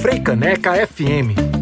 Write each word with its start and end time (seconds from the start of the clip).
Freicaneca 0.00 0.74
FM 0.86 1.53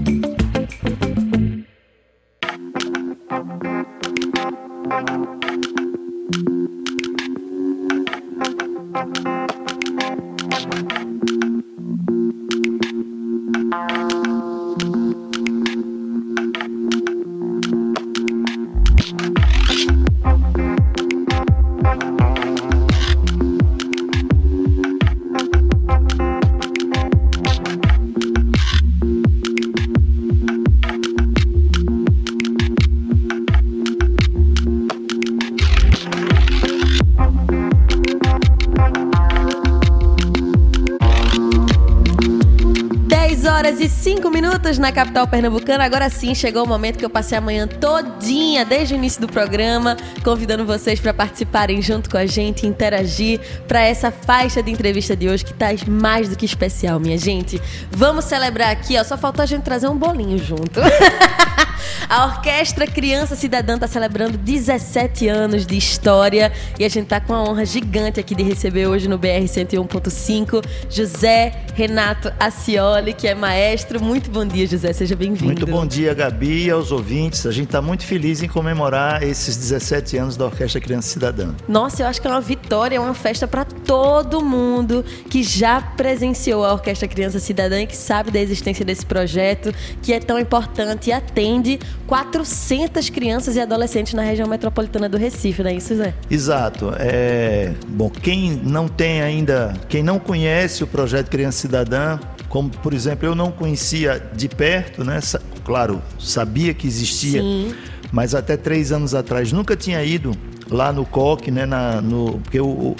na 44.82 44.92
capital 44.92 45.26
pernambucana. 45.28 45.84
Agora 45.84 46.10
sim, 46.10 46.34
chegou 46.34 46.64
o 46.64 46.68
momento 46.68 46.98
que 46.98 47.04
eu 47.04 47.10
passei 47.10 47.38
a 47.38 47.40
manhã 47.40 47.66
todinha, 47.68 48.64
desde 48.64 48.94
o 48.94 48.96
início 48.96 49.20
do 49.20 49.28
programa, 49.28 49.96
convidando 50.24 50.66
vocês 50.66 50.98
para 50.98 51.14
participarem 51.14 51.80
junto 51.80 52.10
com 52.10 52.16
a 52.16 52.26
gente, 52.26 52.66
interagir 52.66 53.40
para 53.68 53.80
essa 53.80 54.10
faixa 54.10 54.60
de 54.62 54.72
entrevista 54.72 55.16
de 55.16 55.28
hoje 55.28 55.44
que 55.44 55.54
tá 55.54 55.68
mais 55.88 56.28
do 56.28 56.36
que 56.36 56.44
especial, 56.44 56.98
minha 56.98 57.16
gente. 57.16 57.62
Vamos 57.92 58.24
celebrar 58.24 58.70
aqui, 58.70 58.98
ó, 58.98 59.04
só 59.04 59.16
faltou 59.16 59.42
a 59.42 59.46
gente 59.46 59.62
trazer 59.62 59.88
um 59.88 59.96
bolinho 59.96 60.36
junto. 60.36 60.80
A 62.08 62.26
Orquestra 62.26 62.86
Criança 62.86 63.34
Cidadã 63.34 63.74
está 63.74 63.86
celebrando 63.86 64.36
17 64.36 65.28
anos 65.28 65.64
de 65.64 65.76
história 65.76 66.52
e 66.78 66.84
a 66.84 66.88
gente 66.88 67.04
está 67.04 67.20
com 67.20 67.32
a 67.32 67.42
honra 67.42 67.64
gigante 67.64 68.20
aqui 68.20 68.34
de 68.34 68.42
receber 68.42 68.86
hoje 68.86 69.08
no 69.08 69.16
BR 69.16 69.44
101.5 69.46 70.64
José 70.90 71.61
Renato 71.74 72.32
Acioli, 72.38 73.12
que 73.12 73.26
é 73.26 73.34
maestro. 73.34 74.02
Muito 74.02 74.30
bom 74.30 74.44
dia, 74.44 74.66
José. 74.66 74.92
Seja 74.92 75.16
bem-vindo. 75.16 75.46
Muito 75.46 75.66
bom 75.66 75.86
dia, 75.86 76.12
Gabi, 76.12 76.66
e 76.66 76.70
aos 76.70 76.92
ouvintes. 76.92 77.46
A 77.46 77.52
gente 77.52 77.66
está 77.66 77.80
muito 77.80 78.04
feliz 78.04 78.42
em 78.42 78.48
comemorar 78.48 79.22
esses 79.22 79.56
17 79.56 80.16
anos 80.18 80.36
da 80.36 80.44
Orquestra 80.46 80.80
Criança 80.80 81.08
Cidadã. 81.08 81.54
Nossa, 81.66 82.02
eu 82.02 82.06
acho 82.06 82.20
que 82.20 82.26
é 82.26 82.30
uma 82.30 82.40
vitória, 82.40 82.96
é 82.96 83.00
uma 83.00 83.14
festa 83.14 83.46
para 83.46 83.64
todo 83.84 84.44
mundo 84.44 85.04
que 85.28 85.42
já 85.42 85.80
presenciou 85.80 86.64
a 86.64 86.72
Orquestra 86.72 87.08
Criança 87.08 87.38
Cidadã 87.38 87.80
e 87.80 87.86
que 87.86 87.96
sabe 87.96 88.30
da 88.30 88.40
existência 88.40 88.84
desse 88.84 89.04
projeto, 89.04 89.72
que 90.00 90.12
é 90.12 90.20
tão 90.20 90.38
importante 90.38 91.10
e 91.10 91.12
atende 91.12 91.78
400 92.06 93.10
crianças 93.10 93.56
e 93.56 93.60
adolescentes 93.60 94.14
na 94.14 94.22
região 94.22 94.48
metropolitana 94.48 95.08
do 95.08 95.16
Recife, 95.16 95.62
não 95.62 95.70
é 95.70 95.74
isso, 95.74 95.94
Zé? 95.96 96.14
Exato. 96.30 96.92
É, 96.98 97.72
bom, 97.88 98.10
quem 98.10 98.60
não 98.62 98.88
tem 98.88 99.22
ainda, 99.22 99.74
quem 99.88 100.02
não 100.02 100.18
conhece 100.18 100.84
o 100.84 100.86
projeto 100.86 101.28
Criança 101.28 101.58
Cidadã, 101.58 102.18
como 102.48 102.68
por 102.68 102.92
exemplo 102.92 103.26
eu 103.26 103.34
não 103.34 103.50
conhecia 103.50 104.22
de 104.34 104.48
perto, 104.48 105.02
né? 105.04 105.20
Claro, 105.64 106.02
sabia 106.18 106.74
que 106.74 106.86
existia, 106.86 107.40
Sim. 107.40 107.74
mas 108.12 108.34
até 108.34 108.56
três 108.56 108.92
anos 108.92 109.14
atrás 109.14 109.52
nunca 109.52 109.74
tinha 109.74 110.04
ido 110.04 110.32
lá 110.70 110.92
no 110.92 111.04
COC, 111.04 111.50
né? 111.50 111.66
Na, 111.66 112.00
no, 112.00 112.38
porque 112.40 112.60
o, 112.60 112.96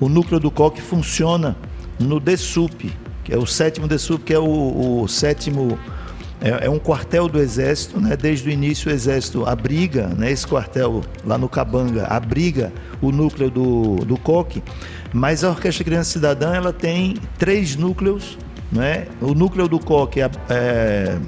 o, 0.00 0.08
núcleo 0.08 0.40
do 0.40 0.50
COC 0.50 0.80
funciona 0.80 1.56
no 1.98 2.20
DSUP, 2.20 2.92
que 3.24 3.32
é 3.32 3.38
o 3.38 3.46
sétimo 3.46 3.88
DSUP, 3.88 4.24
que 4.24 4.34
é 4.34 4.38
o, 4.38 5.02
o 5.02 5.08
sétimo 5.08 5.78
é, 6.40 6.66
é, 6.66 6.70
um 6.70 6.78
quartel 6.78 7.28
do 7.28 7.38
Exército, 7.38 8.00
né? 8.00 8.16
desde 8.16 8.48
o 8.48 8.52
início 8.52 8.90
o 8.90 8.94
Exército 8.94 9.46
abriga, 9.46 10.08
né? 10.08 10.30
esse 10.30 10.46
quartel 10.46 11.02
lá 11.24 11.38
no 11.38 11.48
Cabanga, 11.48 12.06
abriga 12.06 12.72
o 13.00 13.10
núcleo 13.10 13.50
do, 13.50 13.96
do 14.04 14.18
COC, 14.18 14.62
mas 15.12 15.42
a 15.42 15.50
Orquestra 15.50 15.84
Criança 15.84 16.10
Cidadã 16.10 16.54
ela 16.54 16.72
tem 16.72 17.16
três 17.38 17.76
núcleos. 17.76 18.38
Né? 18.70 19.06
O 19.20 19.32
núcleo 19.32 19.68
do 19.68 19.78
COC, 19.78 20.20
é, 20.20 20.30
é 20.50 21.18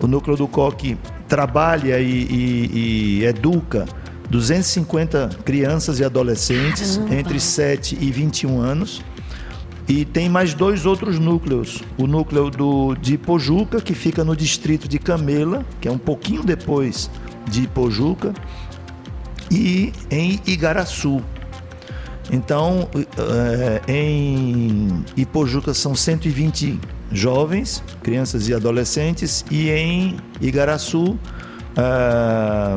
o 0.00 0.06
núcleo 0.06 0.36
do 0.36 0.48
COC 0.48 0.98
trabalha 1.28 1.98
e, 2.00 2.10
e, 2.10 3.20
e 3.20 3.24
educa 3.24 3.86
250 4.30 5.30
crianças 5.44 6.00
e 6.00 6.04
adolescentes 6.04 6.98
entre 7.10 7.38
7 7.38 7.98
e 8.00 8.10
21 8.10 8.60
anos. 8.60 9.02
E 9.88 10.04
tem 10.04 10.28
mais 10.28 10.52
dois 10.52 10.84
outros 10.84 11.18
núcleos. 11.18 11.82
O 11.96 12.06
núcleo 12.06 12.50
do, 12.50 12.94
de 12.96 13.16
Pojuca, 13.16 13.80
que 13.80 13.94
fica 13.94 14.24
no 14.24 14.34
distrito 14.34 14.88
de 14.88 14.98
Camela, 14.98 15.64
que 15.80 15.86
é 15.86 15.92
um 15.92 15.98
pouquinho 15.98 16.42
depois 16.42 17.08
de 17.48 17.68
Pojuca, 17.68 18.34
e 19.50 19.92
em 20.10 20.40
Igaraçu. 20.44 21.22
Então, 22.32 22.88
é, 22.96 23.92
em 23.92 25.04
Ipojuca 25.16 25.72
são 25.72 25.94
120 25.94 26.80
jovens, 27.12 27.82
crianças 28.02 28.48
e 28.48 28.54
adolescentes, 28.54 29.44
e 29.50 29.70
em 29.70 30.16
Igaraçu, 30.40 31.16
é, 31.76 32.76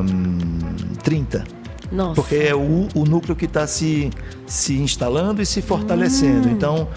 30. 1.02 1.44
Nossa. 1.90 2.14
Porque 2.14 2.36
é 2.36 2.54
o, 2.54 2.88
o 2.94 3.04
núcleo 3.04 3.34
que 3.34 3.46
está 3.46 3.66
se, 3.66 4.10
se 4.46 4.78
instalando 4.78 5.42
e 5.42 5.46
se 5.46 5.60
fortalecendo. 5.60 6.48
Hum. 6.48 6.52
Então, 6.52 6.88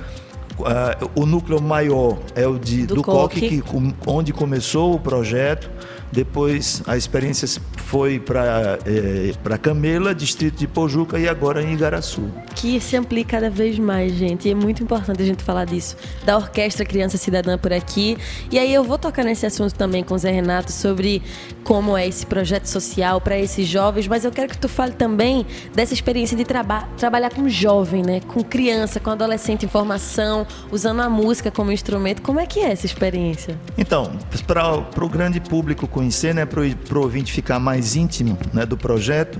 uh, 0.59 1.09
o 1.15 1.25
núcleo 1.25 1.61
maior 1.61 2.19
é 2.35 2.47
o 2.47 2.59
de, 2.59 2.85
do, 2.85 2.95
do 2.95 3.03
COC, 3.03 3.39
que, 3.39 3.63
onde 4.05 4.31
começou 4.31 4.93
o 4.93 4.99
projeto. 4.99 5.69
Depois 6.13 6.84
a 6.85 6.96
experiência 6.96 7.47
foi 7.75 8.19
para 8.19 8.78
é, 8.85 9.34
para 9.44 9.57
Camela, 9.57 10.13
distrito 10.13 10.59
de 10.59 10.68
Pojuca 10.68 11.18
e 11.18 11.28
agora 11.28 11.63
em 11.63 11.74
Igaraçu. 11.74 12.22
Que 12.56 12.79
se 12.79 12.96
amplia 12.96 13.25
cada 13.25 13.50
vez 13.50 13.79
mais, 13.79 14.13
gente. 14.13 14.47
E 14.47 14.51
é 14.51 14.56
muito 14.56 14.84
importante 14.84 15.24
a 15.24 15.25
gente 15.25 15.44
falar 15.44 15.66
disso. 15.66 15.97
Da 16.24 16.38
Orquestra 16.38 16.85
Criança 16.85 17.18
Cidadã 17.18 17.57
por 17.57 17.74
aqui. 17.74 18.16
E 18.51 18.59
aí 18.59 18.72
eu 18.72 18.84
vou 18.84 19.00
tocar 19.00 19.24
nesse 19.24 19.47
assunto 19.47 19.74
também 19.74 20.03
com 20.03 20.13
o 20.13 20.18
Zé 20.18 20.29
Renato 20.29 20.72
sobre 20.72 21.24
como 21.63 21.97
é 21.97 22.07
esse 22.07 22.25
projeto 22.28 22.68
social 22.68 23.19
para 23.19 23.38
esses 23.40 23.68
jovens, 23.68 24.07
mas 24.07 24.24
eu 24.24 24.31
quero 24.31 24.50
que 24.50 24.57
tu 24.57 24.69
fale 24.69 24.94
também 24.94 25.45
dessa 25.74 25.94
experiência 25.94 26.38
de 26.38 26.44
traba 26.44 26.88
trabalhar 26.97 27.31
com 27.31 27.50
jovem, 27.50 28.03
né? 28.03 28.22
Com 28.28 28.44
criança, 28.44 29.00
com 29.00 29.09
adolescente 29.09 29.66
em 29.66 29.69
formação, 29.69 30.45
usando 30.72 31.01
a 31.01 31.09
música 31.09 31.50
como 31.50 31.72
instrumento. 31.72 32.22
Como 32.22 32.40
é 32.40 32.45
que 32.45 32.59
é 32.59 32.72
essa 32.72 32.85
experiência? 32.85 33.57
Então, 33.78 34.12
para 34.45 35.03
o 35.03 35.09
grande 35.09 35.40
público 35.40 35.88
conhecer, 35.88 36.02
né, 36.33 36.45
para 36.45 36.61
o 36.61 37.01
ouvinte 37.01 37.31
ficar 37.31 37.59
mais 37.59 37.95
íntimo 37.95 38.37
né, 38.53 38.65
do 38.65 38.77
projeto, 38.77 39.39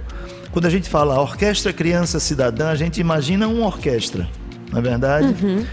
quando 0.51 0.66
a 0.66 0.69
gente 0.69 0.88
fala 0.88 1.19
orquestra 1.19 1.74
criança 1.74 2.19
cidadã, 2.19 2.69
a 2.69 2.75
gente 2.75 3.01
imagina 3.01 3.47
uma 3.47 3.66
orquestra, 3.66 4.28
não 4.72 4.79
é 4.79 4.81
verdade? 4.81 5.35
Uhum. 5.44 5.66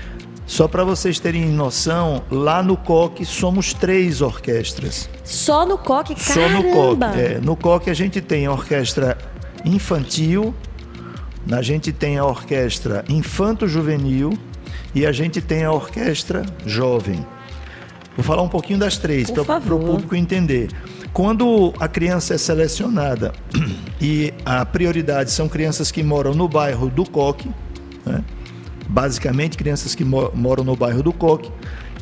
Só 0.46 0.66
para 0.66 0.82
vocês 0.82 1.20
terem 1.20 1.46
noção, 1.46 2.24
lá 2.30 2.60
no 2.60 2.76
COC 2.76 3.24
somos 3.24 3.72
três 3.72 4.20
orquestras. 4.20 5.08
Só 5.22 5.64
no 5.64 5.78
COC? 5.78 6.16
Caramba! 6.16 6.34
Só 6.34 6.48
no 6.48 6.72
COC. 6.72 7.20
É, 7.20 7.40
no 7.40 7.56
COC 7.56 7.90
a 7.90 7.94
gente 7.94 8.20
tem 8.20 8.46
a 8.46 8.52
orquestra 8.52 9.16
infantil, 9.64 10.52
a 11.52 11.62
gente 11.62 11.92
tem 11.92 12.18
a 12.18 12.24
orquestra 12.24 13.04
infanto-juvenil 13.08 14.36
e 14.94 15.06
a 15.06 15.12
gente 15.12 15.40
tem 15.40 15.62
a 15.62 15.70
orquestra 15.70 16.44
jovem. 16.66 17.24
Vou 18.20 18.25
falar 18.26 18.42
um 18.42 18.48
pouquinho 18.48 18.78
das 18.78 18.98
três 18.98 19.31
para 19.31 19.75
o 19.75 19.78
público 19.78 20.14
entender. 20.14 20.69
Quando 21.10 21.72
a 21.81 21.88
criança 21.88 22.34
é 22.34 22.38
selecionada 22.38 23.32
e 23.98 24.34
a 24.44 24.62
prioridade 24.66 25.31
são 25.31 25.48
crianças 25.48 25.91
que 25.91 26.03
moram 26.03 26.34
no 26.34 26.47
bairro 26.47 26.91
do 26.91 27.08
Coque, 27.08 27.48
né? 28.04 28.22
basicamente 28.86 29.56
crianças 29.56 29.94
que 29.94 30.04
moram 30.04 30.62
no 30.62 30.76
bairro 30.76 31.02
do 31.02 31.14
Coque. 31.14 31.50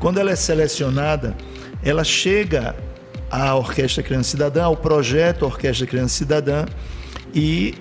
Quando 0.01 0.19
ela 0.19 0.33
é 0.33 0.35
selecionada, 0.35 1.37
ela 1.85 2.03
chega 2.03 2.75
à 3.31 3.55
Orquestra 3.55 4.03
Criança 4.03 4.31
Cidadã, 4.31 4.65
ao 4.65 4.77
projeto 4.77 5.45
Orquestra 5.45 5.87
Criança 5.87 6.17
Cidadã, 6.17 6.67
e 7.33 7.77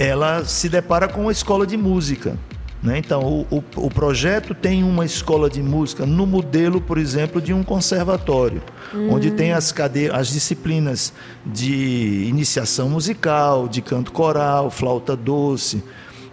ela 0.00 0.44
se 0.44 0.68
depara 0.68 1.06
com 1.06 1.20
uma 1.20 1.32
escola 1.32 1.64
de 1.64 1.76
música. 1.76 2.36
Né? 2.82 2.98
Então, 2.98 3.22
o, 3.22 3.46
o, 3.50 3.86
o, 3.86 3.90
projeto 3.90 4.54
tem 4.54 4.84
uma 4.84 5.04
escola 5.04 5.50
de 5.50 5.60
música 5.60 6.06
no 6.06 6.24
modelo, 6.24 6.80
por 6.80 6.96
exemplo, 6.96 7.40
de 7.40 7.52
um 7.52 7.64
conservatório, 7.64 8.62
hum. 8.94 9.10
onde 9.10 9.32
tem 9.32 9.52
as, 9.52 9.72
cade... 9.72 10.08
as 10.10 10.28
disciplinas 10.28 11.12
de 11.44 12.26
iniciação 12.28 12.88
musical, 12.88 13.66
de 13.66 13.82
canto 13.82 14.12
coral, 14.12 14.70
flauta 14.70 15.16
doce, 15.16 15.82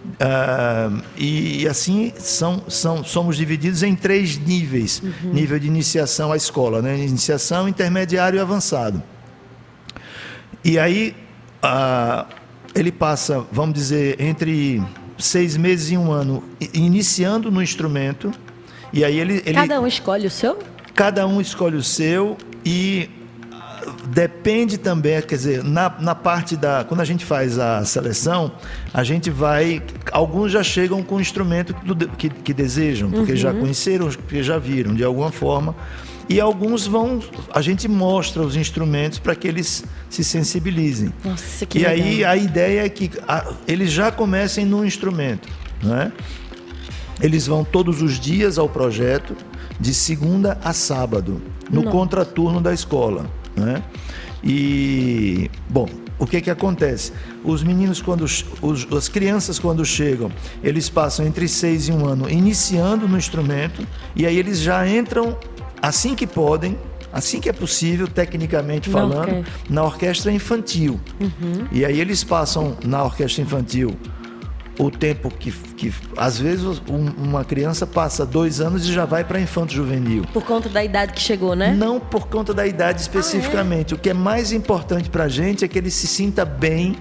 Uh, 0.06 1.02
e 1.16 1.66
assim 1.66 2.12
são, 2.16 2.62
são, 2.68 3.02
somos 3.02 3.36
divididos 3.36 3.82
em 3.82 3.96
três 3.96 4.38
níveis: 4.38 5.02
uhum. 5.02 5.32
nível 5.32 5.58
de 5.58 5.66
iniciação 5.66 6.30
à 6.30 6.36
escola, 6.36 6.80
né? 6.80 6.96
iniciação, 6.96 7.68
intermediário 7.68 8.36
e 8.36 8.40
avançado. 8.40 9.02
E 10.64 10.78
aí 10.78 11.14
uh, 11.62 12.24
ele 12.72 12.92
passa, 12.92 13.44
vamos 13.50 13.74
dizer, 13.74 14.20
entre 14.20 14.80
seis 15.18 15.56
meses 15.56 15.90
e 15.90 15.96
um 15.96 16.12
ano 16.12 16.42
iniciando 16.72 17.50
no 17.50 17.62
instrumento. 17.62 18.32
E 18.92 19.04
aí 19.04 19.18
ele, 19.18 19.42
ele 19.44 19.54
Cada 19.54 19.80
um 19.80 19.86
escolhe 19.86 20.26
o 20.26 20.30
seu? 20.30 20.58
Cada 20.94 21.26
um 21.26 21.40
escolhe 21.40 21.76
o 21.76 21.82
seu 21.82 22.36
e 22.64 23.10
depende 24.06 24.78
também, 24.78 25.20
quer 25.22 25.34
dizer, 25.34 25.64
na, 25.64 25.94
na 26.00 26.14
parte 26.14 26.56
da. 26.56 26.84
Quando 26.84 27.00
a 27.00 27.04
gente 27.04 27.24
faz 27.24 27.58
a 27.58 27.84
seleção, 27.84 28.52
a 28.92 29.04
gente 29.04 29.30
vai. 29.30 29.82
Alguns 30.12 30.52
já 30.52 30.62
chegam 30.62 31.02
com 31.02 31.16
o 31.16 31.20
instrumento 31.20 31.74
que, 31.74 32.28
que, 32.28 32.30
que 32.30 32.54
desejam, 32.54 33.10
porque 33.10 33.32
uhum. 33.32 33.38
já 33.38 33.52
conheceram, 33.52 34.08
porque 34.08 34.42
já 34.42 34.58
viram 34.58 34.94
de 34.94 35.04
alguma 35.04 35.30
forma. 35.30 35.74
E 36.28 36.40
alguns 36.40 36.86
vão. 36.86 37.20
A 37.52 37.62
gente 37.62 37.86
mostra 37.86 38.42
os 38.42 38.56
instrumentos 38.56 39.18
para 39.18 39.34
que 39.34 39.46
eles 39.46 39.84
se 40.10 40.24
sensibilizem. 40.24 41.12
Nossa, 41.24 41.64
que 41.66 41.78
e 41.78 41.82
legal. 41.82 41.94
aí 41.94 42.24
a 42.24 42.36
ideia 42.36 42.84
é 42.84 42.88
que 42.88 43.10
a, 43.28 43.52
eles 43.66 43.92
já 43.92 44.10
comecem 44.10 44.64
no 44.64 44.84
instrumento. 44.84 45.48
Né? 45.82 46.12
Eles 47.20 47.46
vão 47.46 47.64
todos 47.64 48.02
os 48.02 48.18
dias 48.18 48.58
ao 48.58 48.68
projeto, 48.68 49.36
de 49.78 49.94
segunda 49.94 50.58
a 50.64 50.72
sábado, 50.72 51.40
no 51.70 51.82
Não. 51.82 51.92
contraturno 51.92 52.60
da 52.60 52.74
escola. 52.74 53.30
Né? 53.54 53.82
E, 54.42 55.50
bom, 55.68 55.88
o 56.18 56.26
que 56.26 56.40
que 56.40 56.50
acontece? 56.50 57.12
Os 57.44 57.62
meninos, 57.62 58.00
quando 58.00 58.22
os, 58.22 58.44
as 58.96 59.08
crianças, 59.08 59.58
quando 59.58 59.84
chegam, 59.84 60.30
eles 60.62 60.88
passam 60.88 61.26
entre 61.26 61.46
seis 61.46 61.88
e 61.88 61.92
um 61.92 62.06
ano 62.06 62.28
iniciando 62.28 63.06
no 63.06 63.18
instrumento, 63.18 63.86
e 64.14 64.26
aí 64.26 64.36
eles 64.36 64.60
já 64.60 64.88
entram 64.88 65.36
assim 65.80 66.14
que 66.14 66.26
podem, 66.26 66.78
assim 67.12 67.40
que 67.40 67.48
é 67.48 67.52
possível, 67.52 68.06
tecnicamente 68.06 68.90
falando, 68.90 69.44
na 69.68 69.84
orquestra 69.84 70.32
infantil. 70.32 71.00
Uhum. 71.20 71.66
E 71.72 71.84
aí 71.84 72.00
eles 72.00 72.22
passam 72.24 72.76
na 72.84 73.02
orquestra 73.04 73.42
infantil 73.42 73.96
o 74.78 74.90
tempo 74.90 75.30
que, 75.30 75.50
que 75.50 75.92
às 76.16 76.38
vezes 76.38 76.82
um, 76.88 77.06
uma 77.16 77.44
criança 77.44 77.86
passa 77.86 78.26
dois 78.26 78.60
anos 78.60 78.86
e 78.86 78.92
já 78.92 79.04
vai 79.04 79.24
para 79.24 79.40
infanto 79.40 79.72
juvenil. 79.72 80.24
Por 80.32 80.44
conta 80.44 80.68
da 80.68 80.84
idade 80.84 81.12
que 81.12 81.20
chegou, 81.20 81.54
né? 81.54 81.74
Não 81.74 81.98
por 81.98 82.28
conta 82.28 82.52
da 82.52 82.66
idade 82.66 83.00
especificamente. 83.00 83.94
Ah, 83.94 83.96
é? 83.96 83.98
O 83.98 84.00
que 84.00 84.10
é 84.10 84.14
mais 84.14 84.52
importante 84.52 85.08
para 85.08 85.24
a 85.24 85.28
gente 85.28 85.64
é 85.64 85.68
que 85.68 85.78
ele 85.78 85.90
se 85.90 86.06
sinta 86.06 86.44
bem 86.44 86.96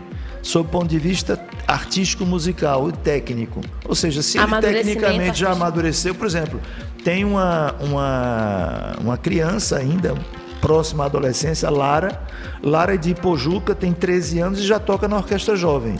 sob 0.46 0.70
o 0.70 0.72
ponto 0.72 0.88
de 0.88 1.00
vista 1.00 1.44
artístico, 1.68 2.24
musical 2.24 2.88
e 2.88 2.92
técnico. 2.92 3.62
Ou 3.84 3.96
seja, 3.96 4.22
se 4.22 4.38
ele 4.38 4.62
tecnicamente 4.62 5.40
já 5.40 5.52
amadureceu, 5.52 6.14
por 6.14 6.28
exemplo, 6.28 6.62
tem 7.04 7.26
uma, 7.26 7.74
uma, 7.80 8.96
uma 9.02 9.18
criança 9.18 9.78
ainda 9.78 10.14
próxima 10.62 11.04
à 11.04 11.08
adolescência, 11.08 11.68
Lara. 11.68 12.22
Lara 12.62 12.94
é 12.94 12.98
de 12.98 13.10
Ipojuca, 13.10 13.74
tem 13.74 13.92
13 13.92 14.40
anos 14.40 14.60
e 14.60 14.64
já 14.64 14.80
toca 14.80 15.08
na 15.08 15.18
orquestra 15.18 15.56
jovem. 15.56 15.96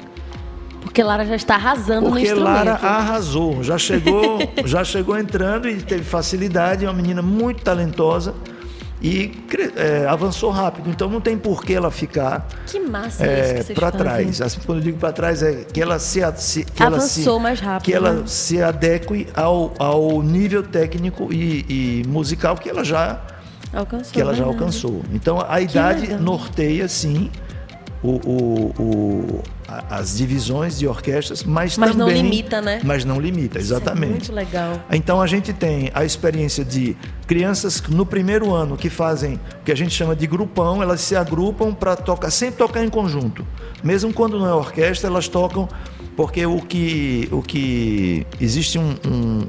Porque 0.80 1.02
Lara 1.02 1.26
já 1.26 1.36
está 1.36 1.56
arrasando 1.56 2.04
Porque 2.10 2.20
no 2.20 2.20
instrumento. 2.20 2.54
Lara 2.54 2.74
arrasou, 2.74 3.64
já 3.64 3.80
chegou, 3.80 4.38
já 4.64 4.84
chegou 4.84 5.18
entrando 5.18 5.68
e 5.68 5.82
teve 5.82 6.04
facilidade, 6.04 6.86
é 6.86 6.88
uma 6.88 6.94
menina 6.94 7.24
muito 7.24 7.64
talentosa 7.64 8.36
e 9.06 9.32
é, 9.76 10.08
avançou 10.08 10.50
rápido. 10.50 10.90
Então 10.90 11.08
não 11.08 11.22
tem 11.22 11.38
por 11.38 11.64
que 11.64 11.76
ela 11.76 11.92
ficar 11.92 12.48
que 12.66 12.80
massa 12.80 13.24
é, 13.24 13.62
para 13.76 13.92
trás. 13.92 14.42
Assim, 14.42 14.60
quando 14.66 14.80
eu 14.80 14.84
digo 14.84 14.98
para 14.98 15.14
trás 15.14 15.44
é 15.44 15.64
que 15.64 15.80
ela 15.80 16.00
se, 16.00 16.22
se 16.38 16.66
que 16.66 16.82
avançou 16.82 17.34
ela 17.34 17.40
se, 17.40 17.44
mais 17.44 17.60
rápido, 17.60 17.86
que 17.86 17.94
ela 17.94 18.14
né? 18.14 18.24
se 18.26 18.60
adeque 18.60 19.28
ao, 19.36 19.72
ao 19.78 20.24
nível 20.24 20.64
técnico 20.64 21.32
e, 21.32 22.02
e 22.02 22.08
musical 22.08 22.56
que 22.56 22.68
ela 22.68 22.84
já 22.84 23.22
alcançou. 23.72 24.12
Que 24.12 24.20
ela 24.20 24.34
já 24.34 24.44
alcançou. 24.44 25.04
Então 25.14 25.40
a 25.48 25.62
idade 25.62 26.12
norteia 26.16 26.88
sim 26.88 27.30
o, 28.02 28.14
o, 28.26 28.74
o 28.82 29.44
as 29.90 30.18
divisões 30.18 30.78
de 30.78 30.88
orquestras, 30.88 31.44
mas, 31.44 31.78
mas 31.78 31.92
também... 31.92 32.08
Mas 32.08 32.16
não 32.16 32.24
limita, 32.24 32.62
né? 32.62 32.82
Mas 32.84 33.06
não 33.06 33.20
limita, 33.20 33.60
exatamente. 33.60 34.24
Isso 34.24 34.32
é 34.32 34.36
muito 34.36 34.52
legal. 34.52 34.82
Então 34.92 35.22
a 35.22 35.28
gente 35.28 35.52
tem 35.54 35.92
a 35.94 36.06
experiência 36.06 36.64
de 36.64 36.96
crianças 37.28 37.82
no 37.90 38.06
primeiro 38.06 38.54
ano 38.54 38.78
que 38.78 38.90
fazem 38.90 39.40
o 39.62 39.64
que 39.64 39.72
a 39.72 39.76
gente 39.76 39.94
chama 39.94 40.16
de 40.16 40.28
grupão, 40.28 40.82
elas 40.82 41.02
se 41.02 41.16
agrupam 41.16 41.74
para 41.74 41.96
tocar, 41.96 42.30
sempre 42.32 42.58
tocar 42.58 42.84
em 42.84 42.90
conjunto. 42.90 43.46
Mesmo 43.84 44.14
quando 44.14 44.40
não 44.40 44.48
é 44.48 44.54
orquestra, 44.54 45.10
elas 45.10 45.28
tocam 45.28 45.68
porque 46.16 46.46
o 46.46 46.62
que, 46.62 47.28
o 47.32 47.42
que 47.42 48.26
existe 48.40 48.80
um, 48.80 48.96
um 49.06 49.48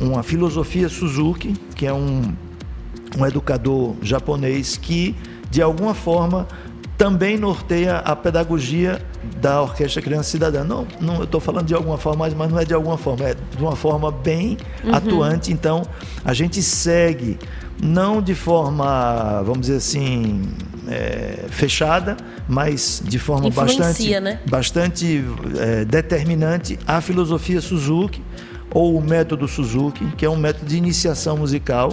uma 0.00 0.22
filosofia 0.22 0.88
Suzuki, 0.88 1.54
que 1.74 1.86
é 1.86 1.92
um, 1.92 2.22
um 3.16 3.26
educador 3.26 3.96
japonês 4.02 4.76
que 4.76 5.14
de 5.50 5.62
alguma 5.62 5.94
forma 5.94 6.46
também 6.98 7.38
norteia 7.38 7.98
a 7.98 8.16
pedagogia 8.16 9.00
da 9.40 9.62
Orquestra 9.62 10.02
Criança 10.02 10.30
Cidadã. 10.30 10.64
Não, 10.64 10.84
não 11.00 11.18
eu 11.18 11.24
estou 11.24 11.40
falando 11.40 11.66
de 11.66 11.74
alguma 11.74 11.96
forma, 11.96 12.28
mas 12.36 12.50
não 12.50 12.58
é 12.58 12.64
de 12.64 12.74
alguma 12.74 12.98
forma, 12.98 13.24
é 13.24 13.34
de 13.34 13.62
uma 13.62 13.76
forma 13.76 14.10
bem 14.10 14.58
uhum. 14.82 14.92
atuante. 14.92 15.52
Então, 15.52 15.82
a 16.24 16.34
gente 16.34 16.60
segue, 16.60 17.38
não 17.80 18.20
de 18.20 18.34
forma, 18.34 19.40
vamos 19.44 19.60
dizer 19.60 19.76
assim, 19.76 20.42
é, 20.88 21.44
fechada, 21.48 22.16
mas 22.48 23.00
de 23.04 23.18
forma 23.18 23.46
Influencia, 23.46 23.78
bastante, 23.84 24.20
né? 24.20 24.40
bastante 24.50 25.24
é, 25.56 25.84
determinante 25.84 26.76
a 26.84 27.00
filosofia 27.00 27.60
Suzuki 27.60 28.20
ou 28.74 28.98
o 28.98 29.00
método 29.00 29.46
Suzuki, 29.46 30.04
que 30.16 30.26
é 30.26 30.30
um 30.30 30.36
método 30.36 30.66
de 30.66 30.76
iniciação 30.76 31.36
musical 31.36 31.92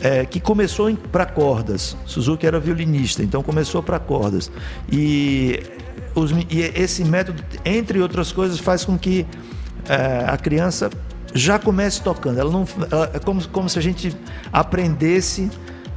é, 0.00 0.24
que 0.24 0.40
começou 0.40 0.94
para 1.10 1.26
cordas. 1.26 1.96
Suzuki 2.04 2.46
era 2.46 2.60
violinista, 2.60 3.22
então 3.22 3.42
começou 3.42 3.82
para 3.82 3.98
cordas. 3.98 4.50
E, 4.90 5.62
os, 6.14 6.32
e, 6.32 6.60
esse 6.74 7.04
método, 7.04 7.42
entre 7.64 8.00
outras 8.00 8.32
coisas, 8.32 8.58
faz 8.58 8.84
com 8.84 8.98
que 8.98 9.26
é, 9.88 10.24
a 10.28 10.36
criança 10.36 10.90
já 11.34 11.58
comece 11.58 12.02
tocando. 12.02 12.38
Ela 12.38 12.50
não, 12.50 12.66
ela, 12.90 13.10
é 13.14 13.18
como, 13.18 13.46
como 13.48 13.68
se 13.68 13.78
a 13.78 13.82
gente 13.82 14.16
aprendesse 14.52 15.50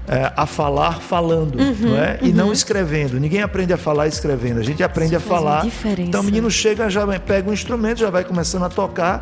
é, 0.09 0.33
a 0.35 0.47
falar 0.47 0.99
falando, 0.99 1.59
uhum, 1.59 1.75
não 1.81 1.95
é? 1.95 2.17
E 2.19 2.29
uhum. 2.29 2.35
não 2.35 2.51
escrevendo. 2.51 3.19
Ninguém 3.19 3.43
aprende 3.43 3.71
a 3.71 3.77
falar 3.77 4.07
escrevendo. 4.07 4.59
A 4.59 4.63
gente 4.63 4.81
aprende 4.81 5.15
Isso 5.15 5.23
a 5.23 5.27
falar. 5.27 5.67
Então 5.99 6.21
o 6.21 6.23
menino 6.23 6.49
chega, 6.49 6.89
já 6.89 7.05
pega 7.19 7.47
um 7.47 7.53
instrumento, 7.53 7.99
já 7.99 8.09
vai 8.09 8.23
começando 8.23 8.63
a 8.63 8.69
tocar, 8.69 9.21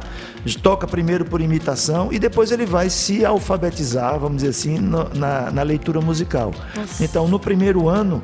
toca 0.64 0.88
primeiro 0.88 1.26
por 1.26 1.42
imitação 1.42 2.08
e 2.14 2.18
depois 2.18 2.52
ele 2.52 2.66
vai 2.66 2.90
se 2.90 3.26
alfabetizar, 3.26 4.18
vamos 4.18 4.38
dizer 4.38 4.50
assim, 4.50 4.80
no, 4.80 5.10
na, 5.14 5.52
na, 5.52 5.62
leitura 5.62 6.00
musical. 6.00 6.54
Nossa. 6.74 7.04
Então 7.04 7.28
no 7.28 7.38
primeiro 7.38 7.90
ano 7.90 8.24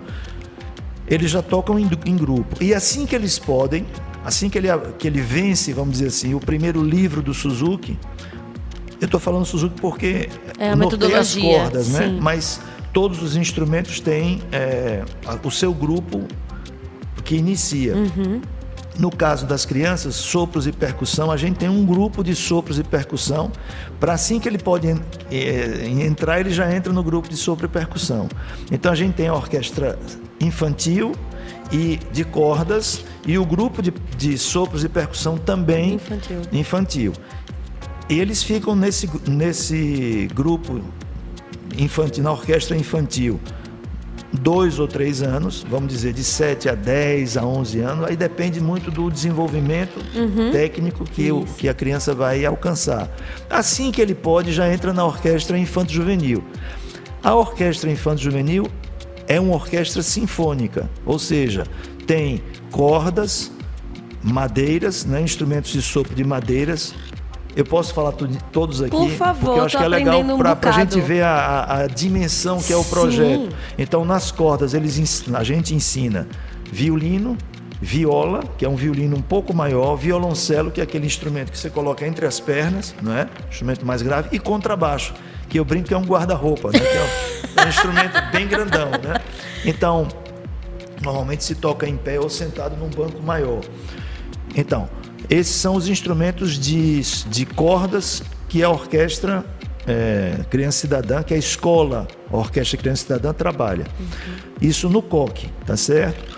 eles 1.06 1.30
já 1.30 1.42
tocam 1.42 1.78
em, 1.78 1.90
em 2.06 2.16
grupo. 2.16 2.64
E 2.64 2.74
assim 2.74 3.06
que 3.06 3.14
eles 3.14 3.38
podem, 3.38 3.86
assim 4.24 4.50
que 4.50 4.58
ele, 4.58 4.70
que 4.98 5.06
ele 5.06 5.20
vence, 5.20 5.74
vamos 5.74 5.94
dizer 5.94 6.08
assim, 6.08 6.34
o 6.34 6.40
primeiro 6.40 6.82
livro 6.82 7.22
do 7.22 7.34
Suzuki, 7.34 8.00
eu 9.04 9.06
estou 9.06 9.20
falando 9.20 9.46
Suzuki 9.46 9.80
porque 9.82 10.30
é 10.58 10.70
a 10.70 10.76
metodologia, 10.78 11.20
as 11.20 11.36
cordas, 11.36 11.90
né? 11.90 12.08
Sim. 12.08 12.20
Mas 12.22 12.62
todos 12.94 13.22
os 13.22 13.36
instrumentos 13.36 14.00
têm 14.00 14.42
é, 14.50 15.04
o 15.44 15.52
seu 15.52 15.74
grupo 15.74 16.26
que 17.26 17.36
inicia. 17.36 17.96
Uhum. 17.96 18.42
No 18.98 19.10
caso 19.10 19.46
das 19.46 19.66
crianças, 19.66 20.16
sopros 20.16 20.68
e 20.68 20.72
percussão, 20.72 21.32
a 21.32 21.36
gente 21.36 21.58
tem 21.58 21.68
um 21.68 21.86
grupo 21.86 22.24
de 22.24 22.34
sopros 22.34 22.80
e 22.80 22.84
percussão. 22.84 23.52
Para 24.00 24.14
assim 24.14 24.40
que 24.40 24.48
ele 24.48 24.60
pode 24.60 24.88
é, 25.32 25.88
entrar, 25.88 26.40
ele 26.40 26.52
já 26.52 26.74
entra 26.74 26.94
no 26.94 27.04
grupo 27.04 27.28
de 27.28 27.36
sopro 27.36 27.66
e 27.66 27.70
percussão. 27.70 28.30
Então 28.72 28.92
a 28.92 28.96
gente 28.96 29.16
tem 29.16 29.28
a 29.28 29.34
orquestra 29.34 30.00
infantil 30.40 31.14
e 31.72 32.00
de 32.12 32.24
cordas 32.24 33.04
e 33.26 33.38
o 33.38 33.46
grupo 33.46 33.82
de, 33.82 33.92
de 34.18 34.38
sopros 34.38 34.84
e 34.84 34.90
percussão 34.90 35.38
também 35.38 35.96
infantil. 35.96 36.42
infantil. 36.54 37.14
E 38.10 38.20
eles 38.20 38.44
ficam 38.44 38.76
nesse, 38.76 39.10
nesse 39.28 40.28
grupo 40.34 40.82
infantil, 41.78 42.24
na 42.24 42.32
orquestra 42.32 42.76
infantil, 42.76 43.40
dois 44.32 44.80
ou 44.80 44.88
três 44.88 45.22
anos, 45.22 45.66
vamos 45.70 45.90
dizer, 45.92 46.14
de 46.14 46.24
7 46.24 46.70
a 46.70 46.76
10 46.76 47.38
a 47.38 47.46
11 47.46 47.80
anos, 47.80 48.06
aí 48.10 48.16
depende 48.16 48.60
muito 48.60 48.90
do 48.90 49.10
desenvolvimento 49.10 50.00
uhum. 50.16 50.52
técnico 50.52 51.04
que, 51.04 51.32
o, 51.32 51.46
que 51.58 51.70
a 51.70 51.74
criança 51.74 52.14
vai 52.14 52.44
alcançar. 52.46 53.10
Assim 53.50 53.92
que 53.92 54.02
ele 54.02 54.16
pode, 54.16 54.52
já 54.52 54.72
entra 54.72 54.92
na 54.92 55.06
orquestra 55.06 55.58
infanto-juvenil. 55.58 56.44
A 57.24 57.36
orquestra 57.36 57.90
infanto-juvenil 57.92 58.68
é 59.28 59.40
uma 59.40 59.54
orquestra 59.54 60.02
sinfônica, 60.02 60.90
ou 61.06 61.18
seja, 61.18 61.64
tem 62.06 62.42
cordas, 62.72 63.52
madeiras, 64.22 65.06
né, 65.06 65.22
instrumentos 65.22 65.72
de 65.72 65.82
sopro 65.82 66.16
de 66.16 66.24
madeiras, 66.24 66.94
eu 67.56 67.64
posso 67.64 67.94
falar 67.94 68.12
tudo, 68.14 68.38
todos 68.52 68.82
aqui? 68.82 68.92
Por 68.92 69.10
favor, 69.12 69.40
porque 69.40 69.60
eu 69.60 69.64
acho 69.66 69.78
que 69.78 69.84
é 69.84 69.88
legal 69.88 70.20
um 70.20 70.38
para 70.38 70.58
a 70.70 70.72
gente 70.72 71.00
ver 71.00 71.24
a, 71.24 71.82
a, 71.82 71.88
dimensão 71.88 72.60
que 72.60 72.74
é 72.74 72.78
o 72.78 72.84
projeto. 72.84 73.56
Então, 73.78 74.04
nas 74.04 74.32
cordas, 74.32 74.74
eles, 74.74 75.26
a 75.34 75.44
gente 75.44 75.76
ensina 75.76 76.28
violino, 76.72 77.38
viola, 77.80 78.42
que 78.58 78.66
é 78.66 78.70
um 78.70 78.76
violino 78.76 79.16
um 79.16 79.22
pouco 79.22 79.54
maior, 79.54 79.96
violoncelo, 79.96 80.72
que 80.72 80.82
é 80.82 80.84
aquele 80.84 81.06
instrumento 81.06 81.52
que 81.52 81.58
você 81.58 81.70
coloca 81.70 82.08
entre 82.08 82.26
as 82.26 82.40
pernas, 82.40 82.96
não 83.02 83.16
é? 83.16 83.28
Instrumento 83.50 83.86
mais 83.86 84.02
grave, 84.02 84.30
e 84.32 84.40
contrabaixo, 84.40 85.14
que 85.48 85.60
eu 85.60 85.66
brinco 85.66 85.90
que 85.90 85.94
é 85.94 85.98
um 85.98 86.06
guarda-roupa, 86.06 86.72
né? 86.72 86.80
que 86.80 87.60
é 87.60 87.66
um 87.66 87.70
instrumento 87.70 88.32
bem 88.32 88.48
grandão, 88.48 88.90
né? 88.90 89.22
Então, 89.64 90.08
normalmente 91.04 91.44
se 91.44 91.56
toca 91.56 91.88
em 91.88 91.98
pé 91.98 92.20
ou 92.20 92.30
sentado 92.30 92.76
num 92.76 92.90
banco 92.90 93.22
maior. 93.22 93.62
Então, 94.56 94.88
Esses 95.30 95.56
são 95.56 95.76
os 95.76 95.88
instrumentos 95.88 96.60
de, 96.60 97.02
de 97.30 97.46
cordas 97.46 98.24
que 98.50 98.62
a 98.62 98.70
orquestra 98.70 99.46
é, 99.88 100.40
Criança 100.50 100.80
Cidadã, 100.80 101.24
que 101.24 101.34
a 101.34 101.38
escola, 101.38 102.08
a 102.32 102.38
Orquestra 102.38 102.78
Criança 102.78 103.04
Cidadã 103.04 103.34
trabalha. 103.34 103.86
Uhum. 104.00 104.08
Isso 104.62 104.90
no 104.90 105.02
COC, 105.02 105.50
tá 105.66 105.76
certo? 105.76 106.38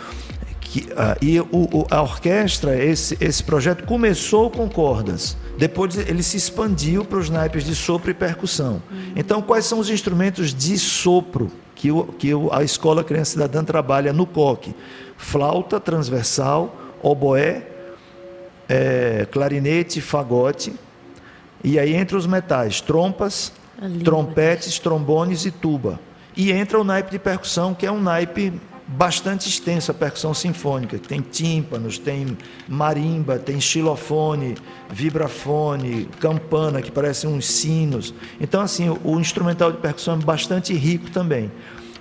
Que, 0.59 0.87
ah, 0.97 1.15
e 1.21 1.39
o, 1.39 1.47
o, 1.51 1.87
a 1.89 2.01
orquestra, 2.01 2.83
esse, 2.83 3.17
esse 3.21 3.43
projeto 3.43 3.85
começou 3.85 4.49
com 4.49 4.67
cordas. 4.67 5.37
Depois 5.57 5.97
ele 5.97 6.23
se 6.23 6.37
expandiu 6.37 7.05
para 7.05 7.19
os 7.19 7.29
naipes 7.29 7.63
de 7.63 7.75
sopro 7.75 8.11
e 8.11 8.13
percussão. 8.13 8.81
Uhum. 8.91 9.13
Então, 9.15 9.41
quais 9.41 9.65
são 9.65 9.79
os 9.79 9.89
instrumentos 9.89 10.53
de 10.53 10.77
sopro 10.77 11.51
que, 11.75 11.91
o, 11.91 12.05
que 12.05 12.31
a 12.51 12.63
Escola 12.63 13.03
Criança 13.03 13.31
Cidadã 13.31 13.63
trabalha 13.63 14.11
no 14.11 14.25
COC? 14.25 14.75
Flauta 15.17 15.79
transversal, 15.79 16.75
oboé, 17.01 17.74
é, 18.67 19.27
clarinete, 19.31 20.01
fagote, 20.01 20.73
e 21.63 21.79
aí 21.79 21.95
entre 21.95 22.15
os 22.15 22.27
metais, 22.27 22.81
trompas, 22.81 23.51
trompetes, 24.03 24.79
trombones 24.79 25.45
e 25.45 25.51
tuba. 25.51 25.99
E 26.35 26.51
entra 26.51 26.79
o 26.79 26.83
naipe 26.83 27.11
de 27.11 27.19
percussão, 27.19 27.73
que 27.73 27.85
é 27.85 27.91
um 27.91 28.01
naipe 28.01 28.53
bastante 28.87 29.49
extenso, 29.49 29.89
a 29.89 29.93
percussão 29.93 30.33
sinfônica. 30.33 30.99
Tem 30.99 31.21
tímpanos, 31.21 31.97
tem 31.97 32.37
marimba, 32.67 33.39
tem 33.39 33.59
xilofone, 33.59 34.55
vibrafone, 34.91 36.07
campana, 36.19 36.81
que 36.81 36.91
parecem 36.91 37.29
uns 37.29 37.47
sinos. 37.47 38.13
Então, 38.39 38.61
assim, 38.61 38.95
o 39.03 39.19
instrumental 39.19 39.71
de 39.71 39.79
percussão 39.79 40.15
é 40.15 40.17
bastante 40.17 40.73
rico 40.73 41.09
também. 41.09 41.51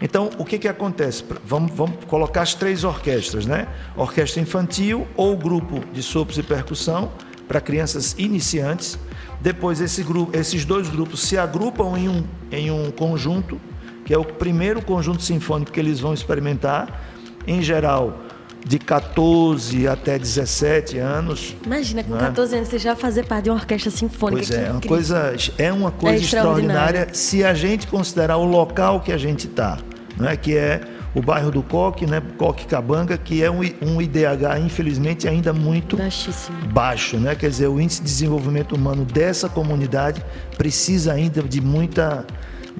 Então, 0.01 0.31
o 0.39 0.45
que, 0.45 0.59
que 0.59 0.69
acontece? 0.69 1.25
Vamos, 1.45 1.73
vamos 1.73 2.05
colocar 2.07 2.43
as 2.43 2.55
três 2.55 2.85
orquestras, 2.85 3.47
né? 3.47 3.69
Orquestra 3.97 4.41
infantil 4.41 5.07
ou 5.17 5.37
grupo 5.37 5.81
de 5.93 6.03
sopros 6.03 6.37
e 6.37 6.43
percussão 6.43 7.13
para 7.47 7.61
crianças 7.61 8.15
iniciantes 8.19 8.99
depois 9.45 9.79
esse 9.83 10.03
grupo, 10.03 10.35
esses 10.35 10.65
dois 10.65 10.89
grupos 10.89 11.21
se 11.21 11.37
agrupam 11.37 11.99
em 11.99 12.09
um, 12.09 12.25
em 12.51 12.71
um 12.71 12.91
conjunto, 12.91 13.61
que 14.03 14.15
é 14.15 14.17
o 14.17 14.25
primeiro 14.25 14.81
conjunto 14.81 15.23
sinfônico 15.23 15.71
que 15.71 15.79
eles 15.79 16.01
vão 16.01 16.15
experimentar, 16.15 17.03
em 17.47 17.63
geral 17.63 18.21
de 18.65 18.79
14 18.79 19.87
até 19.87 20.19
17 20.19 20.99
anos. 20.99 21.55
Imagina, 21.65 22.03
com 22.03 22.15
né? 22.15 22.21
14 22.21 22.57
anos 22.57 22.69
você 22.69 22.79
já 22.79 22.97
fazer 22.97 23.27
parte 23.27 23.45
de 23.45 23.51
uma 23.51 23.57
orquestra 23.57 23.91
sinfônica. 23.91 24.47
Pois 24.47 24.51
é, 24.51 24.71
uma 24.71 24.81
coisa, 24.81 25.37
é 25.59 25.73
uma 25.73 25.91
coisa 25.91 26.17
é 26.17 26.25
extraordinária 26.25 27.09
se 27.13 27.45
a 27.45 27.53
gente 27.53 27.87
considerar 27.87 28.39
o 28.39 28.45
local 28.45 29.01
que 29.01 29.13
a 29.13 29.19
gente 29.19 29.47
está, 29.47 29.79
é 30.23 30.37
que 30.37 30.57
é 30.57 30.81
o 31.15 31.23
bairro 31.23 31.51
do 31.51 31.63
Coque, 31.63 32.07
né, 32.07 32.21
Coque 32.37 32.67
Cabanga, 32.67 33.17
que 33.17 33.43
é 33.43 33.51
um, 33.51 33.61
um 33.83 34.03
IDH, 34.03 34.59
infelizmente, 34.65 35.29
ainda 35.29 35.53
muito 35.53 35.97
Baixíssimo. 35.97 36.57
baixo. 36.73 37.19
Né? 37.19 37.35
Quer 37.35 37.51
dizer, 37.51 37.69
o 37.69 37.81
índice 37.81 38.01
de 38.01 38.07
desenvolvimento 38.07 38.75
humano 38.75 39.05
dessa 39.05 39.49
comunidade 39.49 40.25
precisa 40.57 41.13
ainda 41.13 41.41
de, 41.43 41.61
muita, 41.61 42.27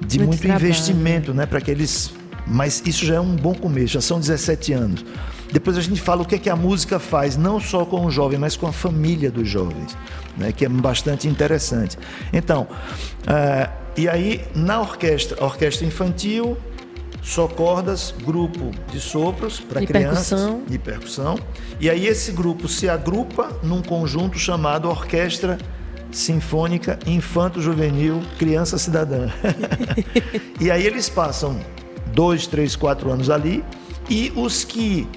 de 0.05 0.19
muito, 0.19 0.29
muito 0.31 0.47
investimento 0.47 1.33
né, 1.33 1.45
para 1.45 1.61
que 1.61 1.71
eles. 1.71 2.11
Mas 2.45 2.83
isso 2.85 3.05
já 3.05 3.15
é 3.15 3.19
um 3.19 3.35
bom 3.35 3.55
começo, 3.55 3.93
já 3.93 4.01
são 4.01 4.19
17 4.19 4.73
anos. 4.73 5.05
Depois 5.51 5.77
a 5.77 5.81
gente 5.81 6.01
fala 6.01 6.21
o 6.21 6.25
que, 6.25 6.35
é 6.35 6.37
que 6.37 6.49
a 6.49 6.55
música 6.55 6.99
faz, 6.99 7.37
não 7.37 7.59
só 7.59 7.85
com 7.85 8.05
o 8.05 8.11
jovem, 8.11 8.37
mas 8.37 8.57
com 8.57 8.67
a 8.67 8.73
família 8.73 9.31
dos 9.31 9.47
jovens, 9.47 9.97
né, 10.37 10.51
que 10.51 10.65
é 10.65 10.69
bastante 10.69 11.27
interessante. 11.27 11.97
Então, 12.33 12.67
uh, 13.21 13.71
e 13.97 14.09
aí 14.09 14.43
na 14.53 14.81
orquestra, 14.81 15.43
orquestra 15.43 15.85
infantil, 15.85 16.57
só 17.21 17.47
cordas, 17.47 18.13
grupo 18.23 18.71
de 18.91 18.99
sopros 18.99 19.59
para 19.59 19.83
crianças 19.83 20.41
percussão. 20.41 20.63
e 20.69 20.77
percussão. 20.77 21.39
E 21.79 21.89
aí 21.89 22.05
esse 22.05 22.31
grupo 22.31 22.67
se 22.67 22.87
agrupa 22.87 23.49
num 23.63 23.81
conjunto 23.81 24.37
chamado 24.37 24.87
Orquestra 24.87 25.57
Sinfônica 26.11 26.99
Infanto 27.07 27.59
Juvenil 27.59 28.21
Criança 28.37 28.77
Cidadã. 28.77 29.29
e 30.61 30.69
aí 30.69 30.85
eles 30.85 31.09
passam 31.09 31.59
dois, 32.13 32.45
três, 32.45 32.75
quatro 32.75 33.11
anos 33.11 33.29
ali 33.29 33.63
e 34.07 34.31
os 34.35 34.63
que 34.63 35.07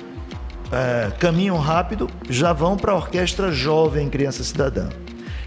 é, 0.73 1.11
caminham 1.19 1.59
rápido 1.59 2.09
já 2.29 2.53
vão 2.53 2.77
para 2.77 2.93
a 2.93 2.97
Orquestra 2.97 3.51
Jovem 3.51 4.09
Criança 4.09 4.45
Cidadã. 4.45 4.89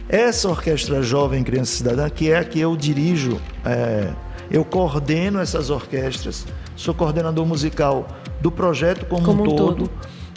Essa 0.10 0.50
Orquestra 0.50 1.02
Jovem 1.02 1.44
Criança 1.44 1.74
Cidadã, 1.78 2.10
que 2.10 2.32
é 2.32 2.38
a 2.38 2.44
que 2.44 2.60
eu 2.60 2.76
dirijo 2.76 3.40
é, 3.64 4.12
eu 4.52 4.66
coordeno 4.66 5.40
essas 5.40 5.70
orquestras, 5.70 6.46
sou 6.76 6.94
coordenador 6.94 7.46
musical 7.46 8.08
do 8.42 8.52
projeto 8.52 9.06
como, 9.06 9.26
como 9.26 9.44
um, 9.44 9.56
todo, 9.56 9.88
todo. 9.88 9.92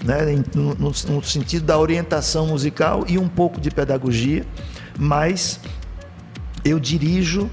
Né, 0.05 0.43
no, 0.55 0.75
no, 0.75 1.25
sentido 1.25 1.65
da 1.65 1.79
orientação 1.79 2.47
musical 2.47 3.05
e 3.09 3.19
um 3.19 3.27
pouco 3.27 3.61
de 3.61 3.71
pedagogia, 3.71 4.47
mas 4.99 5.59
eu 6.65 6.79
dirijo 6.79 7.51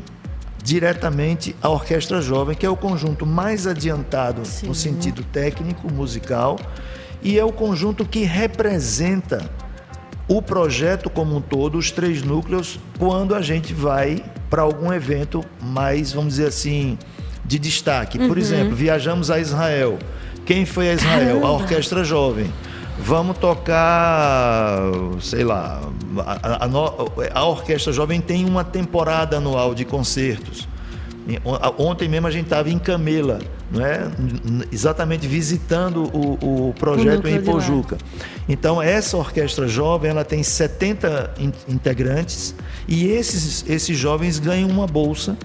diretamente 0.63 1.55
a 1.61 1.69
Orquestra 1.69 2.21
Jovem, 2.21 2.55
que 2.55 2.65
é 2.65 2.69
o 2.69 2.75
conjunto 2.75 3.25
mais 3.25 3.65
adiantado 3.65 4.45
Sim. 4.45 4.67
no 4.67 4.75
sentido 4.75 5.23
técnico, 5.23 5.91
musical, 5.91 6.59
e 7.21 7.37
é 7.37 7.45
o 7.45 7.51
conjunto 7.51 8.05
que 8.05 8.23
representa 8.23 9.49
o 10.27 10.41
projeto 10.41 11.09
como 11.09 11.35
um 11.35 11.41
todo, 11.41 11.77
os 11.77 11.91
três 11.91 12.23
núcleos, 12.23 12.79
quando 12.97 13.35
a 13.35 13.41
gente 13.41 13.73
vai 13.73 14.23
para 14.49 14.61
algum 14.61 14.91
evento 14.91 15.43
mais, 15.61 16.13
vamos 16.13 16.35
dizer 16.35 16.47
assim, 16.47 16.97
de 17.45 17.59
destaque. 17.59 18.17
Por 18.17 18.31
uhum. 18.31 18.37
exemplo, 18.37 18.75
viajamos 18.75 19.29
a 19.29 19.39
Israel. 19.39 19.99
Quem 20.45 20.65
foi 20.65 20.89
a 20.89 20.93
Israel? 20.93 21.39
Caramba. 21.41 21.47
A 21.47 21.51
Orquestra 21.51 22.03
Jovem. 22.03 22.51
Vamos 22.99 23.37
tocar, 23.39 24.79
sei 25.21 25.43
lá, 25.43 25.81
a, 26.19 26.65
a, 26.65 27.39
a, 27.39 27.45
Orquestra 27.45 27.91
Jovem 27.91 28.21
tem 28.21 28.45
uma 28.45 28.63
temporada 28.63 29.37
anual 29.37 29.73
de 29.73 29.85
concertos. 29.85 30.67
Ontem 31.77 32.07
mesmo 32.07 32.27
a 32.27 32.31
gente 32.31 32.45
estava 32.45 32.69
em 32.69 32.77
Camela, 32.77 33.39
não 33.71 33.85
é? 33.85 34.11
exatamente 34.71 35.27
visitando 35.27 36.03
o, 36.13 36.69
o 36.69 36.73
projeto 36.73 37.27
em 37.27 37.35
Ipojuca. 37.35 37.97
Então, 38.47 38.81
essa 38.81 39.15
orquestra 39.17 39.67
jovem 39.67 40.11
ela 40.11 40.25
tem 40.25 40.43
70 40.43 41.33
integrantes 41.67 42.53
e 42.87 43.07
esses, 43.07 43.65
esses 43.69 43.97
jovens 43.97 44.39
ganham 44.39 44.69
uma 44.69 44.85
bolsa 44.85 45.37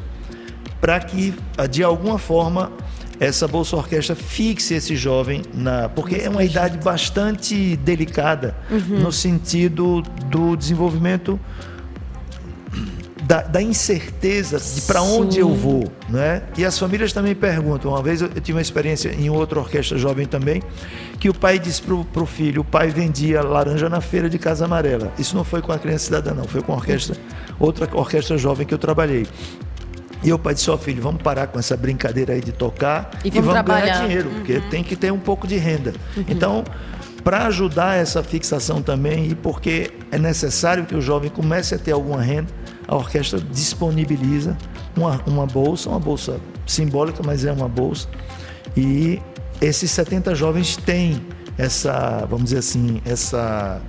para 0.80 0.98
que, 1.00 1.34
de 1.70 1.82
alguma 1.82 2.18
forma, 2.18 2.72
essa 3.18 3.48
bolsa 3.48 3.76
orquestra 3.76 4.14
fixe 4.14 4.74
esse 4.74 4.94
jovem 4.94 5.42
na 5.54 5.88
porque 5.88 6.16
é 6.16 6.28
uma 6.28 6.44
idade 6.44 6.76
bastante 6.78 7.76
delicada 7.76 8.54
uhum. 8.70 9.00
no 9.00 9.12
sentido 9.12 10.02
do 10.26 10.54
desenvolvimento 10.54 11.40
da, 13.26 13.42
da 13.42 13.60
incerteza 13.60 14.58
de 14.58 14.82
para 14.82 15.02
onde 15.02 15.40
eu 15.40 15.52
vou, 15.52 15.90
né? 16.08 16.42
E 16.56 16.64
as 16.64 16.78
famílias 16.78 17.12
também 17.12 17.34
perguntam. 17.34 17.90
Uma 17.90 18.02
vez 18.02 18.20
eu, 18.20 18.28
eu 18.32 18.40
tive 18.40 18.56
uma 18.56 18.62
experiência 18.62 19.08
em 19.08 19.28
outra 19.28 19.58
orquestra 19.58 19.98
jovem 19.98 20.26
também, 20.26 20.62
que 21.18 21.28
o 21.28 21.34
pai 21.34 21.58
disse 21.58 21.82
para 21.82 22.22
o 22.22 22.26
filho, 22.26 22.60
o 22.60 22.64
pai 22.64 22.88
vendia 22.88 23.42
laranja 23.42 23.88
na 23.88 24.00
feira 24.00 24.30
de 24.30 24.38
Casa 24.38 24.64
Amarela. 24.64 25.12
Isso 25.18 25.34
não 25.34 25.42
foi 25.42 25.60
com 25.60 25.72
a 25.72 25.78
criança 25.78 26.04
cidadã, 26.04 26.34
não, 26.34 26.44
foi 26.44 26.62
com 26.62 26.72
a 26.72 26.76
orquestra, 26.76 27.16
outra 27.58 27.88
orquestra 27.92 28.38
jovem 28.38 28.64
que 28.64 28.72
eu 28.72 28.78
trabalhei. 28.78 29.26
E 30.22 30.32
o 30.32 30.38
pai 30.38 30.54
disse, 30.54 30.70
ó 30.70 30.74
oh, 30.74 30.78
filho, 30.78 31.02
vamos 31.02 31.20
parar 31.20 31.48
com 31.48 31.58
essa 31.58 31.76
brincadeira 31.76 32.32
aí 32.32 32.40
de 32.40 32.52
tocar 32.52 33.10
e 33.24 33.30
vamos, 33.30 33.50
e 33.50 33.52
vamos 33.52 33.66
ganhar 33.66 34.06
dinheiro, 34.06 34.28
uhum. 34.28 34.34
porque 34.36 34.60
tem 34.70 34.84
que 34.84 34.94
ter 34.94 35.12
um 35.12 35.18
pouco 35.18 35.48
de 35.48 35.56
renda. 35.56 35.92
Uhum. 36.16 36.24
Então, 36.28 36.64
para 37.24 37.46
ajudar 37.46 37.96
essa 37.96 38.22
fixação 38.22 38.80
também 38.80 39.26
e 39.26 39.34
porque 39.34 39.90
é 40.12 40.18
necessário 40.18 40.86
que 40.86 40.94
o 40.94 41.00
jovem 41.00 41.28
comece 41.28 41.74
a 41.74 41.78
ter 41.78 41.90
alguma 41.90 42.22
renda, 42.22 42.52
a 42.88 42.96
orquestra 42.96 43.40
disponibiliza 43.40 44.56
uma, 44.96 45.20
uma 45.26 45.46
bolsa, 45.46 45.88
uma 45.90 46.00
bolsa 46.00 46.40
simbólica, 46.66 47.22
mas 47.24 47.44
é 47.44 47.52
uma 47.52 47.68
bolsa. 47.68 48.08
E 48.76 49.20
esses 49.60 49.90
70 49.90 50.34
jovens 50.34 50.76
têm 50.76 51.20
essa, 51.58 52.26
vamos 52.28 52.44
dizer 52.44 52.58
assim, 52.58 53.00
essa 53.04 53.80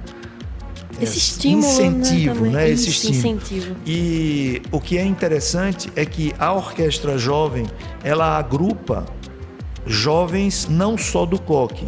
esse 0.99 1.17
estímulo, 1.17 1.61
né, 1.61 1.69
incentivo, 1.69 2.45
né? 2.45 2.49
né? 2.51 2.69
Esse 2.69 2.89
estímulo. 2.89 3.17
incentivo. 3.19 3.75
E 3.85 4.61
o 4.71 4.79
que 4.79 4.97
é 4.97 5.03
interessante 5.03 5.91
é 5.95 6.05
que 6.05 6.33
a 6.39 6.53
orquestra 6.53 7.17
jovem 7.17 7.67
ela 8.03 8.37
agrupa 8.37 9.05
jovens 9.85 10.67
não 10.69 10.97
só 10.97 11.25
do 11.25 11.39
coque, 11.39 11.85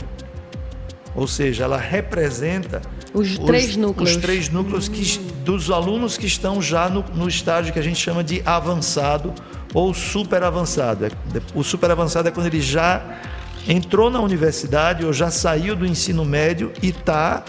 ou 1.16 1.28
seja, 1.28 1.64
ela 1.64 1.78
representa 1.78 2.82
os, 3.14 3.32
os 3.32 3.40
três 3.40 3.76
núcleos, 3.76 4.12
os 4.12 4.18
três 4.18 4.50
núcleos 4.50 4.88
que, 4.88 5.20
dos 5.44 5.72
alunos 5.72 6.18
que 6.18 6.28
estão 6.28 6.62
já 6.62 6.90
no, 6.90 7.04
no 7.16 7.28
estágio 7.28 7.74
que 7.74 7.80
a 7.80 7.82
gente 7.82 8.00
chama 8.00 8.24
de 8.24 8.42
avançado 8.46 9.34
ou 9.74 9.94
super 9.94 10.44
avançado. 10.44 11.06
É, 11.06 11.12
o 11.54 11.64
super 11.64 11.92
avançado 11.92 12.28
é 12.28 12.32
quando 12.32 12.48
ele 12.48 12.62
já 12.62 13.20
entrou 13.68 14.10
na 14.10 14.20
universidade 14.22 15.06
ou 15.06 15.14
já 15.14 15.30
saiu 15.30 15.76
do 15.76 15.86
ensino 15.86 16.26
médio 16.26 16.72
e 16.82 16.90
está 16.90 17.44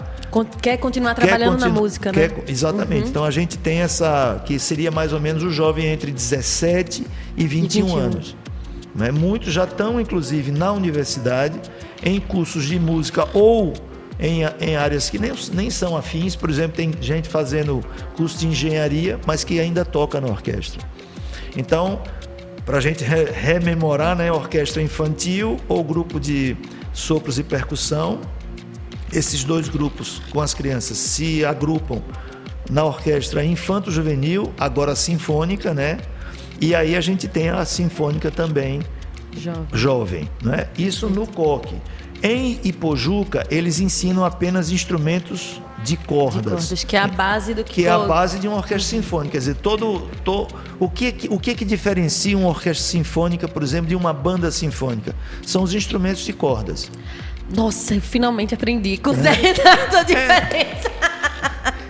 quer 0.61 0.77
continuar 0.77 1.13
trabalhando 1.13 1.57
quer 1.57 1.65
continu 1.65 1.73
na 1.73 1.81
música, 1.81 2.11
né? 2.11 2.29
exatamente. 2.47 3.03
Uhum. 3.03 3.09
Então 3.09 3.25
a 3.25 3.31
gente 3.31 3.57
tem 3.57 3.81
essa 3.81 4.41
que 4.45 4.57
seria 4.57 4.89
mais 4.89 5.11
ou 5.11 5.19
menos 5.19 5.43
o 5.43 5.51
jovem 5.51 5.87
entre 5.87 6.09
17 6.09 7.05
e 7.35 7.45
21, 7.45 7.79
e 7.79 7.81
21. 7.81 7.97
anos. 7.97 8.37
Né? 8.95 9.11
Muitos 9.11 9.51
já 9.51 9.65
estão 9.65 9.99
inclusive 9.99 10.51
na 10.51 10.71
universidade 10.71 11.59
em 12.01 12.19
cursos 12.19 12.65
de 12.65 12.79
música 12.79 13.27
ou 13.33 13.73
em, 14.21 14.41
em 14.59 14.75
áreas 14.75 15.09
que 15.09 15.17
nem, 15.17 15.33
nem 15.51 15.69
são 15.69 15.97
afins. 15.97 16.35
Por 16.35 16.49
exemplo, 16.49 16.77
tem 16.77 16.93
gente 17.01 17.27
fazendo 17.27 17.83
curso 18.15 18.37
de 18.37 18.47
engenharia, 18.47 19.19
mas 19.25 19.43
que 19.43 19.59
ainda 19.59 19.83
toca 19.83 20.21
na 20.21 20.27
orquestra. 20.27 20.79
Então, 21.57 22.01
para 22.65 22.77
a 22.77 22.81
gente 22.81 23.03
re 23.03 23.25
rememorar, 23.25 24.15
né, 24.15 24.31
orquestra 24.31 24.81
infantil 24.81 25.57
ou 25.67 25.83
grupo 25.83 26.19
de 26.19 26.55
sopros 26.93 27.39
e 27.39 27.43
percussão, 27.43 28.21
esses 29.11 29.43
dois 29.43 29.67
grupos 29.67 30.21
com 30.31 30.39
as 30.39 30.53
crianças 30.53 30.97
se 30.97 31.43
agrupam 31.43 32.01
na 32.69 32.85
orquestra 32.85 33.43
infanto-juvenil, 33.43 34.53
agora 34.57 34.95
sinfônica, 34.95 35.73
né? 35.73 35.97
E 36.61 36.75
aí 36.75 36.95
a 36.95 37.01
gente 37.01 37.27
tem 37.27 37.49
a 37.49 37.65
sinfônica 37.65 38.29
também 38.31 38.81
jovem, 39.35 39.67
jovem 39.73 40.29
né? 40.43 40.67
Isso 40.77 41.09
no 41.09 41.27
coque. 41.27 41.75
Em 42.23 42.59
Ipojuca, 42.63 43.45
eles 43.49 43.79
ensinam 43.79 44.23
apenas 44.23 44.71
instrumentos 44.71 45.61
de 45.83 45.97
cordas. 45.97 46.43
De 46.43 46.49
cordas 46.49 46.83
que 46.83 46.95
é 46.95 46.99
a 46.99 47.07
base 47.07 47.53
do 47.53 47.63
que, 47.63 47.73
que 47.73 47.85
é 47.85 47.89
a 47.89 47.99
base 47.99 48.37
de 48.37 48.47
uma 48.47 48.57
orquestra 48.57 48.97
sinfônica. 48.97 49.31
Quer 49.31 49.39
dizer, 49.39 49.55
todo, 49.55 50.07
todo 50.23 50.53
o 50.79 50.89
que 50.89 51.27
o 51.29 51.39
que, 51.39 51.55
que 51.55 51.65
diferencia 51.65 52.37
uma 52.37 52.49
orquestra 52.49 52.85
sinfônica, 52.85 53.47
por 53.47 53.63
exemplo, 53.63 53.87
de 53.87 53.95
uma 53.95 54.13
banda 54.13 54.51
sinfônica? 54.51 55.15
São 55.45 55.63
os 55.63 55.73
instrumentos 55.73 56.23
de 56.23 56.33
cordas. 56.33 56.91
Nossa, 57.55 57.95
eu 57.95 58.01
finalmente 58.01 58.53
aprendi 58.53 58.97
com 58.97 59.13
Zé 59.13 59.29
é. 59.29 59.97
a 59.97 60.03
diferença. 60.03 60.87
É. 60.87 60.91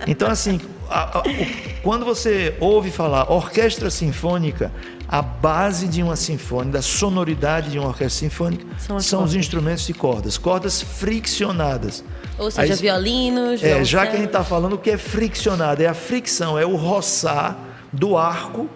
Então, 0.06 0.28
assim, 0.28 0.60
a, 0.88 1.18
a, 1.18 1.20
o, 1.20 1.82
quando 1.82 2.04
você 2.04 2.56
ouve 2.58 2.90
falar 2.90 3.30
orquestra 3.30 3.90
sinfônica, 3.90 4.72
a 5.12 5.20
base 5.20 5.88
de 5.88 6.02
uma 6.02 6.16
sinfônica, 6.16 6.72
da 6.72 6.80
sonoridade 6.80 7.70
de 7.70 7.78
uma 7.78 7.88
orquestra 7.88 8.18
sinfônica, 8.18 8.64
são, 8.78 8.98
são 8.98 9.24
os 9.24 9.34
instrumentos 9.34 9.86
de 9.86 9.92
cordas, 9.92 10.38
cordas 10.38 10.80
friccionadas. 10.80 12.02
Ou 12.38 12.50
seja, 12.50 12.72
Aí, 12.72 12.80
violinos. 12.80 13.62
É, 13.62 13.84
já 13.84 14.06
que 14.06 14.14
a 14.14 14.16
gente 14.16 14.28
está 14.28 14.42
falando 14.42 14.72
o 14.72 14.78
que 14.78 14.90
é 14.90 14.96
friccionado, 14.96 15.82
é 15.82 15.86
a 15.86 15.92
fricção, 15.92 16.58
é 16.58 16.64
o 16.64 16.76
roçar 16.76 17.58
do 17.92 18.16
arco 18.16 18.70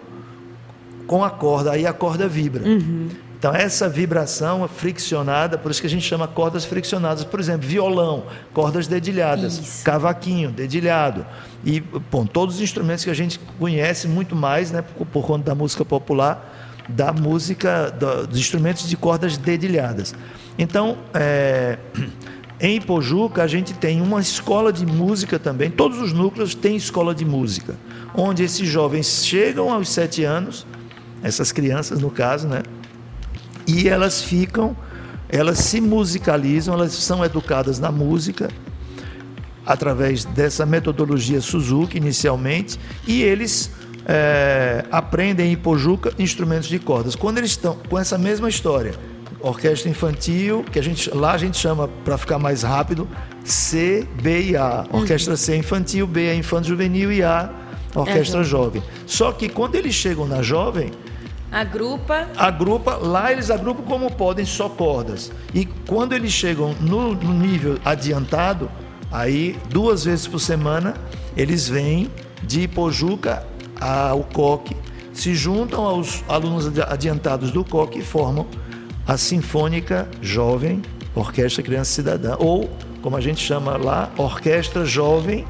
com 1.07 1.23
a 1.23 1.31
corda, 1.31 1.71
aí 1.71 1.87
a 1.87 1.93
corda 1.93 2.27
vibra. 2.27 2.63
Uhum. 2.67 3.09
Então, 3.37 3.53
essa 3.53 3.87
vibração 3.87 4.67
friccionada, 4.67 5.59
por 5.59 5.69
isso 5.69 5.79
que 5.79 5.85
a 5.85 5.89
gente 5.89 6.03
chama 6.03 6.27
cordas 6.27 6.65
friccionadas. 6.65 7.23
Por 7.23 7.39
exemplo, 7.39 7.67
violão, 7.67 8.25
cordas 8.51 8.87
dedilhadas, 8.87 9.59
isso. 9.59 9.85
cavaquinho, 9.85 10.49
dedilhado. 10.49 11.23
E, 11.63 11.79
bom, 11.79 12.25
todos 12.25 12.55
os 12.55 12.61
instrumentos 12.61 13.03
que 13.03 13.11
a 13.11 13.13
gente 13.13 13.39
conhece 13.59 14.07
muito 14.07 14.35
mais, 14.35 14.71
né, 14.71 14.81
por, 14.81 15.05
por 15.05 15.25
conta 15.25 15.45
da 15.45 15.55
música 15.55 15.85
popular, 15.85 16.81
da 16.89 17.13
música, 17.13 17.91
do, 17.91 18.25
dos 18.25 18.39
instrumentos 18.39 18.89
de 18.89 18.97
cordas 18.97 19.37
dedilhadas. 19.37 20.15
Então, 20.57 20.97
é, 21.13 21.77
em 22.59 22.81
Pojuca, 22.81 23.43
a 23.43 23.47
gente 23.47 23.71
tem 23.75 24.01
uma 24.01 24.19
escola 24.19 24.73
de 24.73 24.83
música 24.83 25.37
também. 25.37 25.69
Todos 25.69 25.99
os 26.01 26.11
núcleos 26.11 26.55
têm 26.55 26.75
escola 26.75 27.13
de 27.13 27.23
música, 27.23 27.75
onde 28.15 28.41
esses 28.41 28.67
jovens 28.67 29.23
chegam 29.23 29.71
aos 29.71 29.89
sete 29.89 30.23
anos, 30.23 30.65
essas 31.21 31.51
crianças, 31.51 31.99
no 31.99 32.09
caso, 32.09 32.47
né? 32.47 32.63
E 33.67 33.89
elas 33.89 34.21
ficam, 34.21 34.75
elas 35.29 35.59
se 35.59 35.81
musicalizam, 35.81 36.73
elas 36.73 36.93
são 36.93 37.23
educadas 37.23 37.79
na 37.79 37.91
música 37.91 38.49
através 39.65 40.23
dessa 40.23 40.65
metodologia 40.65 41.41
Suzuki 41.41 41.97
inicialmente 41.97 42.79
e 43.05 43.21
eles 43.21 43.69
é, 44.05 44.85
aprendem 44.89 45.51
em 45.51 45.57
Pojuca 45.57 46.13
instrumentos 46.17 46.69
de 46.69 46.79
cordas. 46.79 47.15
Quando 47.15 47.39
eles 47.39 47.51
estão 47.51 47.77
com 47.89 47.99
essa 47.99 48.17
mesma 48.17 48.47
história, 48.47 48.93
orquestra 49.41 49.89
infantil, 49.89 50.63
que 50.71 50.79
a 50.79 50.81
gente 50.81 51.09
lá 51.13 51.33
a 51.33 51.37
gente 51.37 51.57
chama 51.57 51.89
para 52.05 52.17
ficar 52.17 52.39
mais 52.39 52.63
rápido 52.63 53.07
C, 53.43 54.07
B 54.21 54.51
e 54.51 54.55
A. 54.55 54.85
Orquestra 54.91 55.33
uhum. 55.33 55.37
C 55.37 55.53
é 55.53 55.57
infantil, 55.57 56.07
B 56.07 56.27
é 56.27 56.35
infanto 56.35 56.67
juvenil 56.67 57.11
e 57.11 57.21
A 57.21 57.53
orquestra 57.95 58.41
é, 58.41 58.43
jovem. 58.43 58.83
Só 59.05 59.31
que 59.31 59.49
quando 59.49 59.75
eles 59.75 59.93
chegam 59.93 60.27
na 60.27 60.41
jovem, 60.41 60.91
Agrupa. 61.51 62.27
Agrupa, 62.35 62.95
lá 62.97 63.31
eles 63.31 63.49
agrupam 63.49 63.83
como 63.83 64.11
podem 64.11 64.45
só 64.45 64.67
cordas. 64.67 65.31
E 65.53 65.65
quando 65.65 66.13
eles 66.13 66.31
chegam 66.31 66.73
no, 66.81 67.13
no 67.13 67.33
nível 67.33 67.77
adiantado, 67.85 68.69
aí 69.11 69.57
duas 69.69 70.03
vezes 70.03 70.27
por 70.27 70.39
semana 70.39 70.93
eles 71.35 71.69
vêm 71.69 72.11
de 72.43 72.61
Ipojuca 72.61 73.45
ao 73.79 74.23
COC, 74.23 74.75
se 75.13 75.35
juntam 75.35 75.83
aos 75.83 76.23
alunos 76.27 76.67
adiantados 76.79 77.51
do 77.51 77.63
COC 77.63 77.99
e 77.99 78.01
formam 78.01 78.45
a 79.07 79.17
Sinfônica 79.17 80.07
Jovem 80.21 80.81
Orquestra 81.15 81.63
Criança 81.63 81.91
Cidadã, 81.91 82.35
ou 82.37 82.69
como 83.01 83.15
a 83.15 83.21
gente 83.21 83.39
chama 83.43 83.77
lá, 83.77 84.11
Orquestra 84.17 84.85
Jovem 84.85 85.45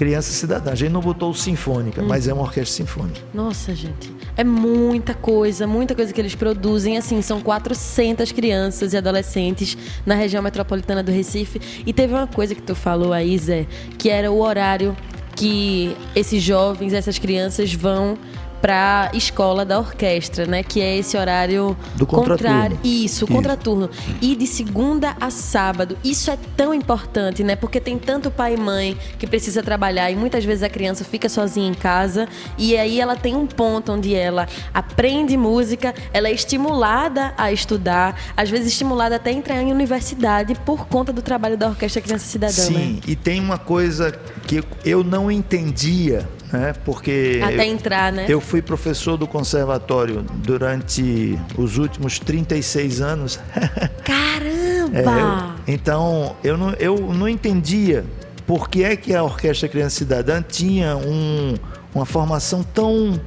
Criança 0.00 0.32
Cidadã. 0.32 0.72
A 0.72 0.74
gente 0.74 0.92
não 0.92 1.02
botou 1.02 1.34
sinfônica, 1.34 2.00
hum. 2.00 2.06
mas 2.08 2.26
é 2.26 2.32
uma 2.32 2.40
orquestra 2.40 2.74
sinfônica. 2.74 3.20
Nossa, 3.34 3.74
gente. 3.74 4.10
É 4.34 4.42
muita 4.42 5.12
coisa, 5.12 5.66
muita 5.66 5.94
coisa 5.94 6.10
que 6.10 6.18
eles 6.18 6.34
produzem. 6.34 6.96
Assim, 6.96 7.20
são 7.20 7.42
400 7.42 8.32
crianças 8.32 8.94
e 8.94 8.96
adolescentes 8.96 9.76
na 10.06 10.14
região 10.14 10.42
metropolitana 10.42 11.02
do 11.02 11.12
Recife. 11.12 11.82
E 11.84 11.92
teve 11.92 12.14
uma 12.14 12.26
coisa 12.26 12.54
que 12.54 12.62
tu 12.62 12.74
falou 12.74 13.12
aí, 13.12 13.36
Zé, 13.36 13.66
que 13.98 14.08
era 14.08 14.32
o 14.32 14.40
horário 14.40 14.96
que 15.36 15.94
esses 16.16 16.42
jovens, 16.42 16.94
essas 16.94 17.18
crianças 17.18 17.74
vão 17.74 18.16
para 18.60 19.10
escola 19.14 19.64
da 19.64 19.78
orquestra, 19.78 20.46
né? 20.46 20.62
Que 20.62 20.80
é 20.80 20.96
esse 20.96 21.16
horário 21.16 21.76
do 21.94 22.06
contrário. 22.06 22.78
Isso, 22.84 23.24
Isso, 23.24 23.26
contraturno. 23.26 23.90
E 24.20 24.36
de 24.36 24.46
segunda 24.46 25.16
a 25.20 25.30
sábado. 25.30 25.96
Isso 26.04 26.30
é 26.30 26.38
tão 26.56 26.74
importante, 26.74 27.42
né? 27.42 27.56
Porque 27.56 27.80
tem 27.80 27.98
tanto 27.98 28.30
pai 28.30 28.54
e 28.54 28.56
mãe 28.56 28.96
que 29.18 29.26
precisa 29.26 29.62
trabalhar 29.62 30.10
e 30.10 30.16
muitas 30.16 30.44
vezes 30.44 30.62
a 30.62 30.68
criança 30.68 31.04
fica 31.04 31.28
sozinha 31.28 31.68
em 31.68 31.74
casa 31.74 32.28
e 32.58 32.76
aí 32.76 33.00
ela 33.00 33.16
tem 33.16 33.34
um 33.34 33.46
ponto 33.46 33.92
onde 33.92 34.14
ela 34.14 34.46
aprende 34.72 35.36
música, 35.36 35.94
ela 36.12 36.28
é 36.28 36.32
estimulada 36.32 37.34
a 37.36 37.52
estudar, 37.52 38.18
às 38.36 38.50
vezes 38.50 38.68
estimulada 38.68 39.16
até 39.16 39.30
a 39.30 39.32
entrar 39.32 39.62
em 39.62 39.72
universidade 39.72 40.54
por 40.66 40.86
conta 40.86 41.12
do 41.12 41.22
trabalho 41.22 41.56
da 41.56 41.68
Orquestra 41.68 42.00
Criança 42.00 42.26
Cidadã. 42.26 42.52
Sim, 42.52 42.94
né? 42.94 43.00
e 43.06 43.16
tem 43.16 43.40
uma 43.40 43.58
coisa 43.58 44.12
que 44.46 44.62
eu 44.84 45.02
não 45.02 45.30
entendia 45.30 46.28
né? 46.52 46.72
Porque 46.84 47.40
até 47.42 47.64
entrar, 47.66 48.12
né? 48.12 48.26
Eu 48.28 48.40
fui 48.50 48.60
professor 48.60 49.16
do 49.16 49.28
conservatório 49.28 50.22
durante 50.38 51.38
os 51.56 51.78
últimos 51.78 52.18
36 52.18 53.00
anos. 53.00 53.38
Caramba! 54.02 54.90
É, 54.92 55.70
eu, 55.70 55.74
então, 55.74 56.36
eu 56.42 56.56
não, 56.58 56.70
eu 56.72 56.96
não 57.14 57.28
entendia 57.28 58.04
por 58.48 58.68
que 58.68 58.82
é 58.82 58.96
que 58.96 59.14
a 59.14 59.22
Orquestra 59.22 59.68
Criança 59.68 59.98
Cidadã 59.98 60.42
tinha 60.42 60.96
um, 60.96 61.54
uma 61.94 62.04
formação 62.04 62.64
tão 62.64 63.20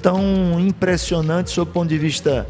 tão 0.00 0.60
impressionante 0.60 1.50
sob 1.50 1.68
o 1.68 1.74
ponto 1.74 1.88
de 1.88 1.98
vista 1.98 2.46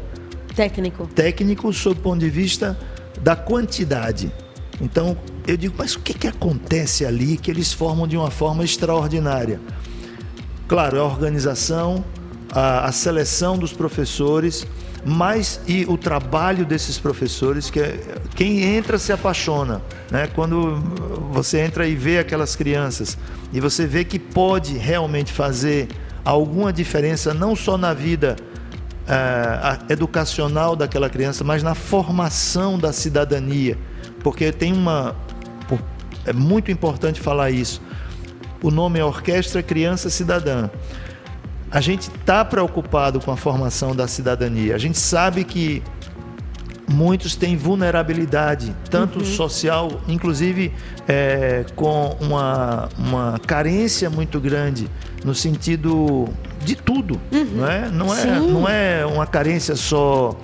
técnico. 0.55 1.07
Técnico 1.07 1.73
sob 1.73 1.99
o 1.99 2.03
ponto 2.03 2.19
de 2.19 2.29
vista 2.29 2.77
da 3.23 3.35
quantidade. 3.35 4.31
Então, 4.79 5.17
eu 5.47 5.57
digo, 5.57 5.73
mas 5.75 5.95
o 5.95 5.99
que, 6.01 6.13
que 6.13 6.27
acontece 6.27 7.03
ali 7.03 7.37
que 7.37 7.49
eles 7.49 7.73
formam 7.73 8.07
de 8.07 8.15
uma 8.15 8.29
forma 8.29 8.63
extraordinária? 8.63 9.59
Claro, 10.67 10.97
é 10.97 10.99
a 10.99 11.03
organização, 11.03 12.03
a, 12.51 12.85
a 12.85 12.91
seleção 12.91 13.57
dos 13.57 13.71
professores, 13.71 14.67
mas 15.05 15.61
e 15.65 15.85
o 15.85 15.97
trabalho 15.97 16.65
desses 16.65 16.97
professores, 16.97 17.69
que 17.69 17.79
é, 17.79 17.97
quem 18.35 18.63
entra 18.63 18.97
se 18.97 19.13
apaixona. 19.13 19.81
Né? 20.11 20.27
Quando 20.27 20.75
você 21.31 21.59
entra 21.59 21.87
e 21.87 21.95
vê 21.95 22.19
aquelas 22.19 22.55
crianças 22.55 23.17
e 23.53 23.61
você 23.61 23.87
vê 23.87 24.03
que 24.03 24.19
pode 24.19 24.77
realmente 24.77 25.31
fazer 25.31 25.87
alguma 26.25 26.73
diferença, 26.73 27.33
não 27.33 27.55
só 27.55 27.77
na 27.77 27.93
vida 27.93 28.35
é, 29.07 29.93
educacional 29.93 30.75
daquela 30.75 31.09
criança, 31.09 31.45
mas 31.45 31.63
na 31.63 31.75
formação 31.75 32.77
da 32.77 32.91
cidadania. 32.91 33.77
Porque 34.21 34.51
tem 34.51 34.73
uma. 34.73 35.15
É 36.25 36.33
muito 36.33 36.69
importante 36.69 37.21
falar 37.21 37.51
isso. 37.51 37.81
O 38.61 38.71
nome 38.71 38.99
é 38.99 39.05
Orquestra 39.05 39.61
Criança 39.61 40.09
Cidadã. 40.09 40.69
A 41.69 41.81
gente 41.81 42.09
está 42.09 42.43
preocupado 42.45 43.19
com 43.19 43.31
a 43.31 43.37
formação 43.37 43.95
da 43.95 44.07
cidadania. 44.07 44.75
A 44.75 44.77
gente 44.77 44.97
sabe 44.97 45.43
que 45.43 45.83
muitos 46.89 47.35
têm 47.35 47.57
vulnerabilidade, 47.57 48.73
tanto 48.89 49.19
uhum. 49.19 49.25
social, 49.25 50.01
inclusive 50.07 50.71
é, 51.07 51.65
com 51.75 52.15
uma, 52.21 52.87
uma 52.97 53.39
carência 53.45 54.09
muito 54.09 54.39
grande 54.39 54.89
no 55.23 55.35
sentido 55.35 56.27
de 56.63 56.75
tudo, 56.75 57.19
uhum. 57.31 57.45
não 57.55 57.67
é? 57.67 57.89
Não 57.89 58.15
é, 58.15 58.25
não 58.39 58.69
é 58.69 59.05
uma 59.05 59.27
carência 59.27 59.75
só 59.75 60.35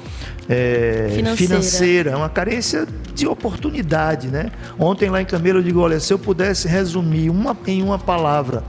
é, 0.50 1.10
financeira. 1.16 1.36
financeira, 1.38 2.12
é 2.12 2.16
uma 2.16 2.30
carência 2.30 2.88
de 3.14 3.28
oportunidade, 3.28 4.28
né? 4.28 4.52
Ontem 4.78 5.10
lá 5.10 5.22
em 5.22 5.26
Camelo 5.26 5.60
eu 5.60 5.64
digo, 5.64 5.80
olha, 5.80 6.00
se 6.00 6.14
eu 6.14 6.20
pudesse 6.20 6.68
resumir 6.68 7.30
uma, 7.30 7.56
em 7.68 7.82
uma 7.82 7.98
palavra 7.98 8.64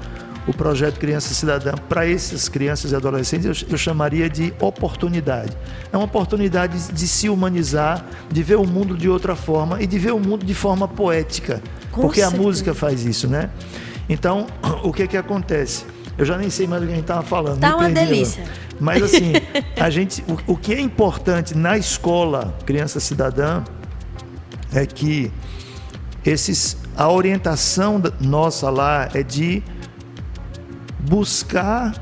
o 0.46 0.52
projeto 0.52 0.98
Criança 0.98 1.32
Cidadã 1.32 1.72
para 1.88 2.08
essas 2.08 2.48
crianças 2.48 2.92
e 2.92 2.96
adolescentes, 2.96 3.62
eu, 3.62 3.68
eu, 3.70 3.78
chamaria 3.78 4.28
de 4.28 4.52
oportunidade. 4.60 5.56
É 5.92 5.96
uma 5.96 6.04
oportunidade 6.04 6.92
de 6.92 7.08
se 7.08 7.28
humanizar, 7.28 8.04
de 8.30 8.42
ver 8.42 8.56
o 8.56 8.66
mundo 8.66 8.96
de 8.96 9.08
outra 9.08 9.34
forma 9.34 9.82
e 9.82 9.86
de 9.86 9.98
ver 9.98 10.12
o 10.12 10.20
mundo 10.20 10.44
de 10.44 10.54
forma 10.54 10.86
poética. 10.86 11.62
Com 11.90 12.02
porque 12.02 12.20
certeza. 12.20 12.42
a 12.42 12.44
música 12.44 12.74
faz 12.74 13.04
isso, 13.04 13.26
né? 13.26 13.48
Então, 14.08 14.46
o 14.84 14.92
que 14.92 15.06
que 15.06 15.16
acontece? 15.16 15.86
Eu 16.16 16.24
já 16.24 16.36
nem 16.36 16.48
sei 16.50 16.66
mais 16.66 16.82
o 16.82 16.86
que 16.86 16.92
a 16.92 16.94
gente 16.94 17.04
estava 17.04 17.22
falando. 17.22 17.60
Tá 17.60 17.76
uma 17.76 17.90
delícia. 17.90 18.44
Mas 18.78 19.02
assim, 19.02 19.32
a 19.78 19.90
gente, 19.90 20.24
o, 20.28 20.52
o 20.52 20.56
que 20.56 20.74
é 20.74 20.80
importante 20.80 21.56
na 21.56 21.76
escola 21.76 22.56
Criança 22.64 23.00
Cidadã 23.00 23.62
é 24.72 24.84
que 24.86 25.30
esses, 26.24 26.76
a 26.96 27.10
orientação 27.10 28.02
nossa 28.20 28.70
lá 28.70 29.08
é 29.14 29.22
de 29.22 29.62
buscar 31.00 31.94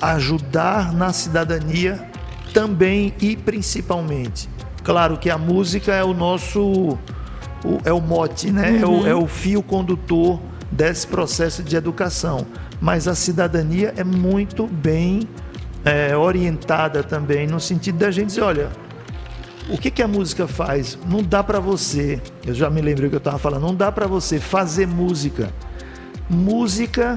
ajudar 0.00 0.92
na 0.92 1.12
cidadania 1.12 2.08
também 2.52 3.14
e 3.20 3.36
principalmente. 3.36 4.48
Claro 4.82 5.16
que 5.16 5.28
a 5.28 5.38
música 5.38 5.92
é 5.92 6.04
o 6.04 6.14
nosso 6.14 6.96
é 7.84 7.92
o 7.92 8.00
mote, 8.00 8.52
né? 8.52 8.70
Uhum. 8.70 8.76
É, 8.76 8.86
o, 8.86 8.90
uhum. 8.90 9.06
é 9.06 9.14
o 9.14 9.26
fio 9.26 9.62
condutor 9.62 10.40
desse 10.70 11.06
processo 11.06 11.62
de 11.62 11.74
educação. 11.74 12.46
Mas 12.80 13.08
a 13.08 13.14
cidadania 13.14 13.94
é 13.96 14.04
muito 14.04 14.66
bem 14.66 15.28
é, 15.84 16.16
orientada 16.16 17.02
também 17.02 17.46
no 17.46 17.60
sentido 17.60 17.98
da 17.98 18.10
gente 18.10 18.28
dizer, 18.28 18.42
olha, 18.42 18.70
o 19.68 19.78
que, 19.78 19.90
que 19.90 20.02
a 20.02 20.08
música 20.08 20.46
faz? 20.46 20.98
Não 21.08 21.22
dá 21.22 21.42
para 21.42 21.58
você, 21.58 22.20
eu 22.46 22.54
já 22.54 22.70
me 22.70 22.80
lembrei 22.80 23.06
o 23.06 23.10
que 23.10 23.16
eu 23.16 23.18
estava 23.18 23.38
falando, 23.38 23.62
não 23.62 23.74
dá 23.74 23.90
para 23.90 24.06
você 24.06 24.38
fazer 24.38 24.86
música. 24.86 25.50
Música 26.28 27.16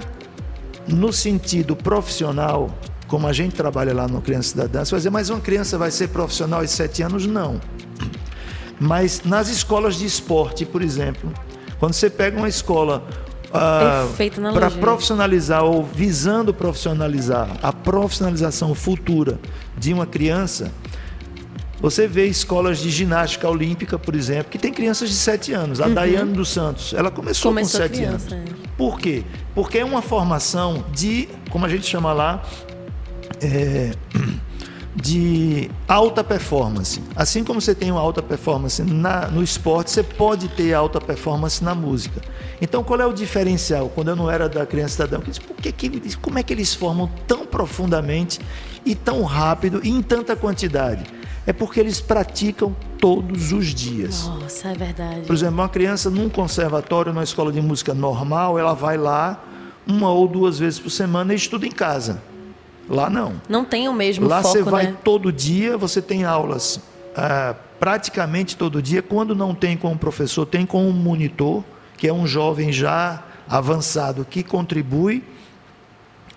no 0.87 1.11
sentido 1.13 1.75
profissional, 1.75 2.69
como 3.07 3.27
a 3.27 3.33
gente 3.33 3.55
trabalha 3.55 3.93
lá 3.93 4.07
no 4.07 4.21
Criança 4.21 4.49
Cidadã, 4.49 4.85
você 4.85 4.91
vai 4.91 4.99
dizer, 4.99 5.09
mas 5.09 5.29
uma 5.29 5.39
criança 5.39 5.77
vai 5.77 5.91
ser 5.91 6.09
profissional 6.09 6.61
aos 6.61 6.71
sete 6.71 7.01
anos? 7.03 7.25
Não. 7.25 7.59
Mas 8.79 9.23
nas 9.25 9.49
escolas 9.49 9.95
de 9.95 10.05
esporte, 10.05 10.65
por 10.65 10.81
exemplo, 10.81 11.31
quando 11.79 11.93
você 11.93 12.09
pega 12.09 12.37
uma 12.37 12.47
escola 12.47 13.03
ah, 13.53 14.07
para 14.53 14.69
profissionalizar 14.69 15.63
ou 15.63 15.83
visando 15.83 16.53
profissionalizar 16.53 17.57
a 17.61 17.73
profissionalização 17.73 18.75
futura 18.75 19.39
de 19.77 19.93
uma 19.93 20.05
criança, 20.05 20.71
você 21.81 22.07
vê 22.07 22.27
escolas 22.27 22.79
de 22.79 22.89
ginástica 22.89 23.47
olímpica, 23.49 23.97
por 23.97 24.15
exemplo, 24.15 24.51
que 24.51 24.57
tem 24.57 24.73
crianças 24.73 25.09
de 25.09 25.15
7 25.15 25.53
anos. 25.53 25.79
A 25.79 25.87
uhum. 25.87 25.93
Daiane 25.93 26.33
dos 26.33 26.49
Santos, 26.49 26.93
ela 26.93 27.09
começou, 27.09 27.51
começou 27.51 27.81
com 27.81 27.87
7 27.87 28.03
anos. 28.03 28.31
É. 28.31 28.43
Por 28.77 28.99
quê? 28.99 29.23
Porque 29.55 29.77
é 29.77 29.85
uma 29.85 30.01
formação 30.01 30.83
de, 30.93 31.29
como 31.49 31.65
a 31.65 31.69
gente 31.69 31.85
chama 31.85 32.11
lá, 32.11 32.43
é, 33.41 33.91
de 34.95 35.69
alta 35.87 36.23
performance. 36.23 37.01
Assim 37.15 37.43
como 37.43 37.61
você 37.61 37.75
tem 37.75 37.91
uma 37.91 38.01
alta 38.01 38.21
performance 38.21 38.81
na, 38.83 39.27
no 39.27 39.43
esporte, 39.43 39.91
você 39.91 40.03
pode 40.03 40.47
ter 40.49 40.73
alta 40.73 40.99
performance 40.99 41.63
na 41.63 41.75
música. 41.75 42.21
Então, 42.61 42.83
qual 42.83 42.99
é 42.99 43.05
o 43.05 43.13
diferencial? 43.13 43.89
Quando 43.89 44.09
eu 44.09 44.15
não 44.15 44.29
era 44.29 44.49
da 44.49 44.65
criança 44.65 44.93
cidadão, 44.93 45.19
eu 45.19 45.25
disse, 45.27 45.41
por 45.41 45.55
que, 45.55 45.71
que, 45.71 46.17
como 46.17 46.39
é 46.39 46.43
que 46.43 46.53
eles 46.53 46.73
formam 46.73 47.09
tão 47.27 47.45
profundamente 47.45 48.39
e 48.85 48.95
tão 48.95 49.23
rápido 49.23 49.79
e 49.83 49.89
em 49.89 50.01
tanta 50.01 50.35
quantidade? 50.35 51.03
É 51.45 51.53
porque 51.53 51.79
eles 51.79 52.01
praticam 52.01 52.75
todos 52.99 53.51
os 53.51 53.67
dias. 53.67 54.27
Nossa, 54.27 54.69
é 54.69 54.73
verdade. 54.73 55.21
Por 55.21 55.33
exemplo, 55.33 55.55
uma 55.55 55.69
criança 55.69 56.09
num 56.09 56.29
conservatório, 56.29 57.13
numa 57.13 57.23
escola 57.23 57.51
de 57.51 57.61
música 57.61 57.93
normal, 57.93 58.59
ela 58.59 58.73
vai 58.73 58.97
lá 58.97 59.43
uma 59.87 60.11
ou 60.11 60.27
duas 60.27 60.59
vezes 60.59 60.79
por 60.79 60.91
semana 60.91 61.33
e 61.33 61.35
estuda 61.35 61.65
em 61.65 61.71
casa. 61.71 62.21
Lá 62.89 63.09
não. 63.09 63.39
Não 63.47 63.63
tem 63.63 63.87
o 63.87 63.93
mesmo 63.93 64.27
Lá 64.27 64.41
foco, 64.41 64.57
você 64.57 64.63
vai 64.63 64.87
né? 64.87 64.97
todo 65.03 65.31
dia, 65.31 65.77
você 65.77 66.01
tem 66.01 66.23
aulas 66.23 66.81
ah, 67.15 67.55
praticamente 67.79 68.57
todo 68.57 68.81
dia. 68.81 69.01
Quando 69.01 69.35
não 69.35 69.53
tem 69.53 69.77
com 69.77 69.91
o 69.91 69.97
professor, 69.97 70.45
tem 70.45 70.65
com 70.65 70.83
um 70.87 70.91
monitor, 70.91 71.63
que 71.97 72.07
é 72.07 72.13
um 72.13 72.25
jovem 72.25 72.71
já 72.73 73.23
avançado 73.47 74.25
que 74.25 74.43
contribui 74.43 75.23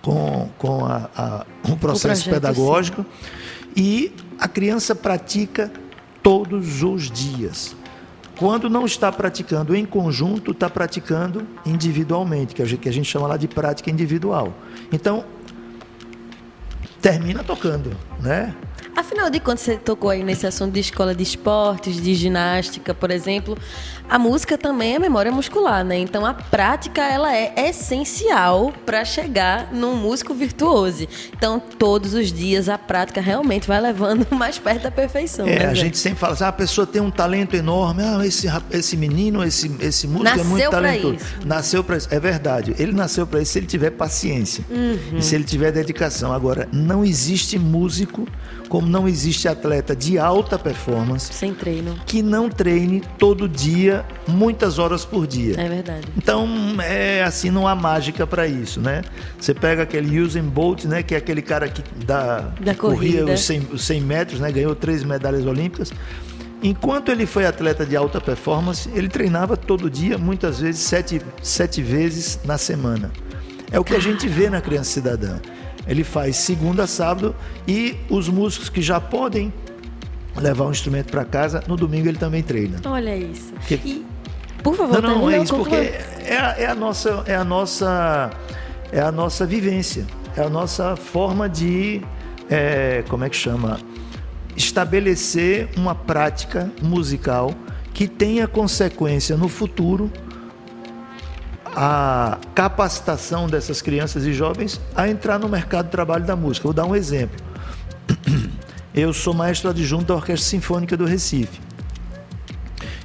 com, 0.03 0.51
com 0.59 0.85
a, 0.85 1.09
a, 1.17 1.47
um 1.69 1.77
processo 1.77 2.25
projeto, 2.25 2.43
pedagógico. 2.43 3.03
Sim. 3.03 3.73
E 3.75 4.13
a 4.39 4.49
criança 4.49 4.95
pratica 4.95 5.73
todos 6.23 6.83
os 6.83 7.11
dias. 7.11 7.75
Quando 8.37 8.69
não 8.69 8.85
está 8.85 9.13
praticando 9.13 9.75
em 9.77 9.85
conjunto, 9.85 10.51
está 10.51 10.69
praticando 10.69 11.47
individualmente, 11.65 12.55
que 12.55 12.63
a 12.63 12.93
gente 12.93 13.05
chama 13.05 13.29
lá 13.29 13.37
de 13.37 13.47
prática 13.47 13.91
individual. 13.91 14.53
Então, 14.91 15.25
termina 17.03 17.43
tocando, 17.43 17.91
né? 18.21 18.55
Afinal 18.95 19.31
de 19.31 19.41
contas, 19.41 19.63
você 19.63 19.77
tocou 19.77 20.11
aí 20.11 20.23
nesse 20.23 20.47
assunto 20.47 20.73
de 20.73 20.81
escola 20.81 21.15
de 21.15 21.23
esportes, 21.23 22.01
de 22.01 22.15
ginástica, 22.15 22.93
por 22.93 23.11
exemplo. 23.11 23.57
A 24.09 24.19
música 24.19 24.59
também 24.59 24.95
é 24.95 24.99
memória 24.99 25.33
muscular, 25.33 25.83
né? 25.83 25.97
Então 25.97 26.27
a 26.27 26.35
prática 26.35 27.03
ela 27.03 27.35
é 27.35 27.55
essencial 27.69 28.73
para 28.85 29.05
chegar 29.05 29.73
num 29.73 29.97
músico 29.97 30.35
virtuoso. 30.35 31.09
Então 31.35 31.59
todos 31.59 32.13
os 32.13 32.31
dias 32.31 32.69
a 32.69 32.77
prática 32.77 33.21
realmente 33.21 33.67
vai 33.67 33.81
levando 33.81 34.27
mais 34.37 34.59
perto 34.59 34.83
da 34.83 34.91
perfeição. 34.91 35.47
É, 35.47 35.61
né, 35.61 35.67
a 35.67 35.75
gente 35.75 35.97
sempre 35.97 36.19
fala 36.19 36.35
assim, 36.35 36.45
ah, 36.45 36.49
a 36.49 36.53
pessoa 36.53 36.87
tem 36.87 37.01
um 37.01 37.11
talento 37.11 37.55
enorme, 37.55 38.03
ah, 38.03 38.21
esse, 38.27 38.47
esse 38.71 38.97
menino, 38.97 39.43
esse, 39.43 39.75
esse 39.81 40.07
músico 40.07 40.25
nasceu 40.25 40.45
é 40.45 40.47
muito 40.47 40.71
talentoso. 40.71 41.15
Isso. 41.15 41.47
Nasceu 41.47 41.85
para 41.85 41.97
isso. 41.97 42.09
É 42.11 42.21
verdade. 42.21 42.75
Ele 42.79 42.93
nasceu 42.93 43.27
para 43.27 43.41
isso 43.41 43.53
se 43.53 43.59
ele 43.59 43.67
tiver 43.67 43.91
paciência 43.91 44.63
uhum. 44.69 45.17
e 45.17 45.23
se 45.23 45.35
ele 45.35 45.45
tiver 45.45 45.73
dedicação. 45.73 46.33
Agora, 46.33 46.69
não 46.71 47.03
existe 47.03 47.59
músico 47.59 48.27
como 48.73 48.89
não 48.89 49.07
existe 49.07 49.47
atleta 49.47 49.95
de 49.95 50.19
alta 50.19 50.59
performance 50.59 51.31
sem 51.31 51.53
treino 51.53 51.95
que 52.07 52.23
não 52.23 52.49
treine 52.49 53.03
todo 53.19 53.47
dia, 53.47 54.03
muitas 54.27 54.79
horas 54.79 55.05
por 55.05 55.27
dia. 55.27 55.61
É 55.61 55.69
verdade. 55.69 56.07
Então, 56.17 56.49
é 56.81 57.23
assim, 57.23 57.51
não 57.51 57.69
há 57.69 57.75
mágica 57.75 58.27
para 58.27 58.47
isso, 58.47 58.81
né? 58.81 59.03
Você 59.39 59.53
pega 59.53 59.83
aquele 59.83 60.19
Usain 60.19 60.45
Bolt, 60.45 60.87
né, 60.87 61.03
que 61.03 61.15
é 61.15 61.19
aquele 61.19 61.43
cara 61.43 61.69
que 61.69 61.83
dá 62.07 62.51
da 62.59 62.75
corria 62.75 63.27
os 63.27 63.41
100, 63.41 63.69
os 63.73 63.85
100 63.85 64.01
metros, 64.01 64.41
né, 64.41 64.51
ganhou 64.51 64.75
três 64.75 65.05
medalhas 65.05 65.45
olímpicas. 65.45 65.93
Enquanto 66.63 67.13
ele 67.13 67.27
foi 67.27 67.45
atleta 67.45 67.85
de 67.85 67.95
alta 67.95 68.23
performance, 68.23 68.89
ele 68.95 69.09
treinava 69.11 69.55
todo 69.55 69.91
dia, 69.91 70.17
muitas 70.17 70.61
vezes 70.61 70.81
sete, 70.81 71.21
sete 71.43 71.83
vezes 71.83 72.41
na 72.43 72.57
semana. 72.57 73.13
É 73.71 73.79
o 73.79 73.85
que 73.85 73.95
a 73.95 74.01
gente 74.01 74.27
vê 74.27 74.49
na 74.49 74.63
criança 74.63 74.93
cidadã. 74.93 75.41
Ele 75.87 76.05
faz 76.05 76.37
segunda 76.37 76.85
a 76.85 76.87
sábado 76.87 77.35
e 77.67 77.97
os 78.09 78.29
músicos 78.29 78.69
que 78.69 78.81
já 78.81 79.01
podem 79.01 79.53
levar 80.37 80.67
um 80.67 80.71
instrumento 80.71 81.11
para 81.11 81.25
casa, 81.25 81.63
no 81.67 81.77
domingo 81.77 82.09
ele 82.09 82.19
também 82.19 82.43
treina. 82.43 82.81
Olha 82.85 83.17
isso. 83.17 83.53
Porque... 83.55 83.75
E, 83.85 84.07
por 84.63 84.77
favor, 84.77 85.03
não, 85.03 85.19
não, 85.19 85.31
é 85.31 85.43
isso, 85.43 85.57
porque 85.57 85.75
é 85.75 86.39
a, 86.39 86.55
é 86.57 86.67
a, 86.67 86.75
nossa, 86.75 87.25
é 87.27 87.35
a 87.35 87.45
nossa, 87.45 88.31
é 88.93 89.01
a 89.01 89.11
nossa 89.11 89.45
vivência, 89.45 90.07
é 90.37 90.43
a 90.43 90.49
nossa 90.49 90.95
forma 90.95 91.49
de, 91.49 92.01
é, 92.49 93.03
como 93.09 93.25
é 93.25 93.29
que 93.29 93.37
chama, 93.37 93.81
estabelecer 94.57 95.69
uma 95.77 95.97
prática 95.97 96.71
musical 96.81 97.53
que 97.93 98.07
tenha 98.07 98.47
consequência 98.47 99.37
no 99.37 99.49
futuro 99.49 100.11
a 101.75 102.39
capacitação 102.55 103.47
dessas 103.47 103.81
crianças 103.81 104.25
e 104.25 104.33
jovens 104.33 104.81
a 104.95 105.09
entrar 105.09 105.39
no 105.39 105.49
mercado 105.49 105.87
de 105.87 105.93
trabalho 105.93 106.25
da 106.25 106.37
música. 106.37 106.65
Vou 106.65 106.75
dar 106.75 106.85
um 106.85 106.95
exemplo. 106.95 107.37
Eu 108.95 109.13
sou 109.13 109.33
maestro 109.33 109.71
adjunto 109.71 110.05
da 110.05 110.15
Orquestra 110.15 110.49
Sinfônica 110.49 110.97
do 110.97 111.07
Recife. 111.07 111.61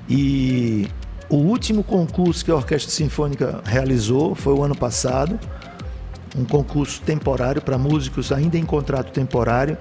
E 0.10 0.88
o 1.30 1.38
último 1.38 1.84
concurso 1.84 2.44
que 2.44 2.52
a 2.52 2.56
Orquestra 2.56 2.92
Sinfônica 2.92 3.62
realizou 3.64 4.36
foi 4.36 4.54
o 4.54 4.64
ano 4.64 4.76
passado, 4.76 5.40
um 6.38 6.44
concurso 6.44 7.02
temporário 7.02 7.62
para 7.62 7.78
músicos 7.78 8.32
ainda 8.32 8.58
em 8.58 8.66
contrato 8.66 9.12
temporário. 9.12 9.78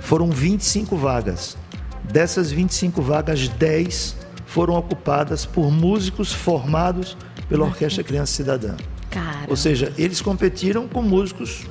Foram 0.00 0.30
25 0.30 0.96
vagas. 0.96 1.56
Dessas 2.04 2.50
25 2.50 3.02
vagas, 3.02 3.48
10 3.48 4.16
foram 4.46 4.74
ocupadas 4.74 5.44
por 5.44 5.70
músicos 5.70 6.32
formados 6.32 7.16
pela 7.48 7.64
Orquestra 7.64 8.02
Criança 8.02 8.32
Cidadã. 8.32 8.76
Cara. 9.10 9.46
Ou 9.48 9.56
seja, 9.56 9.92
eles 9.96 10.20
competiram 10.20 10.86
com 10.88 11.02
músicos 11.02 11.66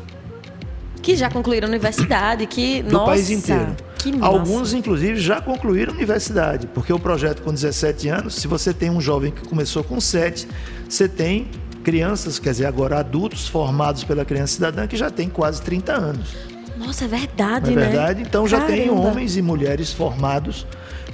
que 1.02 1.16
já 1.16 1.30
concluíram 1.30 1.68
a 1.68 1.70
universidade, 1.70 2.48
que 2.48 2.82
do 2.82 2.94
nossa, 2.94 3.06
país 3.12 3.30
inteiro. 3.30 3.76
Alguns, 4.22 4.74
inclusive, 4.74 5.20
já 5.20 5.40
concluíram 5.40 5.94
a 5.94 5.96
universidade, 5.96 6.68
porque 6.68 6.92
o 6.92 7.00
projeto 7.00 7.42
com 7.42 7.54
17 7.54 8.08
anos, 8.08 8.36
se 8.36 8.48
você 8.48 8.74
tem 8.74 8.90
um 8.90 9.00
jovem 9.00 9.32
que 9.32 9.48
começou 9.48 9.84
com 9.84 10.00
7, 10.00 10.48
você 10.88 11.08
tem 11.08 11.48
crianças, 11.84 12.40
quer 12.40 12.52
dizer, 12.52 12.66
agora 12.66 13.00
adultos 13.00 13.48
formados 13.48 14.04
pela 14.04 14.26
criança 14.26 14.56
cidadã 14.56 14.88
que 14.88 14.98
já 14.98 15.12
tem 15.12 15.30
quase 15.30 15.62
30 15.62 15.94
anos. 15.94 16.36
Nossa, 16.76 17.06
é 17.06 17.08
verdade, 17.08 17.72
Não 17.72 17.82
é 17.82 17.86
né? 17.86 17.92
verdade? 17.92 18.22
Então 18.22 18.46
Caramba. 18.46 18.68
já 18.68 18.76
tem 18.76 18.90
homens 18.90 19.38
e 19.38 19.42
mulheres 19.42 19.94
formados 19.94 20.66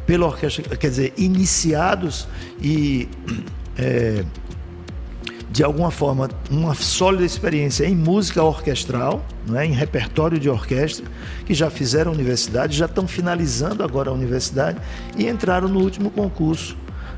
pela 0.05 0.25
orquestra, 0.25 0.75
quer 0.75 0.89
dizer, 0.89 1.13
iniciados 1.17 2.27
e 2.61 3.09
é, 3.77 4.23
de 5.51 5.63
alguma 5.63 5.91
forma, 5.91 6.29
uma 6.49 6.73
sólida 6.73 7.25
experiência 7.25 7.85
em 7.85 7.93
música 7.93 8.41
orquestral, 8.41 9.23
não 9.45 9.59
é? 9.59 9.65
em 9.65 9.73
repertório 9.73 10.39
de 10.39 10.49
orquestra, 10.49 11.05
que 11.45 11.53
já 11.53 11.69
fizeram 11.69 12.11
a 12.11 12.13
universidade, 12.13 12.77
já 12.77 12.85
estão 12.85 13.05
finalizando 13.05 13.83
agora 13.83 14.09
a 14.09 14.13
universidade 14.13 14.79
e 15.17 15.27
entraram 15.27 15.67
no 15.67 15.81
último 15.81 16.09
concurso 16.09 16.77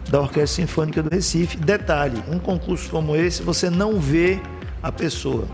da 0.10 0.20
Orquestra 0.20 0.64
Sinfônica 0.64 1.04
do 1.04 1.10
Recife. 1.10 1.58
Detalhe: 1.58 2.24
um 2.28 2.40
concurso 2.40 2.90
como 2.90 3.16
esse, 3.16 3.44
você 3.44 3.70
não 3.70 4.00
vê 4.00 4.40
a 4.82 4.92
pessoa. 4.92 5.48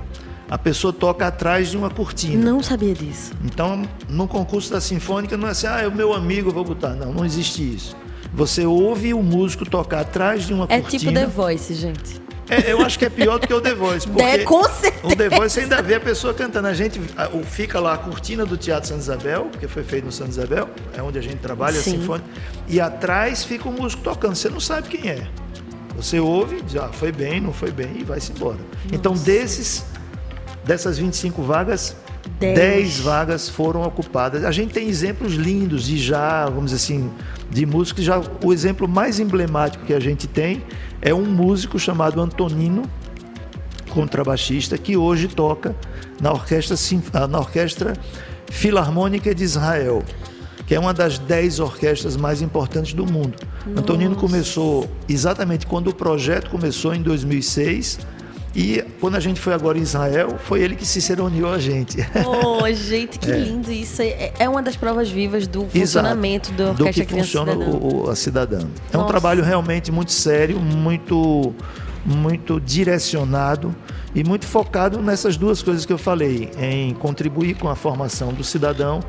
A 0.50 0.58
pessoa 0.58 0.92
toca 0.92 1.28
atrás 1.28 1.70
de 1.70 1.78
uma 1.78 1.90
cortina. 1.92 2.44
Não 2.44 2.64
sabia 2.64 2.96
disso. 2.96 3.34
Então, 3.44 3.84
no 4.08 4.28
concurso 4.28 4.72
da 4.72 4.82
Sinfônica, 4.82 5.38
não 5.38 5.48
é 5.48 5.52
assim, 5.52 5.68
ah, 5.68 5.82
é 5.82 5.88
o 5.88 5.94
meu 5.94 6.12
amigo, 6.14 6.50
eu 6.50 6.54
vou 6.54 6.64
botar. 6.64 6.96
Não, 6.96 7.14
não 7.14 7.26
existe 7.26 7.62
isso. 7.62 7.96
Você 8.34 8.66
ouve 8.66 9.14
o 9.14 9.22
músico 9.22 9.70
tocar 9.70 10.00
atrás 10.00 10.48
de 10.48 10.54
uma 10.54 10.66
é 10.70 10.82
cortina. 10.82 10.86
É 10.86 11.00
tipo 11.00 11.14
The 11.14 11.28
Voice, 11.28 11.74
gente. 11.76 12.29
É, 12.50 12.72
eu 12.72 12.82
acho 12.82 12.98
que 12.98 13.06
é 13.06 13.10
pior 13.10 13.38
do 13.38 13.48
que 13.48 13.54
o 13.54 13.62
The 13.62 13.76
Voice. 13.76 14.08
Porque 14.08 14.24
é, 14.24 14.38
com 14.40 14.64
certeza. 14.64 15.08
O 15.08 15.16
The 15.16 15.30
Voice 15.30 15.60
ainda 15.60 15.82
vê 15.82 15.96
a 15.96 16.00
pessoa 16.00 16.34
cantando. 16.34 16.68
A 16.68 16.74
gente 16.74 17.00
fica 17.46 17.80
lá 17.80 17.94
a 17.94 17.98
cortina 17.98 18.46
do 18.46 18.58
Teatro 18.58 18.90
Santa 18.90 19.02
Isabel, 19.02 19.46
porque 19.52 19.68
foi 19.68 19.84
feito 19.84 20.06
no 20.06 20.12
Santa 20.12 20.32
Isabel, 20.32 20.70
é 20.98 21.02
onde 21.02 21.20
a 21.20 21.22
gente 21.22 21.38
trabalha, 21.38 21.80
Sim. 21.80 21.96
a 21.96 22.00
Sinfônica. 22.00 22.30
E 22.68 22.82
atrás 22.82 23.44
fica 23.44 23.70
o 23.70 23.72
músico 23.72 24.02
tocando. 24.04 24.36
Você 24.36 24.50
não 24.50 24.60
sabe 24.60 24.90
quem 24.90 25.10
é. 25.10 25.28
Você 25.96 26.20
ouve, 26.20 26.62
diz, 26.62 26.78
ah, 26.78 26.90
foi 26.94 27.12
bem, 27.12 27.42
não 27.42 27.52
foi 27.52 27.72
bem, 27.72 27.98
e 28.00 28.04
vai-se 28.04 28.32
embora. 28.32 28.58
Nossa. 28.58 28.96
Então, 28.96 29.14
desses, 29.14 29.86
dessas 30.64 30.98
25 30.98 31.44
vagas, 31.44 31.96
10. 32.40 32.58
10 32.58 33.00
vagas 33.02 33.50
foram 33.50 33.84
ocupadas. 33.84 34.46
A 34.46 34.52
gente 34.52 34.74
tem 34.74 34.88
exemplos 34.88 35.34
lindos 35.34 35.86
de 35.86 35.98
já, 35.98 36.46
vamos 36.46 36.72
dizer 36.72 36.78
assim, 36.78 37.12
de 37.50 37.66
músicos. 37.66 38.04
Já, 38.04 38.22
o 38.44 38.54
exemplo 38.54 38.88
mais 38.88 39.20
emblemático 39.20 39.86
que 39.86 39.94
a 39.94 40.00
gente 40.00 40.28
tem 40.28 40.64
é 41.02 41.14
um 41.14 41.26
músico 41.26 41.78
chamado 41.78 42.22
Antonino, 42.22 42.84
contrabaixista, 43.90 44.78
que 44.78 44.96
hoje 44.96 45.28
toca 45.28 45.76
na 46.22 46.32
orquestra, 46.32 46.76
ah, 47.14 47.28
na 47.28 47.40
orquestra 47.40 47.94
Filarmônica 48.50 49.34
de 49.36 49.44
Israel, 49.44 50.04
que 50.66 50.74
é 50.74 50.80
uma 50.80 50.94
das 50.94 51.20
dez 51.20 51.60
orquestras 51.60 52.16
mais 52.16 52.42
importantes 52.42 52.94
do 52.94 53.06
mundo. 53.06 53.34
Nossa. 53.66 53.82
Antonino 53.82 54.16
começou 54.16 54.90
exatamente 55.08 55.68
quando 55.68 55.90
o 55.90 55.94
projeto 55.94 56.50
começou 56.50 56.94
em 56.96 57.02
2006 57.02 58.00
e 58.56 58.84
quando 59.00 59.16
a 59.16 59.20
gente 59.20 59.40
foi 59.40 59.54
agora 59.54 59.78
em 59.78 59.82
Israel, 59.82 60.38
foi 60.40 60.62
ele 60.62 60.76
que 60.76 60.86
se 60.86 61.02
ceroniou 61.02 61.52
a 61.52 61.60
gente. 61.60 61.98
Oh, 62.26 62.66
gente, 62.74 63.20
que 63.20 63.30
é. 63.30 63.38
lindo 63.38 63.72
isso. 63.72 64.02
É, 64.02 64.34
é 64.40 64.50
uma 64.50 64.62
das 64.62 64.76
provas 64.76 65.10
vivas 65.10 65.48
do 65.48 65.66
funcionamento 65.66 66.52
Exato, 66.52 66.74
do 66.74 66.86
Orquestra 66.86 67.06
do 67.06 67.08
que 67.08 67.14
funciona 67.14 67.54
o, 67.56 68.10
a 68.10 68.16
cidadã. 68.16 68.60
É 68.60 68.98
Nossa. 68.98 69.06
um 69.06 69.08
trabalho 69.08 69.44
realmente 69.44 69.92
muito 69.92 70.12
sério, 70.12 70.60
muito, 70.60 71.54
muito 72.04 72.60
direcionado 72.60 73.76
e 74.16 74.24
muito 74.24 74.48
focado 74.48 75.00
nessas 75.00 75.38
duas 75.38 75.62
coisas 75.62 75.86
que 75.86 75.94
eu 75.94 76.00
falei, 76.00 76.50
em 76.58 76.94
contribuir 76.96 77.56
com 77.56 77.70
a 77.70 77.76
formação 77.76 78.34
do 78.34 78.44
cidadão 78.44 79.00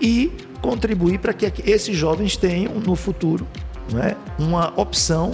e 0.00 0.32
contribuir 0.60 1.18
para 1.18 1.32
que 1.32 1.52
esses 1.70 1.96
jovens 1.96 2.36
tenham 2.36 2.74
no 2.74 2.96
futuro 2.96 3.46
né, 3.92 4.16
uma 4.38 4.72
opção 4.76 5.30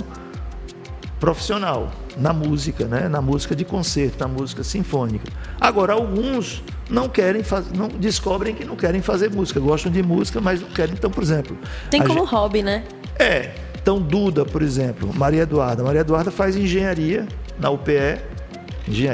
profissional 1.25 1.91
na 2.19 2.35
música, 2.35 2.85
né? 2.85 3.09
na 3.09 3.23
música 3.23 3.57
de 3.57 3.65
concerto, 3.65 4.19
na 4.21 4.29
música 4.29 4.63
sinfônica. 4.63 5.25
Agora, 5.59 5.95
alguns 5.95 6.63
não 6.91 7.09
querem 7.09 7.43
fazer, 7.43 7.75
não 7.75 7.89
descobrem 7.89 8.55
que 8.55 8.63
não 8.63 8.77
querem 8.77 9.01
fazer 9.01 9.31
música, 9.31 9.59
gostam 9.59 9.91
de 9.91 10.03
música, 10.03 10.39
mas 10.39 10.61
não 10.61 10.69
querem. 10.69 10.93
Então, 10.93 11.11
por 11.11 11.23
exemplo. 11.23 11.57
Tem 11.91 12.03
como 12.03 12.21
gente... 12.21 12.29
hobby, 12.31 12.63
né? 12.63 12.85
É. 13.19 13.53
Então, 13.81 14.03
Duda, 14.03 14.45
por 14.45 14.61
exemplo, 14.61 15.15
Maria 15.15 15.45
Eduarda. 15.45 15.83
Maria 15.83 16.03
Eduarda 16.03 16.31
faz 16.31 16.57
engenharia 16.57 17.27
na 17.59 17.71
UPE. 17.71 18.21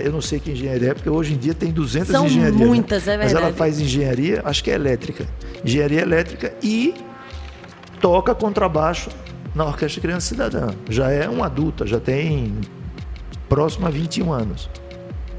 Eu 0.04 0.10
não 0.10 0.20
sei 0.20 0.40
que 0.40 0.50
engenharia 0.50 0.90
é, 0.90 0.94
porque 0.94 1.08
hoje 1.08 1.34
em 1.34 1.38
dia 1.38 1.54
tem 1.54 1.70
200 1.70 2.08
São 2.08 2.26
engenharias. 2.26 2.58
Né? 2.58 2.66
muitas, 2.66 3.06
né? 3.06 3.14
é 3.14 3.18
verdade. 3.18 3.34
Mas 3.34 3.44
ela 3.44 3.56
faz 3.56 3.80
engenharia, 3.80 4.42
acho 4.44 4.64
que 4.64 4.70
é 4.72 4.74
elétrica. 4.74 5.24
Engenharia 5.64 6.00
elétrica 6.00 6.52
e 6.60 6.92
toca 8.00 8.34
contrabaixo 8.34 9.10
na 9.54 9.64
Orquestra 9.64 10.00
Criança 10.00 10.28
Cidadã. 10.28 10.68
Já 10.88 11.10
é 11.10 11.28
uma 11.28 11.46
adulta, 11.46 11.86
já 11.86 12.00
tem 12.00 12.54
próximo 13.48 13.86
a 13.86 13.90
21 13.90 14.32
anos. 14.32 14.68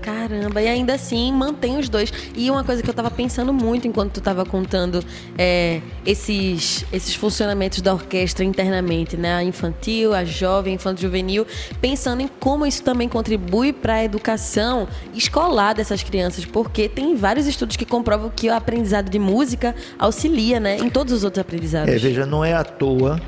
Caramba, 0.01 0.59
e 0.61 0.67
ainda 0.67 0.95
assim 0.95 1.31
mantém 1.31 1.77
os 1.77 1.87
dois. 1.87 2.11
E 2.35 2.49
uma 2.49 2.63
coisa 2.63 2.81
que 2.81 2.89
eu 2.89 2.91
estava 2.91 3.11
pensando 3.11 3.53
muito 3.53 3.87
enquanto 3.87 4.13
tu 4.13 4.19
estava 4.19 4.43
contando 4.43 5.03
é, 5.37 5.79
esses, 6.03 6.83
esses 6.91 7.13
funcionamentos 7.13 7.81
da 7.81 7.93
orquestra 7.93 8.43
internamente, 8.43 9.15
né? 9.15 9.35
A 9.35 9.43
infantil, 9.43 10.11
a 10.13 10.25
jovem, 10.25 10.73
infanto 10.73 10.99
juvenil, 10.99 11.45
pensando 11.79 12.21
em 12.21 12.27
como 12.27 12.65
isso 12.65 12.81
também 12.81 13.07
contribui 13.07 13.71
para 13.71 13.95
a 13.95 14.03
educação 14.03 14.87
escolar 15.13 15.73
dessas 15.73 16.01
crianças, 16.01 16.45
porque 16.45 16.89
tem 16.89 17.15
vários 17.15 17.45
estudos 17.45 17.77
que 17.77 17.85
comprovam 17.85 18.31
que 18.35 18.49
o 18.49 18.55
aprendizado 18.55 19.07
de 19.07 19.19
música 19.19 19.75
auxilia, 19.99 20.59
né? 20.59 20.77
Em 20.77 20.89
todos 20.89 21.13
os 21.13 21.23
outros 21.23 21.41
aprendizados. 21.41 21.93
É, 21.93 21.97
veja, 21.99 22.25
não 22.25 22.43
é 22.43 22.53
à 22.53 22.63
toa 22.63 23.21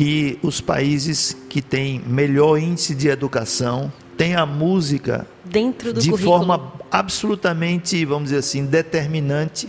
que 0.00 0.38
os 0.42 0.62
países 0.62 1.36
que 1.50 1.60
têm 1.60 2.00
melhor 2.06 2.56
índice 2.56 2.94
de 2.94 3.08
educação 3.08 3.92
têm 4.16 4.34
a 4.34 4.46
música 4.46 5.26
dentro 5.44 5.92
do 5.92 6.00
de 6.00 6.08
currículo. 6.08 6.38
forma 6.38 6.72
absolutamente, 6.90 8.02
vamos 8.06 8.30
dizer 8.30 8.38
assim, 8.38 8.64
determinante 8.64 9.68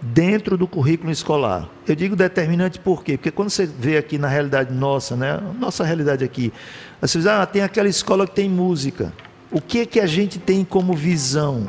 dentro 0.00 0.56
do 0.56 0.68
currículo 0.68 1.10
escolar. 1.10 1.68
Eu 1.84 1.96
digo 1.96 2.14
determinante 2.14 2.78
por 2.78 3.02
quê? 3.02 3.16
Porque 3.16 3.32
quando 3.32 3.50
você 3.50 3.66
vê 3.66 3.96
aqui 3.96 4.18
na 4.18 4.28
realidade 4.28 4.72
nossa, 4.72 5.16
né, 5.16 5.40
nossa 5.58 5.82
realidade 5.82 6.22
aqui, 6.22 6.52
você 7.00 7.18
diz, 7.18 7.26
ah, 7.26 7.44
tem 7.44 7.62
aquela 7.62 7.88
escola 7.88 8.24
que 8.24 8.36
tem 8.36 8.48
música. 8.48 9.12
O 9.50 9.60
que 9.60 9.80
é 9.80 9.84
que 9.84 9.98
a 9.98 10.06
gente 10.06 10.38
tem 10.38 10.64
como 10.64 10.94
visão 10.94 11.68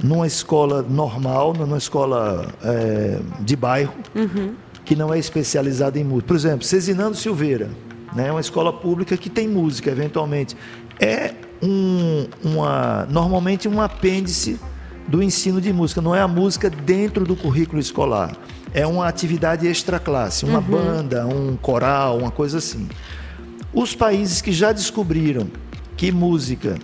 numa 0.00 0.28
escola 0.28 0.80
normal, 0.80 1.54
numa 1.54 1.78
escola 1.78 2.54
é, 2.62 3.18
de 3.40 3.56
bairro? 3.56 3.94
Uhum 4.14 4.54
que 4.92 4.98
não 4.98 5.12
é 5.12 5.18
especializada 5.18 5.98
em 5.98 6.04
música. 6.04 6.28
Por 6.28 6.36
exemplo, 6.36 6.66
Cezinando 6.66 7.16
Silveira, 7.16 7.70
né, 8.14 8.30
uma 8.30 8.42
escola 8.42 8.70
pública 8.70 9.16
que 9.16 9.30
tem 9.30 9.48
música, 9.48 9.90
eventualmente. 9.90 10.54
É 11.00 11.32
um, 11.62 12.26
uma, 12.44 13.06
normalmente 13.08 13.66
um 13.66 13.80
apêndice 13.80 14.60
do 15.08 15.22
ensino 15.22 15.62
de 15.62 15.72
música, 15.72 16.02
não 16.02 16.14
é 16.14 16.20
a 16.20 16.28
música 16.28 16.68
dentro 16.68 17.24
do 17.24 17.34
currículo 17.34 17.80
escolar. 17.80 18.36
É 18.74 18.86
uma 18.86 19.08
atividade 19.08 19.66
extra 19.66 19.98
classe, 19.98 20.44
uma 20.44 20.58
uhum. 20.58 20.64
banda, 20.64 21.26
um 21.26 21.56
coral, 21.56 22.18
uma 22.18 22.30
coisa 22.30 22.58
assim. 22.58 22.86
Os 23.72 23.94
países 23.94 24.42
que 24.42 24.52
já 24.52 24.72
descobriram 24.72 25.46
que 25.96 26.12
música 26.12 26.78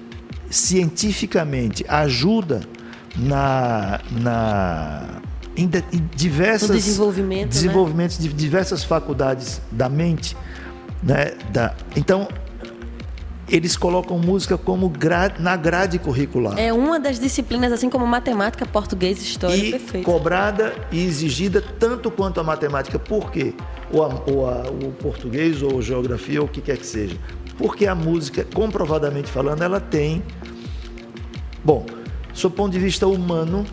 cientificamente 0.49 1.85
ajuda 1.87 2.62
na, 3.14 4.01
na 4.11 5.21
em, 5.59 5.71
diversas 6.14 6.71
desenvolvimento, 6.71 7.49
desenvolvimentos 7.49 8.18
né? 8.18 8.29
de 8.29 8.35
diversas 8.35 8.85
faculdades 8.85 9.61
da 9.71 9.88
mente, 9.88 10.37
né? 11.03 11.33
Da, 11.51 11.75
então 11.97 12.29
eles 13.49 13.77
colocam 13.77 14.18
música 14.18 14.59
como 14.59 14.88
gra, 14.88 15.33
na 15.38 15.57
grade 15.57 15.99
curricular. 15.99 16.59
É 16.59 16.73
uma 16.73 17.01
das 17.01 17.18
disciplinas, 17.18 17.73
assim 17.73 17.88
como 17.88 18.07
matemática, 18.07 18.66
português, 18.66 19.23
história, 19.23 19.57
e 19.57 19.71
perfeito. 19.71 20.05
cobrada 20.05 20.75
e 20.92 21.03
exigida 21.03 21.62
tanto 21.62 22.11
quanto 22.11 22.40
a 22.40 22.44
matemática. 22.44 22.99
Por 22.99 23.31
quê? 23.33 23.55
Ou, 23.90 24.05
a, 24.05 24.23
ou 24.31 24.49
a, 24.49 24.68
o 24.68 24.92
português, 24.92 25.62
ou 25.62 25.81
geografia, 25.81 26.40
ou 26.40 26.47
o 26.47 26.51
que 26.51 26.61
quer 26.61 26.77
que 26.77 26.87
seja. 26.87 27.16
Porque 27.57 27.87
a 27.87 27.94
música, 27.94 28.47
comprovadamente 28.55 29.31
falando, 29.31 29.62
ela 29.62 29.81
tem... 29.81 30.23
Bom, 31.64 31.87
do 32.40 32.51
ponto 32.51 32.71
de 32.71 32.79
vista 32.79 33.07
humano, 33.07 33.64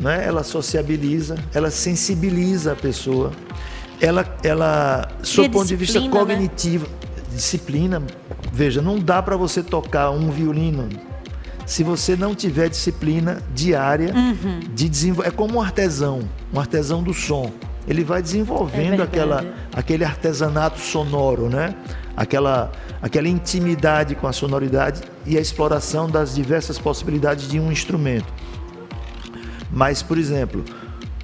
né? 0.00 0.24
ela 0.24 0.42
sociabiliza, 0.42 1.36
ela 1.54 1.70
sensibiliza 1.70 2.72
a 2.72 2.76
pessoa, 2.76 3.32
ela, 4.00 4.24
ela 4.42 5.08
sob 5.22 5.48
ponto 5.48 5.66
de 5.66 5.76
vista 5.76 6.00
cognitivo, 6.08 6.86
né? 6.86 7.08
disciplina, 7.34 8.02
veja, 8.52 8.80
não 8.80 8.98
dá 8.98 9.22
para 9.22 9.36
você 9.36 9.62
tocar 9.62 10.10
um 10.10 10.30
violino 10.30 10.88
se 11.68 11.84
você 11.84 12.16
não 12.16 12.34
tiver 12.34 12.70
disciplina 12.70 13.42
diária 13.54 14.14
uhum. 14.14 14.60
de 14.74 14.88
desenvolver. 14.88 15.28
É 15.28 15.30
como 15.30 15.58
um 15.58 15.60
artesão, 15.60 16.20
um 16.52 16.58
artesão 16.58 17.02
do 17.02 17.12
som. 17.12 17.52
Ele 17.86 18.02
vai 18.02 18.22
desenvolvendo 18.22 19.00
é 19.00 19.04
aquela, 19.04 19.44
aquele 19.74 20.02
artesanato 20.02 20.80
sonoro, 20.80 21.50
né? 21.50 21.74
Aquela, 22.16 22.72
aquela 23.02 23.28
intimidade 23.28 24.14
com 24.14 24.26
a 24.26 24.32
sonoridade 24.32 25.02
e 25.26 25.36
a 25.36 25.40
exploração 25.40 26.08
das 26.08 26.34
diversas 26.34 26.78
possibilidades 26.78 27.46
de 27.46 27.60
um 27.60 27.70
instrumento. 27.70 28.26
Mas, 29.70 30.02
por 30.02 30.18
exemplo, 30.18 30.64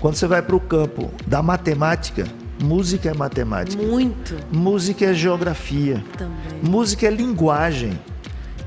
quando 0.00 0.16
você 0.16 0.26
vai 0.26 0.42
para 0.42 0.54
o 0.54 0.60
campo 0.60 1.10
da 1.26 1.42
matemática, 1.42 2.26
música 2.62 3.10
é 3.10 3.14
matemática. 3.14 3.82
Muito. 3.82 4.36
Música 4.52 5.06
é 5.06 5.14
geografia. 5.14 6.04
Também. 6.16 6.60
Música 6.62 7.06
é 7.06 7.10
linguagem. 7.10 7.98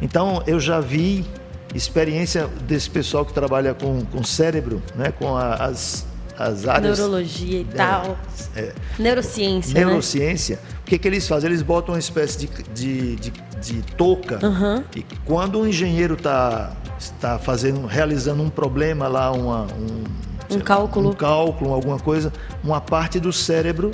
Então, 0.02 0.44
eu 0.46 0.60
já 0.60 0.80
vi 0.80 1.26
experiência 1.74 2.48
desse 2.68 2.90
pessoal 2.90 3.26
que 3.26 3.34
trabalha 3.34 3.74
com, 3.74 4.04
com 4.06 4.24
cérebro, 4.24 4.82
né, 4.96 5.12
com 5.12 5.36
a, 5.36 5.56
as, 5.56 6.06
as 6.38 6.68
áreas. 6.68 6.98
Neurologia 6.98 7.62
e 7.62 7.66
tal. 7.66 8.18
É, 8.56 8.74
Neurociência. 8.98 9.74
Né? 9.74 9.86
Neurociência. 9.86 10.56
Né? 10.56 10.62
O 10.82 10.86
que, 10.86 10.98
que 10.98 11.08
eles 11.08 11.28
fazem? 11.28 11.50
Eles 11.50 11.62
botam 11.62 11.94
uma 11.94 12.00
espécie 12.00 12.40
de, 12.40 12.48
de, 12.74 13.16
de, 13.16 13.34
de 13.62 13.82
touca. 13.96 14.40
Uhum. 14.46 14.84
E 14.96 15.06
quando 15.26 15.60
um 15.60 15.68
engenheiro 15.68 16.16
está 16.16 16.72
tá 17.20 17.38
fazendo, 17.40 17.86
realizando 17.86 18.42
um 18.42 18.50
problema 18.50 19.08
lá, 19.08 19.32
uma, 19.32 19.64
um, 19.64 20.56
um 20.56 20.60
cálculo. 20.60 21.10
um 21.10 21.14
cálculo, 21.14 21.74
alguma 21.74 22.00
coisa, 22.00 22.32
uma 22.64 22.82
parte 22.82 23.20
do 23.20 23.32
cérebro 23.34 23.92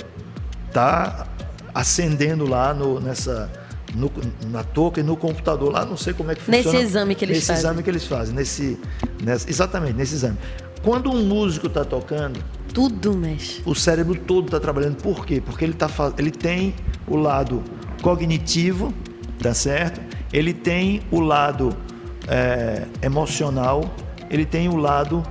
está 0.68 1.26
acendendo 1.74 2.46
lá 2.46 2.72
no, 2.72 3.00
nessa 3.00 3.50
no, 3.94 4.10
na 4.50 4.62
touca 4.62 5.00
e 5.00 5.02
no 5.02 5.16
computador 5.16 5.72
lá, 5.72 5.84
não 5.84 5.96
sei 5.96 6.12
como 6.12 6.30
é 6.30 6.34
que 6.34 6.42
funciona. 6.42 6.72
Nesse 6.72 6.84
exame 6.84 7.14
que 7.14 7.24
eles 7.24 7.36
nesse 7.36 7.46
fazem. 7.46 7.62
Nesse 7.62 7.66
exame 7.66 7.82
que 7.82 7.90
eles 7.90 8.06
fazem, 8.06 8.34
nesse, 8.34 8.80
nesse, 9.22 9.50
exatamente, 9.50 9.94
nesse 9.94 10.14
exame. 10.14 10.38
Quando 10.82 11.10
um 11.10 11.24
músico 11.24 11.66
está 11.66 11.84
tocando, 11.84 12.40
tudo 12.72 13.14
mexe. 13.14 13.62
O 13.64 13.74
cérebro 13.74 14.18
todo 14.18 14.46
está 14.46 14.60
trabalhando. 14.60 14.96
Por 14.96 15.24
quê? 15.24 15.40
Porque 15.40 15.64
ele, 15.64 15.72
tá, 15.72 15.88
ele 16.18 16.30
tem 16.30 16.74
o 17.06 17.16
lado 17.16 17.62
cognitivo, 18.02 18.92
tá 19.44 19.52
certo? 19.52 20.00
Ele 20.32 20.54
tem 20.54 21.02
o 21.10 21.20
lado 21.20 21.76
é, 22.26 22.84
emocional, 23.02 23.94
ele 24.30 24.46
tem 24.46 24.70
o 24.70 24.76
lado 24.76 25.22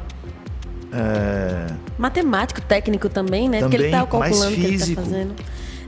é... 0.91 1.65
matemático, 1.97 2.61
técnico 2.61 3.09
também, 3.09 3.49
né? 3.49 3.59
Também, 3.59 3.69
Porque 3.71 3.75
ele 3.77 3.85
está 3.87 4.05
calculando 4.05 4.53
o 4.53 4.55
que 4.55 4.65
ele 4.65 4.75
está 4.75 5.01
fazendo. 5.01 5.33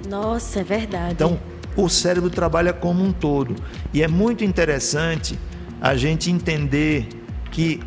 Nossa, 0.09 0.59
é 0.59 0.63
verdade. 0.63 1.13
Então, 1.13 1.39
o 1.77 1.87
cérebro 1.87 2.31
trabalha 2.31 2.73
como 2.73 3.03
um 3.03 3.11
todo. 3.11 3.55
E 3.93 4.01
é 4.01 4.07
muito 4.07 4.43
interessante 4.43 5.37
a 5.79 5.95
gente 5.95 6.31
entender 6.31 7.07
que 7.51 7.79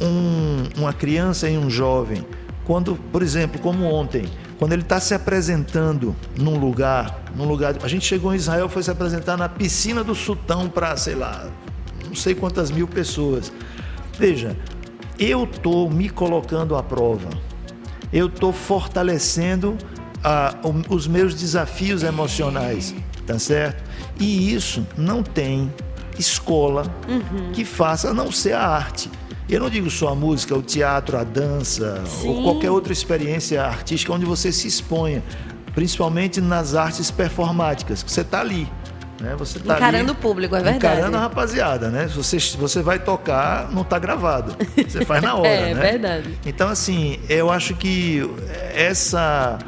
um, 0.00 0.64
uma 0.76 0.92
criança 0.92 1.48
e 1.48 1.56
um 1.56 1.70
jovem, 1.70 2.26
quando, 2.64 2.96
por 3.12 3.22
exemplo, 3.22 3.60
como 3.60 3.84
ontem, 3.84 4.24
quando 4.64 4.72
ele 4.72 4.80
está 4.80 4.98
se 4.98 5.12
apresentando 5.12 6.16
num 6.38 6.56
lugar, 6.56 7.22
num 7.36 7.44
lugar, 7.44 7.76
a 7.82 7.86
gente 7.86 8.06
chegou 8.06 8.32
em 8.32 8.36
Israel, 8.36 8.66
foi 8.66 8.82
se 8.82 8.90
apresentar 8.90 9.36
na 9.36 9.46
piscina 9.46 10.02
do 10.02 10.14
Sultão 10.14 10.70
para, 10.70 10.96
sei 10.96 11.14
lá, 11.14 11.50
não 12.06 12.14
sei 12.14 12.34
quantas 12.34 12.70
mil 12.70 12.88
pessoas. 12.88 13.52
Veja, 14.18 14.56
eu 15.18 15.44
estou 15.44 15.90
me 15.90 16.08
colocando 16.08 16.76
à 16.76 16.82
prova, 16.82 17.28
eu 18.10 18.28
estou 18.28 18.54
fortalecendo 18.54 19.76
ah, 20.24 20.54
os 20.88 21.06
meus 21.06 21.34
desafios 21.34 22.02
emocionais 22.02 22.94
tá 23.26 23.38
certo? 23.38 23.84
E 24.18 24.54
isso 24.54 24.86
não 24.96 25.22
tem 25.22 25.70
escola 26.18 26.86
uhum. 27.06 27.52
que 27.52 27.66
faça 27.66 28.12
a 28.12 28.14
não 28.14 28.32
ser 28.32 28.54
a 28.54 28.66
arte. 28.66 29.10
Eu 29.48 29.60
não 29.60 29.68
digo 29.68 29.90
só 29.90 30.08
a 30.08 30.14
música, 30.14 30.56
o 30.56 30.62
teatro, 30.62 31.18
a 31.18 31.24
dança 31.24 32.02
Sim. 32.06 32.28
ou 32.28 32.42
qualquer 32.42 32.70
outra 32.70 32.92
experiência 32.92 33.62
artística 33.62 34.12
onde 34.12 34.24
você 34.24 34.50
se 34.50 34.66
exponha, 34.66 35.22
principalmente 35.74 36.40
nas 36.40 36.74
artes 36.74 37.10
performáticas, 37.10 38.02
que 38.02 38.10
você 38.10 38.22
está 38.22 38.40
ali. 38.40 38.66
Né? 39.20 39.34
Você 39.36 39.58
tá 39.58 39.76
encarando 39.76 40.10
ali, 40.10 40.12
o 40.12 40.14
público, 40.14 40.56
é 40.56 40.62
verdade. 40.62 40.76
Encarando 40.78 41.16
a 41.16 41.20
rapaziada, 41.20 41.88
né? 41.88 42.06
Você, 42.08 42.38
você 42.56 42.82
vai 42.82 42.98
tocar, 42.98 43.70
não 43.70 43.82
está 43.82 43.98
gravado. 43.98 44.56
Você 44.76 45.04
faz 45.04 45.22
na 45.22 45.34
hora, 45.36 45.48
é, 45.48 45.74
né? 45.74 45.88
É 45.88 45.92
verdade. 45.92 46.38
Então, 46.44 46.68
assim, 46.68 47.20
eu 47.28 47.50
acho 47.50 47.74
que 47.74 48.28
essa 48.74 49.58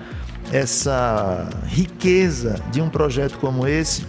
essa 0.53 1.49
riqueza 1.67 2.61
de 2.71 2.81
um 2.81 2.89
projeto 2.89 3.39
como 3.39 3.67
esse 3.67 4.07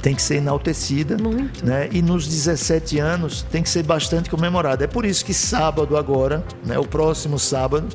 tem 0.00 0.14
que 0.14 0.22
ser 0.22 0.36
enaltecida. 0.36 1.16
Muito. 1.16 1.64
Né? 1.64 1.88
E 1.92 2.02
nos 2.02 2.26
17 2.26 2.98
anos 2.98 3.46
tem 3.50 3.62
que 3.62 3.68
ser 3.68 3.82
bastante 3.82 4.30
comemorada. 4.30 4.84
É 4.84 4.86
por 4.86 5.04
isso 5.04 5.24
que 5.24 5.34
sábado 5.34 5.96
agora, 5.96 6.44
né, 6.64 6.78
o 6.78 6.84
próximo 6.84 7.38
sábado, 7.38 7.88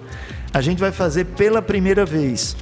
a 0.53 0.61
gente 0.61 0.79
vai 0.79 0.91
fazer 0.91 1.25
pela 1.25 1.61
primeira 1.61 2.05
vez 2.05 2.55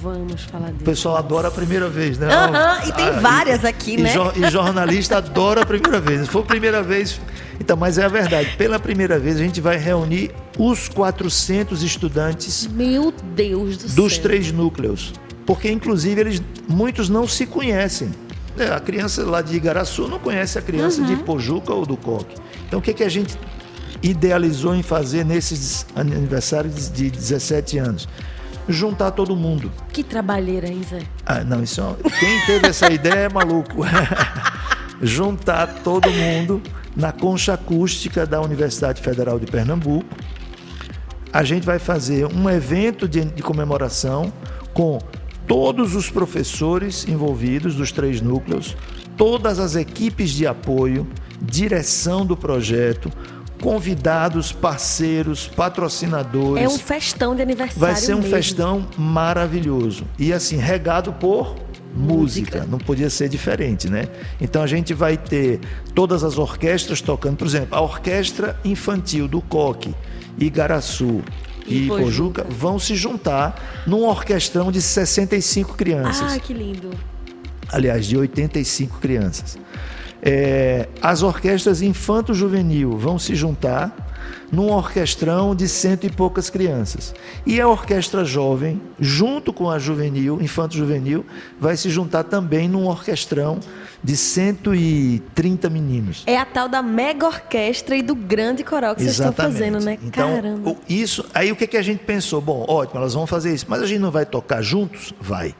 Vamos 0.00 0.44
falar 0.44 0.68
disso. 0.68 0.80
O 0.80 0.84
pessoal 0.84 1.16
adora 1.16 1.48
a 1.48 1.50
primeira 1.50 1.88
vez, 1.88 2.18
né? 2.18 2.28
Uhum, 2.28 2.88
e 2.88 2.92
tem 2.92 3.08
ah, 3.08 3.20
várias 3.20 3.64
aqui, 3.64 3.94
e, 3.94 4.02
né? 4.02 4.12
E 4.36 4.50
jornalista 4.50 5.16
adora 5.18 5.62
a 5.62 5.66
primeira 5.66 6.00
vez. 6.00 6.20
Se 6.22 6.28
for 6.28 6.40
a 6.40 6.46
primeira 6.46 6.82
vez. 6.82 7.20
Então, 7.60 7.76
mas 7.76 7.98
é 7.98 8.04
a 8.04 8.08
verdade. 8.08 8.54
Pela 8.56 8.78
primeira 8.78 9.18
vez, 9.18 9.36
a 9.36 9.40
gente 9.40 9.60
vai 9.60 9.76
reunir 9.76 10.30
os 10.56 10.88
400 10.88 11.82
estudantes. 11.82 12.68
Meu 12.68 13.12
Deus 13.34 13.76
do 13.76 13.82
dos 13.82 13.92
céu. 13.92 14.04
Dos 14.04 14.18
três 14.18 14.52
núcleos. 14.52 15.12
Porque, 15.44 15.70
inclusive, 15.70 16.20
eles, 16.20 16.42
muitos 16.68 17.08
não 17.08 17.26
se 17.26 17.46
conhecem. 17.46 18.10
É, 18.58 18.72
a 18.72 18.80
criança 18.80 19.24
lá 19.24 19.40
de 19.40 19.56
Igaraçu 19.56 20.08
não 20.08 20.18
conhece 20.18 20.58
a 20.58 20.62
criança 20.62 21.00
uhum. 21.00 21.06
de 21.06 21.16
Pojuca 21.16 21.72
ou 21.72 21.86
do 21.86 21.96
Coque. 21.96 22.36
Então, 22.66 22.78
o 22.78 22.82
que, 22.82 22.92
que 22.92 23.04
a 23.04 23.08
gente 23.08 23.38
idealizou 24.02 24.74
em 24.74 24.82
fazer 24.82 25.24
nesses 25.24 25.86
aniversários 25.94 26.90
de 26.90 27.10
17 27.10 27.78
anos? 27.78 28.08
juntar 28.68 29.12
todo 29.12 29.34
mundo. 29.34 29.72
Que 29.92 30.02
trabalheira, 30.04 30.68
Zé? 30.88 31.02
Ah, 31.24 31.42
não, 31.42 31.62
isso 31.62 31.80
é... 31.80 32.10
quem 32.20 32.46
teve 32.46 32.68
essa 32.68 32.92
ideia 32.92 33.20
é 33.20 33.28
maluco. 33.28 33.82
juntar 35.00 35.66
todo 35.82 36.10
mundo 36.10 36.60
na 36.94 37.12
concha 37.12 37.54
acústica 37.54 38.26
da 38.26 38.40
Universidade 38.40 39.00
Federal 39.00 39.38
de 39.38 39.46
Pernambuco. 39.46 40.06
A 41.32 41.44
gente 41.44 41.64
vai 41.64 41.78
fazer 41.78 42.26
um 42.26 42.48
evento 42.48 43.08
de, 43.08 43.24
de 43.24 43.42
comemoração 43.42 44.32
com 44.74 44.98
todos 45.48 45.94
os 45.94 46.10
professores 46.10 47.08
envolvidos 47.08 47.74
dos 47.74 47.90
três 47.90 48.20
núcleos, 48.20 48.76
todas 49.16 49.58
as 49.58 49.74
equipes 49.74 50.30
de 50.30 50.46
apoio, 50.46 51.06
direção 51.40 52.26
do 52.26 52.36
projeto, 52.36 53.10
convidados, 53.60 54.52
parceiros, 54.52 55.48
patrocinadores. 55.48 56.62
É 56.62 56.68
um 56.68 56.78
festão 56.78 57.34
de 57.34 57.42
aniversário. 57.42 57.80
Vai 57.80 57.96
ser 57.96 58.12
um 58.14 58.18
mesmo. 58.18 58.30
festão 58.30 58.86
maravilhoso. 58.96 60.04
E 60.18 60.32
assim, 60.32 60.56
regado 60.58 61.12
por 61.14 61.56
música. 61.94 62.58
música. 62.58 62.66
Não 62.66 62.78
podia 62.78 63.08
ser 63.08 63.28
diferente, 63.28 63.88
né? 63.88 64.06
Então 64.40 64.62
a 64.62 64.66
gente 64.66 64.92
vai 64.92 65.16
ter 65.16 65.60
todas 65.94 66.22
as 66.22 66.38
orquestras 66.38 67.00
tocando. 67.00 67.38
Por 67.38 67.46
exemplo, 67.46 67.76
a 67.76 67.80
Orquestra 67.80 68.54
Infantil 68.64 69.26
do 69.26 69.40
Coque, 69.40 69.94
Igaraçu 70.38 71.22
e, 71.68 71.84
e 71.84 71.88
Pojuca 71.88 72.46
vão 72.48 72.78
se 72.78 72.94
juntar 72.94 73.84
num 73.86 74.04
orquestrão 74.04 74.72
de 74.72 74.80
65 74.80 75.74
crianças. 75.76 76.32
Ah, 76.32 76.38
que 76.38 76.52
lindo. 76.52 76.90
Aliás, 77.70 78.06
de 78.06 78.16
85 78.16 78.98
crianças. 78.98 79.58
É, 80.22 80.88
as 81.00 81.22
orquestras 81.22 81.80
infanto-juvenil 81.80 82.96
vão 82.96 83.18
se 83.18 83.34
juntar 83.34 84.07
num 84.50 84.70
orquestrão 84.70 85.54
de 85.54 85.68
cento 85.68 86.06
e 86.06 86.10
poucas 86.10 86.48
crianças. 86.50 87.14
E 87.46 87.60
a 87.60 87.68
orquestra 87.68 88.24
jovem, 88.24 88.80
junto 88.98 89.52
com 89.52 89.70
a 89.70 89.78
juvenil, 89.78 90.40
infanto-juvenil, 90.40 91.24
vai 91.60 91.76
se 91.76 91.90
juntar 91.90 92.24
também 92.24 92.68
num 92.68 92.86
orquestrão 92.86 93.60
de 94.02 94.16
130 94.16 95.68
meninos. 95.68 96.22
É 96.26 96.38
a 96.38 96.44
tal 96.44 96.68
da 96.68 96.82
mega 96.82 97.26
orquestra 97.26 97.96
e 97.96 98.02
do 98.02 98.14
grande 98.14 98.62
coral 98.62 98.94
que 98.94 99.02
Exatamente. 99.02 99.36
vocês 99.36 99.54
estão 99.54 99.70
fazendo, 99.70 99.84
né? 99.84 99.98
Então, 100.02 100.34
Caramba. 100.34 100.76
Isso, 100.88 101.24
aí 101.34 101.50
o 101.50 101.56
que, 101.56 101.66
que 101.66 101.76
a 101.76 101.82
gente 101.82 102.04
pensou? 102.04 102.40
Bom, 102.40 102.64
ótimo, 102.68 102.98
elas 103.00 103.14
vão 103.14 103.26
fazer 103.26 103.54
isso, 103.54 103.66
mas 103.68 103.82
a 103.82 103.86
gente 103.86 104.00
não 104.00 104.10
vai 104.10 104.24
tocar 104.24 104.62
juntos? 104.62 105.12
Vai. 105.20 105.54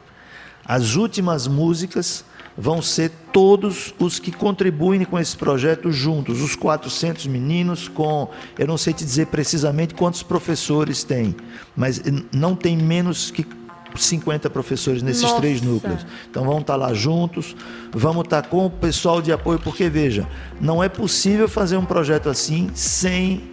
As 0.65 0.95
últimas 0.95 1.47
músicas 1.47 2.23
vão 2.59 2.81
ser 2.81 3.09
todos 3.31 3.93
os 3.97 4.19
que 4.19 4.33
contribuem 4.33 5.05
com 5.05 5.17
esse 5.17 5.35
projeto 5.35 5.91
juntos, 5.91 6.41
os 6.41 6.57
400 6.57 7.25
meninos 7.27 7.87
com, 7.87 8.27
eu 8.57 8.67
não 8.67 8.77
sei 8.77 8.91
te 8.91 9.05
dizer 9.05 9.27
precisamente 9.27 9.93
quantos 9.93 10.21
professores 10.21 11.03
tem, 11.03 11.33
mas 11.75 12.01
não 12.33 12.55
tem 12.55 12.77
menos 12.77 13.31
que 13.31 13.47
50 13.95 14.49
professores 14.49 15.01
nesses 15.01 15.23
Nossa. 15.23 15.37
três 15.37 15.61
núcleos. 15.61 16.05
Então 16.29 16.43
vamos 16.43 16.61
estar 16.61 16.75
lá 16.75 16.93
juntos, 16.93 17.55
vamos 17.91 18.25
estar 18.25 18.47
com 18.47 18.65
o 18.65 18.69
pessoal 18.69 19.21
de 19.21 19.31
apoio, 19.31 19.57
porque 19.59 19.89
veja, 19.89 20.27
não 20.59 20.83
é 20.83 20.89
possível 20.89 21.47
fazer 21.47 21.77
um 21.77 21.85
projeto 21.85 22.29
assim 22.29 22.69
sem 22.73 23.48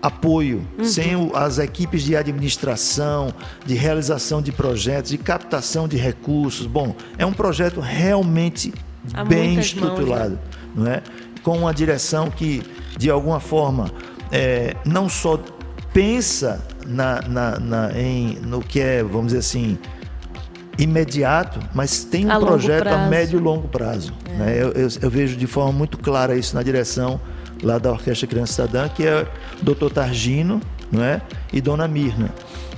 apoio, 0.00 0.66
uhum. 0.78 0.84
sem 0.84 1.16
o, 1.16 1.34
as 1.34 1.58
equipes 1.58 2.02
de 2.02 2.16
administração, 2.16 3.32
de 3.66 3.74
realização 3.74 4.40
de 4.40 4.52
projetos, 4.52 5.10
de 5.10 5.18
captação 5.18 5.88
de 5.88 5.96
recursos. 5.96 6.66
Bom, 6.66 6.94
é 7.16 7.26
um 7.26 7.32
projeto 7.32 7.80
realmente 7.80 8.72
Há 9.12 9.24
bem 9.24 9.58
estruturado, 9.58 10.38
mãos, 10.74 10.76
né? 10.76 10.76
não 10.76 10.86
é? 10.86 11.02
Com 11.42 11.58
uma 11.58 11.74
direção 11.74 12.30
que, 12.30 12.62
de 12.96 13.10
alguma 13.10 13.40
forma, 13.40 13.90
é, 14.30 14.76
não 14.84 15.08
só 15.08 15.40
pensa 15.92 16.62
na, 16.86 17.20
na, 17.22 17.58
na, 17.58 17.98
em, 17.98 18.38
no 18.40 18.60
que 18.60 18.80
é, 18.80 19.02
vamos 19.02 19.28
dizer 19.28 19.38
assim, 19.38 19.78
imediato, 20.78 21.58
mas 21.74 22.04
tem 22.04 22.26
um 22.26 22.32
a 22.32 22.38
projeto 22.38 22.86
a 22.88 23.08
médio 23.08 23.38
e 23.38 23.42
longo 23.42 23.66
prazo. 23.68 24.12
É. 24.30 24.32
Né? 24.34 24.62
Eu, 24.62 24.72
eu, 24.72 24.88
eu 25.02 25.10
vejo 25.10 25.36
de 25.36 25.46
forma 25.46 25.72
muito 25.72 25.98
clara 25.98 26.36
isso 26.36 26.54
na 26.54 26.62
direção 26.62 27.20
lá 27.62 27.78
da 27.78 27.92
Orquestra 27.92 28.26
Criança 28.26 28.52
Cidadã, 28.52 28.88
que 28.88 29.06
é 29.06 29.26
Dr. 29.62 29.90
Targino 29.92 30.60
não 30.90 31.02
é? 31.02 31.20
e 31.52 31.60
Dona 31.60 31.86
Mirna. 31.86 32.30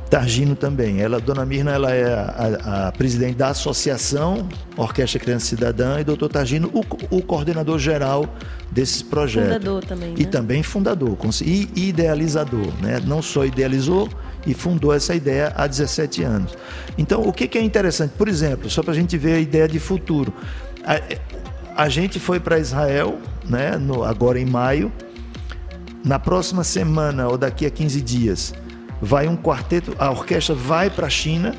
Targino 0.09 0.57
também. 0.57 1.01
Ela, 1.01 1.21
Dona 1.21 1.47
Mirna, 1.47 1.71
ela 1.71 1.93
é 1.93 2.13
a, 2.13 2.89
a, 2.89 2.93
presidente 2.93 3.37
da 3.37 3.49
Associação 3.49 4.49
Orquestra 4.77 5.21
Criança 5.21 5.47
Cidadã 5.47 6.01
e 6.01 6.05
Dr. 6.05 6.27
Targino, 6.27 6.69
o, 6.75 7.17
o 7.17 7.23
coordenador 7.23 7.79
geral 7.79 8.27
desse 8.73 9.05
projeto. 9.05 9.45
Fundador 9.45 9.85
também. 9.85 10.09
Né? 10.11 10.17
E 10.19 10.27
também 10.27 10.63
fundador 10.65 11.17
e 11.45 11.69
idealizador. 11.77 12.73
Né? 12.83 13.01
Não 13.07 13.23
só 13.23 13.45
idealizou, 13.45 14.09
e 14.47 14.55
fundou 14.55 14.93
essa 14.93 15.15
ideia 15.15 15.53
há 15.57 15.67
17 15.67 16.23
anos. 16.23 16.57
Então, 16.97 17.23
o 17.23 17.33
que, 17.33 17.47
que 17.47 17.59
é 17.59 17.63
interessante? 17.63 18.13
Por 18.17 18.29
exemplo, 18.29 18.71
só 18.71 18.83
para 18.83 18.93
a 18.93 18.95
gente 18.95 19.17
ver 19.17 19.35
a 19.35 19.39
ideia 19.39 19.69
de 19.69 19.79
futuro. 19.79 20.33
A, 21.81 21.89
gente 21.89 22.21
foi 22.21 22.39
para 22.39 22.59
Israel, 22.59 23.19
né, 23.49 23.79
no, 23.79 24.05
agora 24.05 24.39
em 24.39 24.45
maio. 24.45 24.93
Na 26.05 26.19
próxima 26.19 26.63
semana, 26.63 27.27
ou 27.27 27.39
daqui 27.39 27.65
a 27.65 27.71
15 27.71 28.03
dias, 28.03 28.55
vai 29.01 29.27
um 29.27 29.37
quarteto, 29.37 29.95
a 29.99 30.11
orquestra 30.11 30.55
vai 30.55 30.91
para 30.91 31.07
a 31.07 31.11
China. 31.11 31.55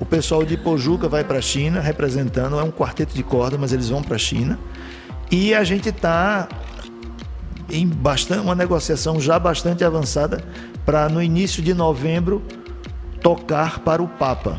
O 0.00 0.04
pessoal 0.04 0.44
de 0.44 0.56
Pojuca 0.56 1.08
vai 1.08 1.22
para 1.22 1.38
a 1.38 1.40
China 1.40 1.80
representando, 1.80 2.58
é 2.58 2.64
um 2.64 2.72
quarteto 2.72 3.14
de 3.14 3.22
corda, 3.22 3.56
mas 3.56 3.72
eles 3.72 3.88
vão 3.88 4.02
para 4.02 4.16
a 4.16 4.18
China. 4.18 4.58
E 5.30 5.54
a 5.54 5.62
gente 5.62 5.90
está 5.90 6.48
em 7.70 7.86
bastante, 7.86 8.40
uma 8.40 8.56
negociação 8.56 9.20
já 9.20 9.38
bastante 9.38 9.84
avançada 9.84 10.44
para 10.84 11.08
no 11.08 11.22
início 11.22 11.62
de 11.62 11.72
novembro 11.74 12.42
tocar 13.22 13.78
para 13.78 14.02
o 14.02 14.08
Papa. 14.08 14.58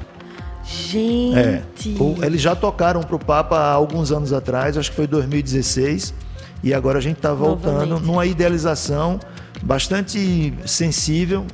Gente! 0.66 1.36
É, 1.38 2.26
eles 2.26 2.42
já 2.42 2.56
tocaram 2.56 3.02
para 3.02 3.16
o 3.16 3.20
Papa 3.20 3.58
há 3.58 3.72
alguns 3.72 4.12
anos 4.12 4.34
atrás, 4.34 4.78
acho 4.78 4.90
que 4.90 4.96
foi 4.96 5.08
2016, 5.08 6.14
e 6.64 6.74
agora 6.74 6.98
a 6.98 7.02
gente 7.02 7.18
está 7.18 7.34
voltando 7.34 7.86
Novamente. 7.86 8.06
numa 8.06 8.26
idealização 8.26 9.20
bastante 9.62 10.54
sensível 10.66 11.46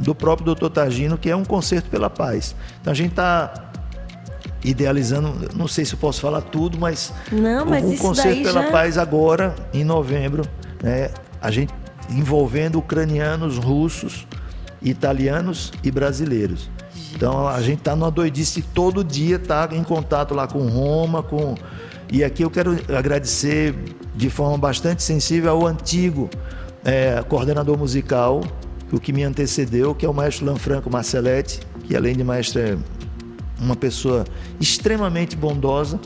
do 0.00 0.14
próprio 0.14 0.46
doutor 0.46 0.70
Tagino, 0.70 1.18
que 1.18 1.28
é 1.28 1.36
um 1.36 1.44
concerto 1.44 1.90
pela 1.90 2.08
paz. 2.08 2.56
Então 2.80 2.90
a 2.90 2.96
gente 2.96 3.10
está 3.10 3.70
idealizando, 4.64 5.50
não 5.54 5.68
sei 5.68 5.84
se 5.84 5.94
eu 5.94 5.98
posso 5.98 6.20
falar 6.20 6.40
tudo, 6.40 6.78
mas, 6.78 7.12
não, 7.30 7.64
mas 7.66 7.84
um 7.84 7.96
concerto 7.96 8.42
pela 8.42 8.62
já... 8.62 8.70
paz 8.70 8.98
agora, 8.98 9.54
em 9.72 9.84
novembro, 9.84 10.42
né? 10.82 11.10
a 11.40 11.50
gente 11.50 11.72
envolvendo 12.10 12.78
ucranianos, 12.78 13.58
russos, 13.58 14.26
italianos 14.82 15.72
e 15.84 15.90
brasileiros. 15.90 16.70
Então 17.14 17.48
a 17.48 17.60
gente 17.60 17.78
está 17.78 17.96
numa 17.96 18.10
doidice 18.10 18.62
todo 18.62 19.02
dia, 19.02 19.38
tá 19.38 19.68
em 19.72 19.82
contato 19.82 20.34
lá 20.34 20.46
com 20.46 20.66
Roma, 20.68 21.22
com 21.22 21.54
e 22.10 22.24
aqui 22.24 22.42
eu 22.42 22.50
quero 22.50 22.78
agradecer 22.96 23.74
de 24.14 24.30
forma 24.30 24.56
bastante 24.56 25.02
sensível 25.02 25.50
ao 25.50 25.66
antigo 25.66 26.30
é, 26.84 27.22
coordenador 27.28 27.76
musical, 27.76 28.42
o 28.90 28.98
que 28.98 29.12
me 29.12 29.22
antecedeu, 29.22 29.94
que 29.94 30.06
é 30.06 30.08
o 30.08 30.14
maestro 30.14 30.46
Lanfranco 30.46 30.90
Marcelletti, 30.90 31.60
que 31.84 31.94
além 31.94 32.16
de 32.16 32.24
maestro 32.24 32.60
é 32.60 32.78
uma 33.60 33.76
pessoa 33.76 34.24
extremamente 34.58 35.36
bondosa 35.36 36.00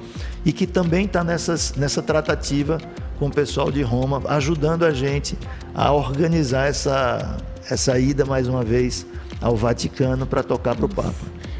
e 0.44 0.53
que 0.53 0.66
também 0.66 1.05
está 1.05 1.22
nessa 1.22 2.03
tratativa 2.03 2.78
com 3.18 3.26
o 3.26 3.30
pessoal 3.30 3.70
de 3.70 3.82
Roma, 3.82 4.20
ajudando 4.26 4.84
a 4.84 4.90
gente 4.90 5.38
a 5.74 5.92
organizar 5.92 6.68
essa, 6.68 7.36
essa 7.70 7.96
ida 7.98 8.24
mais 8.24 8.48
uma 8.48 8.64
vez 8.64 9.07
ao 9.43 9.57
Vaticano 9.57 10.26
para 10.26 10.43
tocar 10.43 10.76
para 10.76 10.86
o 10.86 10.88
Papa. 10.88 11.12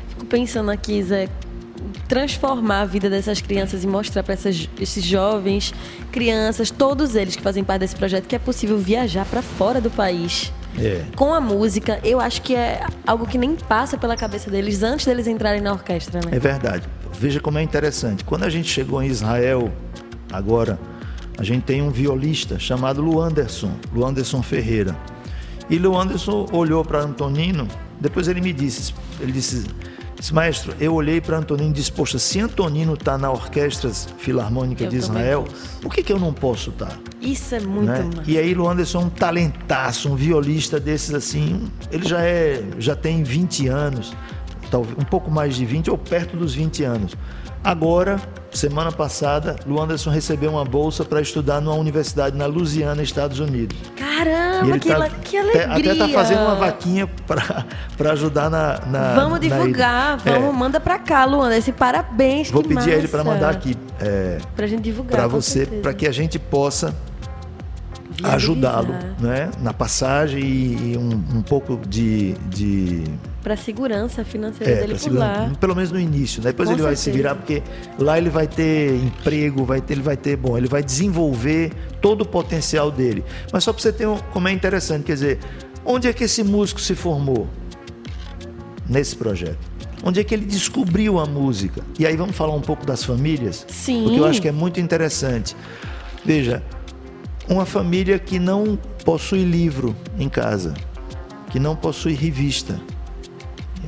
Fico 0.09 0.24
pensando 0.24 0.70
aqui, 0.70 1.03
Zé, 1.03 1.28
transformar 2.09 2.83
a 2.83 2.85
vida 2.85 3.11
dessas 3.11 3.41
crianças 3.41 3.83
e 3.83 3.87
mostrar 3.87 4.22
para 4.22 4.35
esses 4.35 5.05
jovens, 5.05 5.74
crianças, 6.11 6.70
todos 6.70 7.14
eles 7.16 7.35
que 7.35 7.43
fazem 7.43 7.64
parte 7.64 7.80
desse 7.80 7.97
projeto, 7.97 8.26
que 8.26 8.37
é 8.37 8.39
possível 8.39 8.78
viajar 8.78 9.24
para 9.26 9.43
fora 9.43 9.80
do 9.80 9.91
país. 9.91 10.53
É. 10.78 11.05
Com 11.16 11.35
a 11.35 11.41
música, 11.41 12.01
eu 12.03 12.20
acho 12.20 12.41
que 12.43 12.55
é 12.55 12.87
algo 13.07 13.26
que 13.26 13.37
nem 13.37 13.57
passa 13.57 13.99
pela 13.99 14.16
cabeça 14.16 14.51
deles 14.51 14.83
antes 14.83 15.05
deles 15.05 15.26
entrarem 15.26 15.61
na 15.61 15.72
orquestra, 15.72 16.20
né? 16.24 16.30
É 16.35 16.39
verdade. 16.39 16.87
Veja 17.18 17.41
como 17.41 17.59
é 17.59 17.62
interessante. 17.62 18.24
Quando 18.24 18.45
a 18.45 18.51
gente 18.51 18.68
chegou 18.68 19.03
em 19.03 19.07
Israel, 19.07 19.70
agora, 20.33 20.78
a 21.39 21.45
gente 21.45 21.62
tem 21.62 21.83
um 21.83 21.91
violista 21.91 22.59
chamado 22.59 23.03
Luanderson, 23.03 23.72
Luanderson 23.93 24.43
Ferreira. 24.43 24.97
E 25.70 25.78
Luanderson 25.78 26.46
olhou 26.52 26.84
para 26.84 27.00
Antonino, 27.00 27.68
depois 28.00 28.28
ele 28.28 28.40
me 28.40 28.52
disse, 28.52 28.94
ele 29.20 29.32
disse, 29.32 29.66
disse 30.18 30.34
maestro, 30.34 30.74
eu 30.80 30.94
olhei 30.94 31.20
para 31.20 31.38
Antonino 31.38 31.70
e 31.70 31.72
disse, 31.72 31.90
poxa, 31.90 32.18
se 32.18 32.40
Antonino 32.40 32.94
está 32.94 33.16
na 33.16 33.30
Orquestra 33.30 33.90
Filarmônica 33.90 34.84
eu 34.84 34.90
de 34.90 34.96
Israel, 34.96 35.44
por 35.80 35.94
que, 35.94 36.02
que 36.02 36.12
eu 36.12 36.18
não 36.18 36.32
posso 36.32 36.70
estar? 36.70 36.86
Tá? 36.86 36.98
Isso 37.20 37.54
é 37.54 37.60
muito 37.60 37.86
né? 37.86 38.10
E 38.26 38.36
aí 38.36 38.52
Luanderson 38.52 39.02
é 39.02 39.04
um 39.04 39.10
talentaço, 39.10 40.10
um 40.10 40.16
violista 40.16 40.80
desses 40.80 41.14
assim, 41.14 41.70
ele 41.90 42.06
já 42.06 42.20
é, 42.20 42.62
já 42.78 42.96
tem 42.96 43.22
20 43.22 43.68
anos, 43.68 44.12
talvez 44.70 44.98
um 44.98 45.04
pouco 45.04 45.30
mais 45.30 45.54
de 45.54 45.64
20 45.64 45.90
ou 45.90 45.98
perto 45.98 46.36
dos 46.36 46.54
20 46.54 46.82
anos. 46.84 47.16
Agora, 47.64 48.20
semana 48.50 48.90
passada, 48.90 49.54
Luanderson 49.64 50.10
recebeu 50.10 50.50
uma 50.50 50.64
bolsa 50.64 51.04
para 51.04 51.20
estudar 51.20 51.60
numa 51.60 51.76
universidade 51.76 52.36
na 52.36 52.46
Louisiana, 52.46 53.02
Estados 53.02 53.38
Unidos. 53.38 53.78
Caramba, 53.96 54.78
que, 54.80 54.88
tá, 54.88 55.08
que 55.10 55.36
alegria! 55.36 55.66
Até 55.66 55.92
está 55.92 56.08
fazendo 56.08 56.40
uma 56.42 56.56
vaquinha 56.56 57.08
para 57.96 58.12
ajudar 58.12 58.50
na, 58.50 58.80
na 58.86 59.14
Vamos 59.14 59.38
divulgar, 59.38 60.18
na 60.24 60.32
vamos, 60.32 60.48
é. 60.48 60.52
manda 60.52 60.80
para 60.80 60.98
cá, 60.98 61.24
Luanda. 61.24 61.56
Esse 61.56 61.70
parabéns, 61.70 62.50
Vou 62.50 62.62
pedir 62.62 62.74
massa. 62.74 62.90
a 62.90 62.94
ele 62.94 63.06
para 63.08 63.22
mandar 63.22 63.50
aqui. 63.50 63.76
É, 64.00 64.38
para 64.56 64.64
a 64.64 64.68
gente 64.68 64.82
divulgar. 64.82 65.12
Para 65.12 65.28
você, 65.28 65.64
para 65.64 65.94
que 65.94 66.08
a 66.08 66.12
gente 66.12 66.40
possa 66.40 66.92
ajudá-lo 68.24 68.94
né? 69.18 69.50
na 69.60 69.72
passagem 69.72 70.42
e, 70.42 70.92
e 70.92 70.98
um, 70.98 71.38
um, 71.38 71.42
pouco 71.42 71.80
de. 71.86 72.32
de... 72.48 73.04
Para 73.43 73.55
a 73.55 73.57
segurança 73.57 74.24
financeira 74.24 74.72
é, 74.72 74.80
dele 74.86 74.99
por 74.99 75.12
lá. 75.12 75.53
Pelo 75.59 75.74
menos 75.74 75.90
no 75.90 75.99
início. 75.99 76.40
Né? 76.40 76.51
Depois 76.51 76.68
Com 76.68 76.74
ele 76.74 76.82
certeza. 76.82 76.88
vai 76.88 76.97
se 76.97 77.11
virar, 77.11 77.34
porque 77.34 77.62
lá 77.99 78.16
ele 78.16 78.30
vai 78.30 78.47
ter 78.47 78.95
emprego, 78.95 79.64
vai 79.64 79.80
ter, 79.80 79.95
ele 79.95 80.03
vai 80.03 80.16
ter. 80.16 80.36
Bom, 80.36 80.57
ele 80.57 80.68
vai 80.68 80.82
desenvolver 80.82 81.72
todo 82.01 82.22
o 82.22 82.26
potencial 82.26 82.90
dele. 82.90 83.24
Mas 83.53 83.64
só 83.64 83.72
para 83.72 83.82
você 83.82 83.93
ter 83.93 84.07
um, 84.07 84.16
como 84.32 84.47
é 84.47 84.53
interessante, 84.53 85.05
quer 85.05 85.14
dizer, 85.14 85.38
onde 85.84 86.07
é 86.07 86.12
que 86.12 86.24
esse 86.24 86.45
músico 86.45 86.80
se 86.80 86.95
formou? 86.95 87.49
Nesse 88.88 89.16
projeto. 89.16 89.59
Onde 90.05 90.20
é 90.20 90.24
que 90.24 90.34
ele 90.34 90.45
descobriu 90.45 91.18
a 91.18 91.26
música? 91.26 91.82
E 91.99 92.07
aí 92.07 92.16
vamos 92.16 92.36
falar 92.36 92.55
um 92.55 92.61
pouco 92.61 92.84
das 92.84 93.05
famílias? 93.05 93.64
Sim. 93.68 94.03
Porque 94.05 94.18
eu 94.18 94.24
acho 94.24 94.43
que 94.43 94.49
é 94.49 94.53
muito 94.53 94.80
interessante. 94.80 95.57
Veja, 96.24 96.62
uma 97.49 97.64
família 97.64 98.18
que 98.18 98.38
não 98.38 98.78
possui 99.05 99.45
livro 99.45 99.97
em 100.18 100.28
casa, 100.28 100.74
que 101.51 101.59
não 101.59 101.76
possui 101.76 102.14
revista 102.14 102.80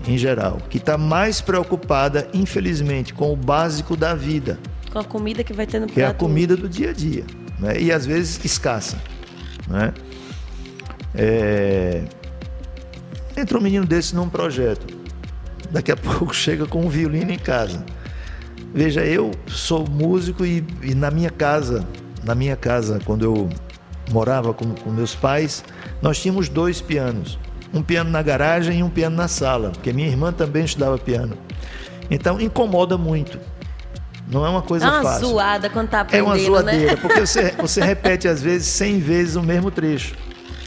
em 0.07 0.18
geral, 0.18 0.59
que 0.68 0.78
está 0.78 0.98
mais 0.98 1.40
preocupada, 1.40 2.28
infelizmente, 2.32 3.12
com 3.14 3.32
o 3.32 3.36
básico 3.36 3.96
da 3.96 4.14
vida. 4.14 4.59
Com 4.92 4.98
a 4.98 5.05
comida 5.05 5.42
que 5.42 5.52
vai 5.52 5.66
ter 5.66 5.80
no 5.80 5.86
Que 5.86 6.00
é 6.00 6.07
a 6.07 6.14
comida 6.14 6.57
do 6.57 6.68
dia 6.68 6.90
a 6.90 6.92
dia. 6.92 7.24
Né? 7.59 7.80
E 7.80 7.92
às 7.92 8.07
vezes 8.07 8.44
escassa. 8.44 8.96
Né? 9.68 9.92
É... 11.14 12.05
Entra 13.36 13.59
um 13.59 13.61
menino 13.61 13.86
desse 13.86 14.14
num 14.14 14.28
projeto. 14.28 14.86
Daqui 15.70 15.90
a 15.90 15.96
pouco 15.98 16.34
chega 16.34 16.66
com 16.66 16.84
um 16.84 16.88
violino 16.88 17.32
em 17.32 17.38
casa. 17.38 17.84
Veja, 18.72 19.05
eu 19.05 19.30
sou 19.46 19.88
músico 19.88 20.44
e, 20.44 20.64
e 20.82 20.94
na 20.94 21.11
minha 21.11 21.30
casa 21.30 21.86
na 22.24 22.34
minha 22.34 22.57
casa, 22.57 22.98
quando 23.05 23.24
eu 23.24 23.48
morava 24.11 24.55
com, 24.55 24.74
com 24.74 24.90
meus 24.90 25.14
pais, 25.14 25.62
nós 26.00 26.20
tínhamos 26.20 26.48
dois 26.48 26.80
pianos. 26.80 27.38
Um 27.74 27.82
piano 27.82 28.08
na 28.10 28.22
garagem 28.22 28.78
e 28.78 28.82
um 28.82 28.88
piano 28.88 29.16
na 29.16 29.28
sala, 29.28 29.70
porque 29.70 29.92
minha 29.92 30.08
irmã 30.08 30.32
também 30.32 30.64
estudava 30.64 30.96
piano. 30.96 31.36
Então 32.10 32.40
incomoda 32.40 32.96
muito. 32.96 33.38
Não 34.30 34.46
é 34.46 34.48
uma 34.48 34.62
coisa 34.62 34.86
é 34.86 34.90
uma 34.90 35.02
fácil. 35.02 35.28
zoada 35.28 35.68
quando 35.68 35.88
tá 35.88 36.00
aprendendo, 36.00 36.30
É 36.30 36.32
uma 36.32 36.38
zoadeira, 36.38 36.92
né? 36.92 36.96
porque 36.96 37.20
você, 37.26 37.50
você 37.52 37.82
repete 37.82 38.26
às 38.26 38.40
vezes 38.40 38.68
100 38.68 38.98
vezes 39.00 39.36
o 39.36 39.42
mesmo 39.42 39.70
trecho. 39.70 40.14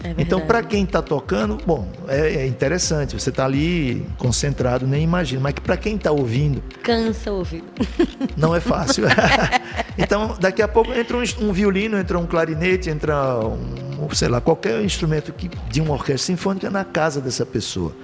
É 0.04 0.14
então, 0.18 0.40
para 0.42 0.62
quem 0.62 0.84
está 0.84 1.02
tocando, 1.02 1.58
bom, 1.66 1.88
é, 2.08 2.44
é 2.44 2.48
interessante. 2.48 3.20
Você 3.20 3.30
está 3.30 3.46
ali 3.46 4.06
concentrado, 4.18 4.86
nem 4.86 5.04
imagina. 5.04 5.42
Mas 5.42 5.54
para 5.54 5.76
quem 5.76 5.96
está 5.96 6.12
ouvindo. 6.12 6.62
Cansa 6.84 7.32
o 7.32 7.38
ouvido. 7.40 7.66
Não 8.38 8.56
é 8.56 8.60
fácil. 8.60 9.06
então, 9.98 10.38
daqui 10.40 10.62
a 10.62 10.68
pouco 10.68 10.94
entra 10.94 11.18
um, 11.18 11.24
um, 11.42 11.52
violino, 11.52 11.98
entra 11.98 12.20
um 12.20 12.28
clarinete, 12.28 12.90
entra 12.90 13.40
um, 13.40 13.87
sei 14.14 14.28
lá, 14.28 14.42
qualquer 14.42 14.84
instrumento 14.84 15.34
que, 15.34 15.50
de 15.70 15.82
uma 15.82 15.94
orquestra 15.94 16.26
sinfônica 16.34 16.70
na 16.70 16.86
casa 16.86 17.22
dessa 17.22 17.46
pessoa. 17.46 17.96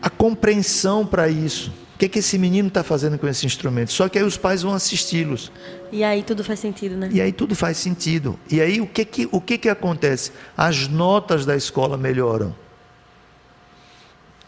A 0.00 0.10
compreensão 0.10 1.06
para 1.06 1.28
isso 1.28 1.72
que, 2.02 2.08
que 2.08 2.18
esse 2.18 2.36
menino 2.36 2.66
está 2.66 2.82
fazendo 2.82 3.16
com 3.16 3.28
esse 3.28 3.46
instrumento? 3.46 3.92
Só 3.92 4.08
que 4.08 4.18
aí 4.18 4.24
os 4.24 4.36
pais 4.36 4.62
vão 4.62 4.74
assisti-los. 4.74 5.52
E 5.92 6.02
aí 6.02 6.22
tudo 6.22 6.42
faz 6.42 6.58
sentido, 6.58 6.96
né? 6.96 7.08
E 7.12 7.20
aí 7.20 7.32
tudo 7.32 7.54
faz 7.54 7.76
sentido. 7.76 8.36
E 8.50 8.60
aí 8.60 8.80
o 8.80 8.86
que 8.88 9.04
que, 9.04 9.28
o 9.30 9.40
que, 9.40 9.56
que 9.56 9.68
acontece? 9.68 10.32
As 10.56 10.88
notas 10.88 11.46
da 11.46 11.54
escola 11.54 11.96
melhoram. 11.96 12.54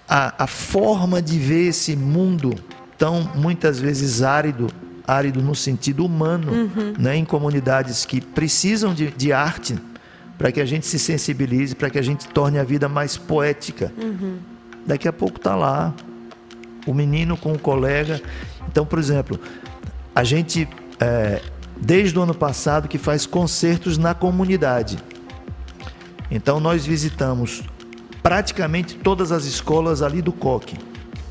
A, 0.09 0.45
a 0.45 0.47
forma 0.49 1.23
de 1.23 1.39
ver 1.39 1.69
esse 1.69 1.95
mundo 1.95 2.55
tão 2.99 3.23
muitas 3.37 3.79
vezes 3.79 4.23
árido, 4.23 4.67
árido 5.07 5.43
no 5.43 5.55
sentido 5.55 6.05
humano, 6.05 6.53
uhum. 6.53 6.95
né, 6.99 7.17
em 7.17 7.25
comunidades 7.25 8.05
que 8.05 8.21
precisam 8.21 8.95
de, 8.95 9.11
de 9.11 9.33
arte 9.33 9.79
para 10.39 10.51
que 10.51 10.61
a 10.61 10.65
gente 10.65 10.87
se 10.87 10.99
sensibilize, 10.99 11.75
para 11.75 11.91
que 11.91 11.99
a 11.99 12.03
gente 12.03 12.27
torne 12.29 12.59
a 12.59 12.65
vida 12.65 12.89
mais 12.89 13.17
poética. 13.17 13.93
Uhum. 13.97 14.39
Daqui 14.87 15.07
a 15.07 15.13
pouco 15.13 15.37
está 15.37 15.55
lá 15.55 15.95
o 16.87 16.93
menino 16.93 17.37
com 17.37 17.53
o 17.53 17.59
colega. 17.59 18.21
Então, 18.69 18.85
por 18.85 18.99
exemplo, 18.99 19.39
a 20.15 20.25
gente, 20.25 20.69
é, 21.01 21.41
desde 21.81 22.19
o 22.19 22.23
ano 22.23 22.35
passado, 22.35 22.89
que 22.89 22.99
faz 22.99 23.27
concertos 23.27 23.97
na 23.97 24.15
comunidade. 24.15 24.99
Então, 26.31 26.59
nós 26.59 26.85
visitamos 26.85 27.63
praticamente 28.23 28.97
todas 28.97 29.31
as 29.31 29.45
escolas 29.45 30.03
ali 30.03 30.21
do 30.21 30.33
Coque. 30.33 30.77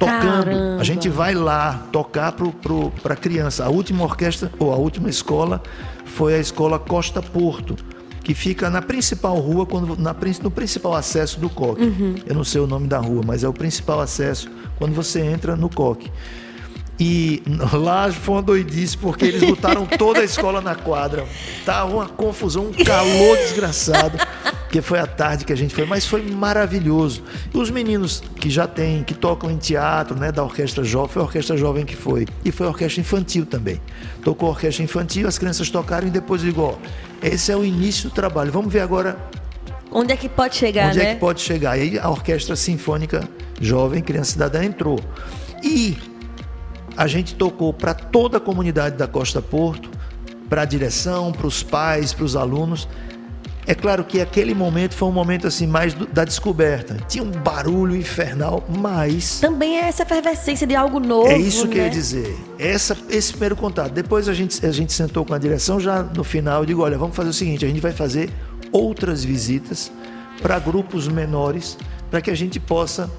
Tocando. 0.06 0.46
Caramba. 0.46 0.82
A 0.82 0.84
gente 0.84 1.10
vai 1.10 1.34
lá 1.34 1.88
tocar 1.92 2.34
para 3.02 3.14
a 3.14 3.18
criança. 3.18 3.66
A 3.66 3.70
última 3.70 4.04
orquestra, 4.04 4.52
ou 4.60 4.72
a 4.72 4.76
última 4.76 5.10
escola, 5.10 5.62
foi 6.06 6.36
a 6.36 6.40
escola 6.40 6.78
Costa 6.78 7.22
Porto, 7.22 7.76
que 8.24 8.34
fica 8.34 8.70
na 8.70 8.82
principal 8.82 9.38
rua, 9.38 9.66
quando, 9.66 9.98
na, 9.98 10.16
no 10.42 10.52
principal 10.52 10.94
acesso 10.96 11.40
do 11.40 11.50
Coque. 11.50 11.84
Uhum. 11.84 12.16
Eu 12.26 12.36
não 12.36 12.44
sei 12.44 12.62
o 12.62 12.68
nome 12.68 12.88
da 12.88 13.00
rua, 13.00 13.22
mas 13.26 13.44
é 13.44 13.48
o 13.48 13.54
principal 13.54 14.00
acesso 14.00 14.50
quando 14.78 14.94
você 14.94 15.22
entra 15.22 15.56
no 15.56 15.70
Coque. 15.70 16.12
E 17.06 17.44
lá 17.74 18.10
foi 18.10 18.36
uma 18.36 18.42
doidice, 18.42 18.98
porque 18.98 19.26
eles 19.26 19.44
botaram 19.44 19.86
toda 19.86 20.22
a 20.22 20.24
escola 20.24 20.62
na 20.62 20.74
quadra. 20.74 21.26
Tava 21.66 21.92
uma 21.92 22.08
confusão, 22.08 22.68
um 22.68 22.72
calor 22.72 23.36
desgraçado. 23.40 24.18
Porque 24.62 24.82
foi 24.82 25.00
a 25.00 25.06
tarde 25.06 25.44
que 25.44 25.52
a 25.52 25.56
gente 25.58 25.76
foi, 25.76 25.86
mas 25.86 26.08
foi 26.08 26.22
maravilhoso. 26.22 27.22
E 27.54 27.58
os 27.58 27.70
meninos 27.70 28.24
que 28.38 28.50
já 28.50 28.68
têm, 28.68 29.04
que 29.04 29.14
tocam 29.14 29.52
em 29.52 29.58
teatro, 29.58 30.18
né, 30.18 30.32
da 30.32 30.46
orquestra 30.46 30.82
jovem, 30.82 31.10
foi 31.10 31.22
a 31.22 31.26
orquestra 31.26 31.58
jovem 31.58 31.84
que 31.84 31.96
foi. 31.96 32.26
E 32.46 32.54
foi 32.54 32.68
a 32.68 32.70
orquestra 32.70 33.02
infantil 33.02 33.46
também. 33.46 33.82
Tocou 34.24 34.48
a 34.48 34.52
orquestra 34.54 34.82
infantil, 34.82 35.28
as 35.28 35.38
crianças 35.38 35.70
tocaram 35.70 36.08
e 36.08 36.10
depois 36.10 36.40
digo, 36.40 36.62
ó, 36.62 36.76
esse 37.22 37.52
é 37.52 37.58
o 37.58 37.66
início 37.66 38.10
do 38.10 38.16
trabalho. 38.16 38.50
Vamos 38.50 38.72
ver 38.72 38.80
agora 38.80 39.18
Onde 39.92 40.14
é 40.14 40.18
que 40.18 40.30
pode 40.30 40.56
chegar, 40.56 40.88
onde 40.88 41.00
né? 41.00 41.12
é 41.12 41.14
que 41.16 41.20
pode 41.20 41.42
chegar. 41.42 41.78
E 41.78 41.82
aí 41.82 42.00
a 42.00 42.10
orquestra 42.10 42.56
sinfônica 42.56 43.28
jovem, 43.60 44.02
criança 44.02 44.32
cidadã 44.32 44.64
entrou. 44.64 45.00
E 45.62 45.98
a 46.96 47.08
gente 47.08 47.36
tocou 47.36 47.74
para 47.74 47.94
toda 47.94 48.38
a 48.38 48.40
comunidade 48.40 48.96
da 48.98 49.08
Costa 49.08 49.42
Porto, 49.42 49.90
para 50.50 50.62
a 50.62 50.66
direção, 50.66 51.32
para 51.32 51.48
os 51.48 51.64
pais, 51.64 52.14
para 52.14 52.24
os 52.26 52.36
alunos. 52.36 52.88
É 53.66 53.74
claro 53.74 54.04
que 54.04 54.20
aquele 54.20 54.54
momento 54.54 54.94
foi 54.94 55.08
um 55.08 55.12
momento 55.12 55.48
assim 55.48 55.66
mais 55.66 55.94
do- 55.94 56.06
da 56.06 56.26
descoberta. 56.26 56.98
Tinha 57.08 57.24
um 57.24 57.32
barulho 57.32 57.96
infernal, 57.96 58.62
mas 58.78 59.40
Também 59.40 59.78
é 59.78 59.88
essa 59.88 60.04
efervescência 60.04 60.68
de 60.68 60.76
algo 60.76 61.00
novo. 61.00 61.30
é 61.30 61.38
isso 61.38 61.68
que 61.70 61.76
eu 61.78 61.82
né? 61.84 61.86
ia 61.86 61.90
dizer. 61.90 62.38
Essa, 62.60 62.96
esse 63.10 63.32
primeiro 63.32 63.56
contato. 63.56 63.92
Depois 63.94 64.28
a 64.28 64.34
gente, 64.34 64.64
a 64.66 64.72
gente 64.72 64.92
sentou 64.92 65.24
com 65.24 65.34
a 65.34 65.38
direção, 65.38 65.80
já 65.80 66.04
no 66.04 66.26
final 66.26 66.62
eu 66.62 66.66
digo, 66.66 66.82
olha, 66.82 66.98
vamos 66.98 67.16
fazer 67.16 67.30
o 67.30 67.34
seguinte, 67.34 67.64
a 67.64 67.68
gente 67.70 67.80
vai 67.80 67.94
fazer 67.94 68.30
outras 68.70 69.24
visitas 69.24 69.90
para 70.42 70.60
grupos 70.60 71.08
menores, 71.08 71.78
para 72.12 72.20
que 72.22 72.30
a 72.30 72.36
gente 72.36 72.60
possa 72.60 73.10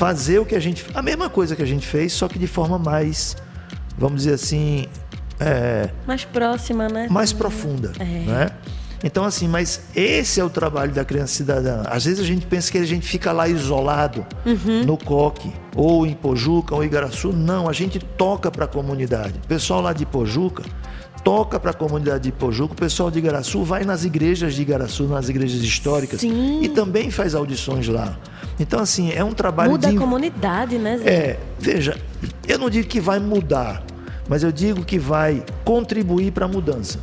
fazer 0.00 0.38
o 0.38 0.46
que 0.46 0.54
a 0.56 0.60
gente... 0.60 0.82
A 0.94 1.02
mesma 1.02 1.28
coisa 1.28 1.54
que 1.54 1.62
a 1.62 1.66
gente 1.66 1.86
fez, 1.86 2.14
só 2.14 2.26
que 2.26 2.38
de 2.38 2.46
forma 2.46 2.78
mais, 2.78 3.36
vamos 3.98 4.22
dizer 4.22 4.32
assim, 4.32 4.86
é, 5.38 5.90
Mais 6.06 6.24
próxima, 6.24 6.88
né? 6.88 7.06
mais 7.10 7.34
profunda, 7.34 7.92
É. 7.98 8.04
né? 8.04 8.50
Então 9.04 9.24
assim, 9.24 9.46
mas 9.46 9.80
esse 9.94 10.40
é 10.40 10.44
o 10.44 10.48
trabalho 10.50 10.92
da 10.92 11.04
criança 11.04 11.34
cidadã. 11.34 11.82
Às 11.86 12.04
vezes 12.06 12.20
a 12.20 12.24
gente 12.26 12.46
pensa 12.46 12.70
que 12.72 12.78
a 12.78 12.84
gente 12.84 13.06
fica 13.06 13.30
lá 13.30 13.46
isolado 13.48 14.24
Uhum. 14.46 14.84
no 14.86 14.96
Coque 14.96 15.52
ou 15.76 16.06
em 16.06 16.14
Pojuca 16.14 16.74
ou 16.74 16.82
em 16.82 16.86
Igaraçu. 16.86 17.30
Não, 17.32 17.68
a 17.68 17.72
gente 17.74 17.98
toca 17.98 18.50
para 18.50 18.64
a 18.64 18.68
comunidade. 18.68 19.34
O 19.44 19.46
pessoal 19.48 19.80
lá 19.82 19.92
de 19.94 20.04
Pojuca 20.06 20.62
toca 21.24 21.58
para 21.60 21.70
a 21.70 21.74
comunidade 21.74 22.24
de 22.24 22.32
Pojuca. 22.32 22.72
O 22.74 22.76
pessoal 22.76 23.10
de 23.10 23.18
Igaraçu 23.18 23.62
vai 23.64 23.84
nas 23.84 24.04
igrejas 24.04 24.54
de 24.54 24.62
Igaraçu, 24.62 25.04
nas 25.04 25.28
igrejas 25.30 25.60
históricas 25.62 26.20
Sim. 26.20 26.60
e 26.62 26.68
também 26.70 27.10
faz 27.10 27.34
audições 27.34 27.86
lá. 27.88 28.18
Então 28.60 28.78
assim, 28.80 29.10
é 29.10 29.24
um 29.24 29.32
trabalho 29.32 29.72
Muda 29.72 29.88
de 29.88 29.96
a 29.96 29.98
comunidade, 29.98 30.78
né, 30.78 30.98
Zé? 30.98 31.08
é, 31.10 31.38
veja, 31.58 31.96
eu 32.46 32.58
não 32.58 32.68
digo 32.68 32.86
que 32.86 33.00
vai 33.00 33.18
mudar, 33.18 33.82
mas 34.28 34.42
eu 34.42 34.52
digo 34.52 34.84
que 34.84 34.98
vai 34.98 35.42
contribuir 35.64 36.30
para 36.30 36.44
a 36.44 36.48
mudança. 36.48 36.98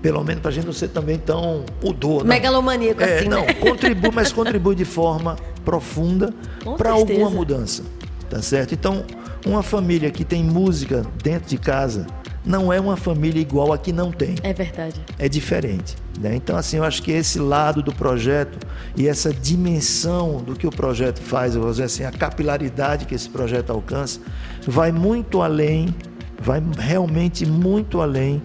Pelo 0.00 0.22
menos 0.24 0.40
para 0.40 0.50
a 0.50 0.54
gente 0.54 0.64
não 0.66 0.72
ser 0.72 0.88
também 0.88 1.18
tão 1.18 1.64
udor. 1.82 2.20
não. 2.20 2.26
Megalomaníaco 2.28 3.02
É, 3.02 3.18
assim, 3.18 3.28
não, 3.28 3.44
né? 3.44 3.52
contribui, 3.54 4.10
mas 4.14 4.30
contribui 4.32 4.74
de 4.74 4.84
forma 4.84 5.36
profunda 5.64 6.32
para 6.78 6.90
alguma 6.90 7.28
mudança, 7.28 7.82
tá 8.30 8.40
certo? 8.40 8.72
Então, 8.72 9.04
uma 9.44 9.62
família 9.62 10.10
que 10.10 10.24
tem 10.24 10.42
música 10.44 11.04
dentro 11.22 11.48
de 11.48 11.58
casa 11.58 12.06
não 12.46 12.72
é 12.72 12.80
uma 12.80 12.96
família 12.96 13.40
igual 13.40 13.72
a 13.72 13.78
que 13.78 13.92
não 13.92 14.12
tem 14.12 14.36
É 14.42 14.52
verdade. 14.52 15.00
é 15.18 15.28
diferente. 15.28 15.96
Né? 16.18 16.34
Então, 16.36 16.56
assim, 16.56 16.76
eu 16.78 16.84
acho 16.84 17.02
que 17.02 17.10
esse 17.10 17.38
lado 17.38 17.82
do 17.82 17.92
projeto 17.92 18.58
e 18.96 19.06
essa 19.08 19.32
dimensão 19.34 20.38
do 20.38 20.54
que 20.54 20.66
o 20.66 20.70
projeto 20.70 21.20
faz, 21.20 21.54
eu 21.54 21.60
vou 21.60 21.70
dizer 21.70 21.84
assim, 21.84 22.04
a 22.04 22.10
capilaridade 22.12 23.04
que 23.04 23.14
esse 23.14 23.28
projeto 23.28 23.70
alcança, 23.70 24.20
vai 24.66 24.92
muito 24.92 25.42
além, 25.42 25.94
vai 26.40 26.62
realmente 26.78 27.44
muito 27.44 28.00
além 28.00 28.40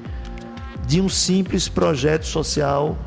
de 0.88 1.00
um 1.00 1.08
simples 1.08 1.70
projeto 1.70 2.26
social. 2.26 2.98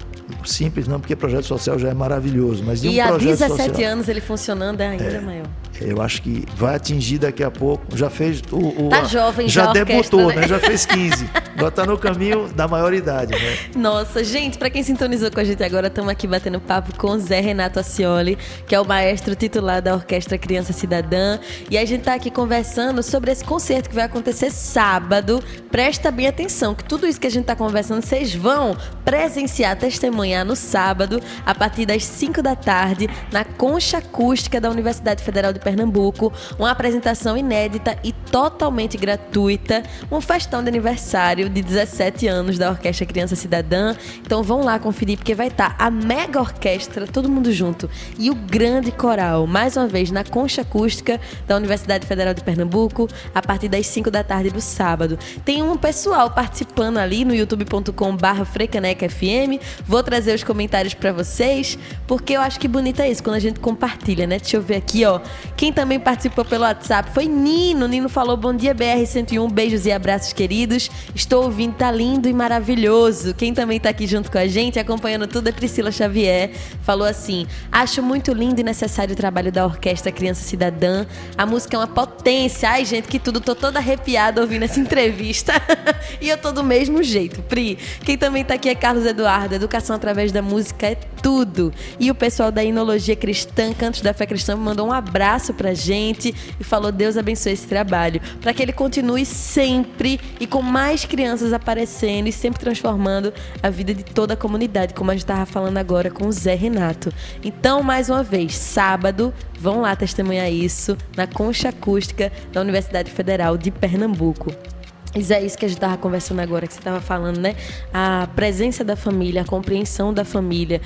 Simples 0.45 0.87
não, 0.89 0.99
porque 1.01 1.15
projeto 1.15 1.45
social 1.45 1.79
já 1.79 1.89
é 1.91 1.95
maravilhoso, 1.95 2.63
mas 2.65 2.81
de 2.81 2.89
um 2.89 2.93
E 2.93 3.01
há 3.01 3.09
projeto 3.09 3.31
17 3.39 3.69
social. 3.71 3.93
anos 3.93 4.09
ele 4.09 4.21
funcionando 4.21 4.81
é 4.81 4.89
ainda 4.89 5.21
maior. 5.21 5.47
Eu 5.81 6.01
acho 6.01 6.23
que 6.23 6.45
vai 6.57 6.77
atingir 6.77 7.19
daqui 7.19 7.43
a 7.43 7.51
pouco. 7.51 7.97
Já 7.97 8.09
fez 8.09 8.41
o. 8.51 8.87
o- 8.87 8.89
Tá 8.91 9.05
jovem 9.05 9.49
já 9.49 9.65
já 9.67 9.73
debutou, 9.73 10.29
né? 10.29 10.37
né? 10.43 10.49
Já 10.49 10.59
fez 10.61 10.87
15. 10.87 11.29
Agora 11.57 11.71
tá 11.71 11.85
no 11.87 11.99
caminho 11.99 12.49
da 12.55 12.67
maioridade, 12.69 13.33
né? 13.33 13.57
Nossa, 13.77 14.23
gente, 14.25 14.57
pra 14.59 14.71
quem 14.71 14.83
sintonizou 14.83 15.31
com 15.31 15.41
a 15.41 15.45
gente 15.45 15.63
agora, 15.63 15.87
estamos 15.89 16.11
aqui 16.11 16.27
batendo 16.27 16.61
papo 16.61 16.97
com 16.97 17.09
o 17.13 17.19
Zé 17.19 17.41
Renato 17.41 17.79
Acioli, 17.81 18.37
que 18.67 18.75
é 18.75 18.81
o 18.81 18.85
maestro 18.85 19.35
titular 19.35 19.81
da 19.83 19.95
Orquestra 19.95 20.39
Criança 20.39 20.73
Cidadã. 20.73 21.39
E 21.71 21.77
a 21.79 21.85
gente 21.85 22.03
tá 22.03 22.15
aqui 22.15 22.31
conversando 22.31 23.03
sobre 23.03 23.31
esse 23.33 23.45
concerto 23.45 23.89
que 23.89 23.95
vai 23.95 24.05
acontecer 24.05 24.51
sábado. 24.51 25.43
Presta 25.71 26.11
bem 26.11 26.27
atenção, 26.27 26.75
que 26.75 26.85
tudo 26.85 27.07
isso 27.07 27.21
que 27.21 27.27
a 27.27 27.31
gente 27.31 27.45
tá 27.45 27.57
conversando, 27.57 28.03
vocês 28.03 28.35
vão 28.35 28.77
presenciar, 29.05 29.77
testemunhar 29.77 30.45
no 30.45 30.57
sábado, 30.57 31.21
a 31.45 31.55
partir 31.55 31.87
das 31.87 32.05
5 32.05 32.43
da 32.43 32.57
tarde, 32.57 33.09
na 33.33 33.45
Concha 33.45 33.99
Acústica 33.99 34.61
da 34.61 34.71
Universidade 34.71 35.23
Federal 35.23 35.53
de 35.53 35.61
Pernambuco. 35.65 36.33
Uma 36.59 36.71
apresentação 36.71 37.37
inédita 37.37 37.99
e 38.05 38.13
totalmente 38.13 38.97
gratuita. 38.97 39.83
Um 40.13 40.21
festão 40.21 40.63
de 40.63 40.69
aniversário 40.69 41.49
de 41.49 41.63
17 41.63 42.29
anos 42.29 42.59
da 42.59 42.71
Orquestra 42.71 43.07
Criança 43.07 43.35
Cidadã. 43.35 43.97
Então 44.21 44.43
vão 44.43 44.63
lá 44.63 44.79
conferir, 44.79 45.17
porque 45.17 45.35
vai 45.35 45.49
estar 45.49 45.75
a 45.79 45.91
mega 45.91 46.41
orquestra, 46.41 47.07
todo 47.07 47.29
mundo 47.29 47.53
junto, 47.53 47.89
e 48.19 48.31
o 48.31 48.35
grande 48.35 48.93
coral, 48.93 49.47
mais 49.47 49.77
uma 49.77 49.87
vez, 49.87 50.11
na 50.11 50.23
Concha 50.23 50.63
Acústica 50.63 51.21
da 51.47 51.57
Universidade 51.57 52.07
Federal 52.07 52.35
de 52.35 52.43
Pernambuco, 52.43 53.09
a 53.35 53.41
partir 53.41 53.69
das 53.69 53.87
5 53.87 54.11
da 54.11 54.23
tarde 54.23 54.51
do 54.51 54.61
sábado. 54.61 55.19
Tem 55.45 55.63
um 55.63 55.77
pessoal 55.77 56.31
participando 56.31 56.99
ali 56.99 57.25
no 57.25 57.35
youtube.com/barra 57.35 58.45
FM. 58.45 59.61
Vou 59.87 60.03
trazer 60.03 60.35
os 60.35 60.45
comentários 60.45 60.93
para 60.93 61.13
vocês, 61.13 61.79
porque 62.07 62.35
eu 62.35 62.41
acho 62.41 62.61
que 62.61 62.69
bonito 62.69 63.01
é 63.01 63.11
isso, 63.11 63.23
quando 63.23 63.37
a 63.37 63.41
gente 63.41 63.61
compartilha, 63.61 64.27
né? 64.27 64.39
Deixa 64.39 64.57
eu 64.57 64.63
ver 64.63 64.77
aqui, 64.77 65.05
ó. 65.05 65.21
Quem 65.57 65.73
também 65.73 66.01
participou 66.01 66.45
pelo 66.45 66.65
WhatsApp 66.65 67.11
foi 67.13 67.27
Nino. 67.27 67.87
Nino 67.87 68.09
falou: 68.09 68.37
Bom 68.37 68.53
dia, 68.53 68.75
BR101. 68.75 69.53
Beijos 69.53 69.87
e 69.87 69.93
abraços, 69.93 70.33
queridos. 70.33 70.91
Estou 71.15 71.45
ouvindo, 71.45 71.75
tá 71.75 71.91
lindo 71.93 72.29
e 72.29 72.33
maravilhoso. 72.33 73.33
Quem 73.35 73.55
também 73.55 73.79
tá 73.79 73.91
aqui 73.91 74.07
junto 74.07 74.31
com 74.31 74.39
a 74.39 74.49
gente, 74.49 74.79
acompanhando 74.79 75.29
tudo, 75.29 75.49
é 75.49 75.53
Priscila 75.53 75.93
Xavier. 75.93 76.51
Falou 76.83 77.07
assim: 77.07 77.47
Acho 77.71 78.03
muito 78.03 78.33
lindo 78.33 78.61
e 78.61 78.65
necessário 78.65 79.13
o 79.13 79.17
trabalho 79.17 79.53
da 79.53 79.65
Orquestra 79.65 80.11
Criança 80.11 80.43
Cidadã. 80.43 81.07
A 81.39 81.47
música 81.47 81.77
é 81.77 81.79
uma 81.79 81.87
potência. 81.87 82.69
Ai, 82.69 82.85
gente, 82.85 83.07
que 83.07 83.19
tudo. 83.19 83.41
Tô 83.41 83.55
toda 83.55 83.79
arrepiada 83.79 84.41
ouvindo 84.41 84.65
essa 84.65 84.81
entrevista. 84.81 85.53
e 86.21 86.29
eu 86.29 86.37
tô 86.37 86.51
do 86.51 86.65
mesmo 86.65 87.03
jeito, 87.03 87.43
Pri. 87.43 87.79
Quem 88.05 88.19
também 88.19 88.45
tá 88.45 88.55
aqui 88.55 88.69
é 88.69 88.75
Carlos 88.75 89.07
Eduardo. 89.07 89.55
Educação 89.55 89.95
através 89.95 90.33
da 90.33 90.43
música 90.43 90.89
é 90.89 90.95
tudo. 90.95 91.73
E 92.01 92.11
o 92.11 92.15
pessoal 92.15 92.51
da 92.51 92.65
Inologia 92.65 93.15
Cristã, 93.15 93.73
Cantos 93.73 94.01
da 94.01 94.13
Fé 94.13 94.27
Cristã, 94.27 94.57
mandou 94.57 94.89
um 94.89 94.93
abraço 94.93 95.44
pra 95.53 95.75
gente 95.75 96.35
e 96.59 96.65
falou: 96.65 96.91
Deus 96.91 97.17
abençoe 97.17 97.53
esse 97.53 97.67
trabalho. 97.67 98.21
Para 98.41 98.55
que 98.55 98.63
ele 98.63 98.73
continue 98.73 99.27
sempre 99.27 100.21
e 100.41 100.47
com 100.47 100.63
mais 100.63 101.05
crianças 101.05 101.53
aparecendo 101.53 102.29
e 102.29 102.33
sempre 102.33 102.61
transformando 102.61 103.33
a 103.63 103.69
vida 103.69 103.93
de 103.93 104.05
toda 104.05 104.35
a 104.35 104.37
comunidade, 104.37 104.95
como 104.95 105.11
a 105.11 105.15
gente 105.15 105.27
tava 105.27 105.47
falando 105.47 105.77
agora 105.77 106.11
com 106.11 106.27
o 106.27 106.33
Zé 106.33 106.55
Renato. 106.55 107.13
Então, 107.43 107.83
mais 107.83 108.09
uma 108.09 108.23
vez, 108.23 108.57
sábado, 108.57 109.33
vão 109.59 109.81
lá 109.81 109.95
testemunhar 109.97 110.51
isso 110.51 110.97
na 111.17 111.27
Concha 111.27 111.69
Acústica 111.69 112.33
da 112.53 112.61
Universidade 112.61 113.11
Federal 113.11 113.59
de 113.59 113.71
Pernambuco. 113.71 114.74
Isso 115.15 115.33
é 115.33 115.43
isso 115.43 115.57
que 115.57 115.65
a 115.65 115.69
gente 115.69 115.77
estava 115.77 115.97
conversando 115.97 116.41
agora, 116.41 116.67
que 116.67 116.73
você 116.73 116.81
estava 116.81 117.01
falando, 117.01 117.39
né? 117.39 117.55
A 117.93 118.29
presença 118.35 118.83
da 118.83 118.97
família, 118.97 119.43
a 119.43 119.45
compreensão 119.45 120.13
da 120.13 120.25
família. 120.25 120.81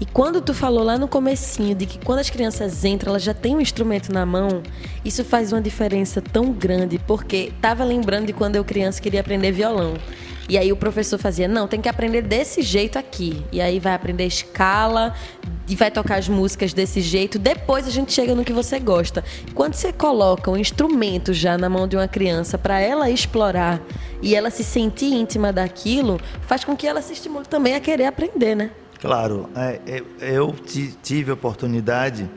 E 0.00 0.06
quando 0.06 0.40
tu 0.40 0.54
falou 0.54 0.84
lá 0.84 0.96
no 0.96 1.08
comecinho 1.08 1.74
de 1.74 1.86
que 1.86 1.98
quando 1.98 2.20
as 2.20 2.30
crianças 2.30 2.84
entram, 2.84 3.10
elas 3.10 3.22
já 3.22 3.34
têm 3.34 3.56
um 3.56 3.60
instrumento 3.60 4.12
na 4.12 4.24
mão, 4.24 4.62
isso 5.04 5.24
faz 5.24 5.52
uma 5.52 5.60
diferença 5.60 6.20
tão 6.20 6.52
grande, 6.52 6.98
porque 7.06 7.52
tava 7.60 7.82
lembrando 7.82 8.26
de 8.26 8.32
quando 8.32 8.56
eu 8.56 8.64
criança 8.64 9.00
queria 9.00 9.20
aprender 9.20 9.50
violão. 9.50 9.94
E 10.48 10.58
aí 10.58 10.72
o 10.72 10.76
professor 10.76 11.18
fazia, 11.18 11.46
não, 11.46 11.68
tem 11.68 11.80
que 11.80 11.88
aprender 11.88 12.22
desse 12.22 12.62
jeito 12.62 12.98
aqui. 12.98 13.42
E 13.52 13.60
aí 13.60 13.78
vai 13.78 13.94
aprender 13.94 14.26
escala 14.26 15.14
e 15.68 15.76
vai 15.76 15.90
tocar 15.90 16.18
as 16.18 16.28
músicas 16.28 16.72
desse 16.72 17.00
jeito. 17.00 17.38
Depois 17.38 17.86
a 17.86 17.90
gente 17.90 18.12
chega 18.12 18.34
no 18.34 18.44
que 18.44 18.52
você 18.52 18.78
gosta. 18.78 19.24
Quando 19.54 19.74
você 19.74 19.92
coloca 19.92 20.50
um 20.50 20.56
instrumento 20.56 21.32
já 21.32 21.56
na 21.56 21.68
mão 21.68 21.86
de 21.86 21.96
uma 21.96 22.08
criança 22.08 22.58
para 22.58 22.80
ela 22.80 23.08
explorar 23.10 23.80
e 24.20 24.34
ela 24.34 24.50
se 24.50 24.64
sentir 24.64 25.12
íntima 25.12 25.52
daquilo, 25.52 26.20
faz 26.42 26.64
com 26.64 26.76
que 26.76 26.86
ela 26.86 27.00
se 27.02 27.12
estimule 27.12 27.46
também 27.46 27.74
a 27.74 27.80
querer 27.80 28.06
aprender, 28.06 28.54
né? 28.54 28.70
Claro, 29.00 29.48
é, 29.56 29.80
é, 29.86 30.02
eu 30.20 30.54
tive 31.02 31.32
a 31.32 31.34
oportunidade, 31.34 32.30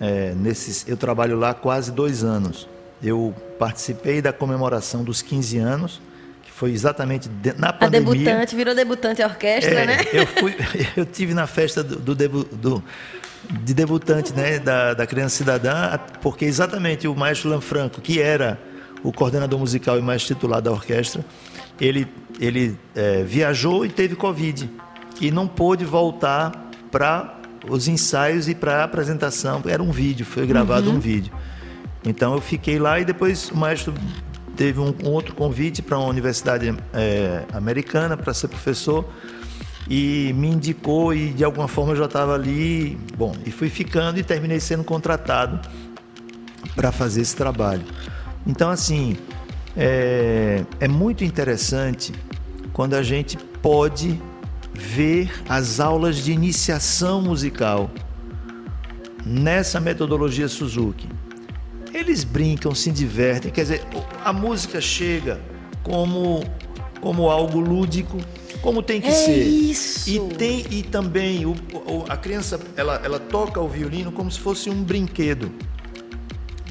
é, 0.00 0.34
nesses, 0.34 0.84
eu 0.88 0.96
trabalho 0.96 1.38
lá 1.38 1.54
quase 1.54 1.92
dois 1.92 2.24
anos. 2.24 2.68
Eu 3.00 3.32
participei 3.56 4.20
da 4.20 4.32
comemoração 4.32 5.04
dos 5.04 5.22
15 5.22 5.58
anos, 5.58 6.00
foi 6.54 6.72
exatamente 6.72 7.28
na 7.56 7.72
pandemia. 7.72 8.10
A 8.10 8.14
debutante, 8.14 8.56
virou 8.56 8.74
debutante 8.74 9.22
a 9.22 9.26
orquestra, 9.26 9.80
é, 9.80 9.86
né? 9.86 9.98
Eu, 10.12 10.26
fui, 10.26 10.54
eu 10.96 11.04
tive 11.04 11.34
na 11.34 11.46
festa 11.46 11.82
do, 11.82 11.96
do, 11.96 12.14
debu, 12.14 12.44
do 12.44 12.82
de 13.50 13.74
debutante 13.74 14.32
né, 14.32 14.58
da, 14.58 14.94
da 14.94 15.06
Criança 15.06 15.36
Cidadã, 15.36 15.98
porque 16.20 16.44
exatamente 16.44 17.08
o 17.08 17.14
maestro 17.14 17.50
Lanfranco, 17.50 18.00
que 18.00 18.20
era 18.20 18.58
o 19.02 19.12
coordenador 19.12 19.58
musical 19.58 19.98
e 19.98 20.02
mais 20.02 20.24
titular 20.24 20.60
da 20.60 20.70
orquestra, 20.70 21.24
ele, 21.80 22.06
ele 22.38 22.78
é, 22.94 23.24
viajou 23.24 23.84
e 23.84 23.88
teve 23.88 24.14
Covid 24.14 24.70
e 25.20 25.30
não 25.30 25.48
pôde 25.48 25.84
voltar 25.84 26.70
para 26.90 27.40
os 27.68 27.88
ensaios 27.88 28.48
e 28.48 28.54
para 28.54 28.82
a 28.82 28.84
apresentação. 28.84 29.62
Era 29.66 29.82
um 29.82 29.90
vídeo, 29.90 30.24
foi 30.24 30.46
gravado 30.46 30.90
uhum. 30.90 30.96
um 30.96 31.00
vídeo. 31.00 31.32
Então 32.04 32.34
eu 32.34 32.40
fiquei 32.40 32.78
lá 32.78 33.00
e 33.00 33.04
depois 33.04 33.50
o 33.50 33.56
maestro 33.56 33.94
teve 34.56 34.80
um, 34.80 34.94
um 35.04 35.10
outro 35.10 35.34
convite 35.34 35.82
para 35.82 35.98
uma 35.98 36.08
universidade 36.08 36.74
é, 36.92 37.44
americana 37.52 38.16
para 38.16 38.32
ser 38.34 38.48
professor 38.48 39.04
e 39.88 40.32
me 40.36 40.48
indicou 40.48 41.12
e 41.12 41.30
de 41.30 41.44
alguma 41.44 41.68
forma 41.68 41.92
eu 41.92 41.96
já 41.96 42.04
estava 42.04 42.34
ali, 42.34 42.98
bom, 43.16 43.34
e 43.44 43.50
fui 43.50 43.68
ficando 43.68 44.18
e 44.18 44.22
terminei 44.22 44.60
sendo 44.60 44.84
contratado 44.84 45.60
para 46.74 46.92
fazer 46.92 47.22
esse 47.22 47.34
trabalho. 47.34 47.84
Então 48.46 48.70
assim 48.70 49.16
é, 49.76 50.64
é 50.80 50.88
muito 50.88 51.24
interessante 51.24 52.12
quando 52.72 52.94
a 52.94 53.02
gente 53.02 53.36
pode 53.60 54.20
ver 54.74 55.30
as 55.48 55.80
aulas 55.80 56.16
de 56.16 56.32
iniciação 56.32 57.20
musical 57.20 57.90
nessa 59.24 59.80
metodologia 59.80 60.48
Suzuki. 60.48 61.08
Eles 61.92 62.24
brincam, 62.24 62.74
se 62.74 62.90
divertem, 62.90 63.50
quer 63.50 63.62
dizer, 63.62 63.82
a 64.24 64.32
música 64.32 64.80
chega 64.80 65.40
como, 65.82 66.42
como 67.00 67.28
algo 67.28 67.60
lúdico, 67.60 68.18
como 68.62 68.82
tem 68.82 69.00
que 69.00 69.08
é 69.08 69.12
ser. 69.12 69.42
Isso. 69.42 70.08
E 70.08 70.18
tem 70.34 70.64
e 70.70 70.82
também 70.82 71.44
o, 71.44 71.50
o, 71.50 72.04
a 72.08 72.16
criança 72.16 72.58
ela, 72.76 73.00
ela 73.04 73.18
toca 73.18 73.60
o 73.60 73.68
violino 73.68 74.10
como 74.12 74.30
se 74.30 74.38
fosse 74.38 74.70
um 74.70 74.82
brinquedo, 74.82 75.52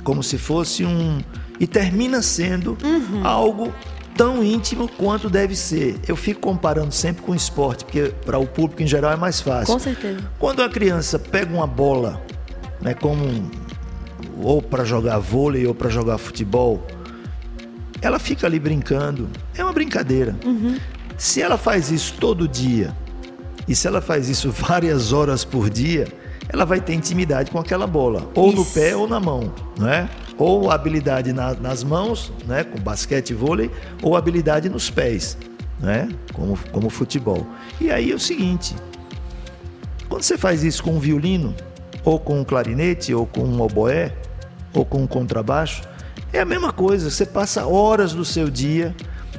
como 0.03 0.23
se 0.23 0.37
fosse 0.37 0.85
um 0.85 1.21
e 1.59 1.67
termina 1.67 2.23
sendo 2.23 2.75
uhum. 2.83 3.25
algo 3.25 3.71
tão 4.15 4.43
íntimo 4.43 4.87
quanto 4.87 5.29
deve 5.29 5.55
ser. 5.55 5.99
Eu 6.07 6.15
fico 6.15 6.41
comparando 6.41 6.91
sempre 6.91 7.21
com 7.21 7.33
o 7.33 7.35
esporte, 7.35 7.85
porque 7.85 8.13
para 8.25 8.39
o 8.39 8.47
público 8.47 8.81
em 8.81 8.87
geral 8.87 9.11
é 9.11 9.15
mais 9.15 9.39
fácil. 9.39 9.73
Com 9.73 9.79
certeza. 9.79 10.19
Quando 10.39 10.63
a 10.63 10.69
criança 10.69 11.19
pega 11.19 11.53
uma 11.53 11.67
bola, 11.67 12.21
né, 12.81 12.93
como 12.93 13.23
ou 14.41 14.61
para 14.61 14.83
jogar 14.83 15.19
vôlei 15.19 15.65
ou 15.65 15.75
para 15.75 15.89
jogar 15.89 16.17
futebol, 16.17 16.85
ela 18.01 18.19
fica 18.19 18.47
ali 18.47 18.59
brincando. 18.59 19.29
É 19.55 19.63
uma 19.63 19.73
brincadeira. 19.73 20.35
Uhum. 20.43 20.77
Se 21.17 21.41
ela 21.41 21.57
faz 21.57 21.91
isso 21.91 22.15
todo 22.19 22.47
dia 22.47 22.95
e 23.67 23.75
se 23.75 23.87
ela 23.87 24.01
faz 24.01 24.29
isso 24.29 24.49
várias 24.53 25.13
horas 25.13 25.45
por 25.45 25.69
dia, 25.69 26.07
ela 26.49 26.65
vai 26.65 26.81
ter 26.81 26.93
intimidade 26.93 27.51
com 27.51 27.59
aquela 27.59 27.87
bola, 27.87 28.29
ou 28.35 28.49
isso. 28.49 28.57
no 28.57 28.65
pé 28.65 28.95
ou 28.95 29.07
na 29.07 29.19
mão, 29.19 29.53
não 29.77 29.87
é? 29.87 30.09
ou 30.41 30.71
habilidade 30.71 31.31
na, 31.31 31.53
nas 31.53 31.83
mãos, 31.83 32.33
né, 32.47 32.63
com 32.63 32.79
basquete 32.79 33.29
e 33.29 33.33
vôlei, 33.33 33.69
ou 34.01 34.15
habilidade 34.17 34.69
nos 34.69 34.89
pés, 34.89 35.37
né, 35.79 36.09
como, 36.33 36.57
como 36.71 36.89
futebol. 36.89 37.45
E 37.79 37.91
aí 37.91 38.11
é 38.11 38.15
o 38.15 38.19
seguinte: 38.19 38.75
quando 40.09 40.23
você 40.23 40.37
faz 40.37 40.63
isso 40.63 40.83
com 40.83 40.95
um 40.95 40.99
violino, 40.99 41.55
ou 42.03 42.19
com 42.19 42.39
um 42.39 42.43
clarinete, 42.43 43.13
ou 43.13 43.25
com 43.25 43.41
um 43.41 43.61
oboé, 43.61 44.13
ou 44.73 44.85
com 44.85 44.99
um 44.99 45.07
contrabaixo, 45.07 45.81
é 46.33 46.39
a 46.39 46.45
mesma 46.45 46.71
coisa. 46.71 47.09
Você 47.09 47.25
passa 47.25 47.65
horas 47.65 48.13
do 48.13 48.25
seu 48.25 48.49
dia 48.49 48.95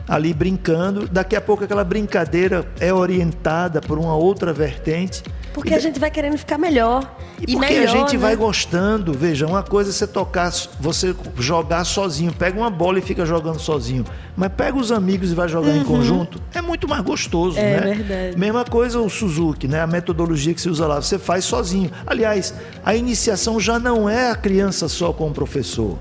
ali 0.09 0.35
brincando, 0.35 1.09
daqui 1.09 1.37
a 1.37 1.41
pouco 1.41 1.65
aquela 1.65 1.85
brincadeira 1.85 2.67
é 2.81 2.93
orientada 2.93 3.81
por 3.81 3.99
uma 3.99 4.17
outra 4.17 4.53
vertente 4.53 5.23
porque 5.53 5.75
a 5.75 5.79
gente 5.79 5.99
vai 5.99 6.11
querendo 6.11 6.39
ficar 6.39 6.59
melhor. 6.59 7.17
E, 7.39 7.53
e 7.53 7.55
porque 7.55 7.75
melhor, 7.75 7.89
a 7.89 7.99
gente 7.99 8.13
né? 8.15 8.19
vai 8.19 8.37
gostando. 8.37 9.13
Veja, 9.13 9.47
uma 9.47 9.63
coisa 9.63 9.91
é 9.91 9.93
você 9.93 10.07
tocar, 10.07 10.51
você 10.81 11.15
jogar 11.39 11.85
sozinho. 11.85 12.33
Pega 12.33 12.59
uma 12.59 12.71
bola 12.71 12.99
e 12.99 13.03
fica 13.03 13.27
jogando 13.27 13.59
sozinho. 13.59 14.05
Mas 14.37 14.51
pega 14.53 14.77
os 14.77 14.91
amigos 14.91 15.31
e 15.31 15.35
vai 15.35 15.49
jogar 15.49 15.71
uhum. 15.71 15.81
em 15.81 15.85
conjunto. 15.85 16.41
É 16.55 16.63
muito 16.63 16.89
mais 16.89 17.03
gostoso, 17.03 17.59
é, 17.59 17.63
né? 17.63 17.77
É 17.77 17.95
verdade. 17.95 18.39
Mesma 18.39 18.65
coisa 18.65 19.01
o 19.01 19.11
Suzuki, 19.11 19.69
né? 19.69 19.83
A 19.83 19.87
metodologia 19.87 20.55
que 20.55 20.61
se 20.61 20.69
usa 20.69 20.87
lá. 20.87 21.01
Você 21.01 21.19
faz 21.19 21.45
sozinho. 21.45 21.91
Aliás, 22.07 22.55
a 22.85 22.95
iniciação 22.95 23.61
já 23.61 23.79
não 23.79 24.09
é 24.09 24.31
a 24.31 24.37
criança 24.37 24.89
só 24.89 25.13
com 25.13 25.29
o 25.29 25.33
professor. 25.33 25.99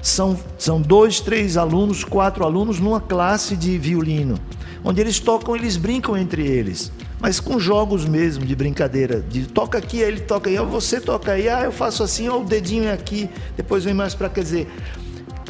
São, 0.00 0.38
são 0.58 0.80
dois, 0.80 1.20
três 1.20 1.56
alunos, 1.56 2.04
quatro 2.04 2.44
alunos 2.44 2.78
numa 2.78 3.00
classe 3.00 3.56
de 3.56 3.78
violino. 3.78 4.38
Onde 4.82 5.00
eles 5.00 5.18
tocam, 5.18 5.56
eles 5.56 5.78
brincam 5.78 6.16
entre 6.16 6.46
eles 6.46 6.92
mas 7.24 7.40
com 7.40 7.58
jogos 7.58 8.04
mesmo 8.04 8.44
de 8.44 8.54
brincadeira, 8.54 9.22
de 9.22 9.46
toca 9.46 9.78
aqui, 9.78 10.02
aí 10.02 10.08
ele 10.08 10.20
toca 10.20 10.50
aí, 10.50 10.58
você 10.58 11.00
toca 11.00 11.32
aí, 11.32 11.48
ah, 11.48 11.62
eu 11.62 11.72
faço 11.72 12.02
assim, 12.02 12.28
ó, 12.28 12.38
o 12.38 12.44
dedinho 12.44 12.84
é 12.84 12.92
aqui, 12.92 13.30
depois 13.56 13.82
vem 13.82 13.94
mais 13.94 14.14
para 14.14 14.28
quer 14.28 14.42
dizer. 14.42 14.68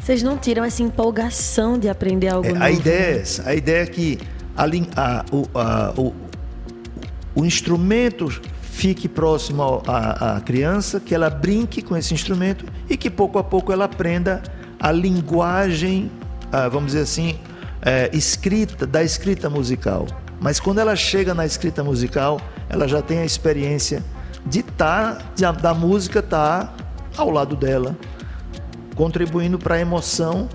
Vocês 0.00 0.22
não 0.22 0.38
tiram 0.38 0.62
essa 0.62 0.84
empolgação 0.84 1.76
de 1.76 1.88
aprender 1.88 2.28
algo 2.28 2.46
é, 2.46 2.52
novo? 2.52 2.62
A 2.62 2.70
ideia 2.70 3.16
é 3.16 3.18
essa, 3.18 3.50
a 3.50 3.56
ideia 3.56 3.82
é 3.82 3.86
que 3.86 4.20
a, 4.56 4.62
a, 4.62 5.24
o, 5.32 5.48
a, 5.52 5.94
o, 5.96 6.14
o 7.34 7.44
instrumento 7.44 8.28
fique 8.62 9.08
próximo 9.08 9.82
à 9.84 10.40
criança, 10.42 11.00
que 11.00 11.12
ela 11.12 11.28
brinque 11.28 11.82
com 11.82 11.96
esse 11.96 12.14
instrumento 12.14 12.64
e 12.88 12.96
que 12.96 13.10
pouco 13.10 13.36
a 13.36 13.42
pouco 13.42 13.72
ela 13.72 13.86
aprenda 13.86 14.44
a 14.78 14.92
linguagem, 14.92 16.08
vamos 16.70 16.92
dizer 16.92 17.00
assim, 17.00 17.36
é, 17.82 18.10
escrita, 18.12 18.86
da 18.86 19.02
escrita 19.02 19.50
musical. 19.50 20.06
Mas 20.40 20.60
quando 20.60 20.78
ela 20.78 20.96
chega 20.96 21.34
na 21.34 21.46
escrita 21.46 21.82
musical, 21.82 22.40
ela 22.68 22.86
já 22.86 23.00
tem 23.00 23.18
a 23.18 23.24
experiência 23.24 24.02
de 24.46 24.60
estar, 24.60 25.18
tá, 25.36 25.52
da 25.52 25.74
música 25.74 26.18
estar 26.18 26.66
tá 26.66 26.74
ao 27.16 27.30
lado 27.30 27.56
dela, 27.56 27.96
contribuindo 28.94 29.58
para 29.58 29.76
a 29.76 29.80
emoção, 29.80 30.48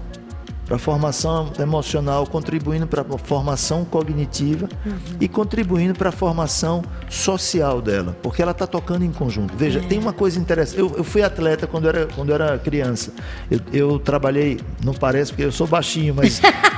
para 0.69 0.75
a 0.75 0.79
formação 0.79 1.51
emocional, 1.59 2.27
contribuindo 2.27 2.85
para 2.85 3.01
a 3.01 3.17
formação 3.17 3.83
cognitiva 3.83 4.69
uhum. 4.85 4.93
e 5.19 5.27
contribuindo 5.27 5.95
para 5.95 6.09
a 6.09 6.11
formação 6.11 6.83
social 7.09 7.81
dela, 7.81 8.15
porque 8.21 8.39
ela 8.39 8.51
está 8.51 8.67
tocando 8.67 9.03
em 9.03 9.11
conjunto. 9.11 9.55
Veja, 9.57 9.79
é. 9.79 9.81
tem 9.81 9.97
uma 9.97 10.13
coisa 10.13 10.39
interessante. 10.39 10.79
Eu, 10.79 10.93
eu, 10.95 11.03
fui 11.03 11.23
atleta 11.23 11.65
quando 11.65 11.89
era, 11.89 12.05
quando 12.05 12.31
era 12.31 12.55
criança. 12.59 13.11
Eu, 13.49 13.59
eu 13.73 13.99
trabalhei, 13.99 14.59
não 14.83 14.93
parece 14.93 15.31
porque 15.31 15.43
eu 15.43 15.51
sou 15.51 15.65
baixinho, 15.65 16.13
mas 16.13 16.39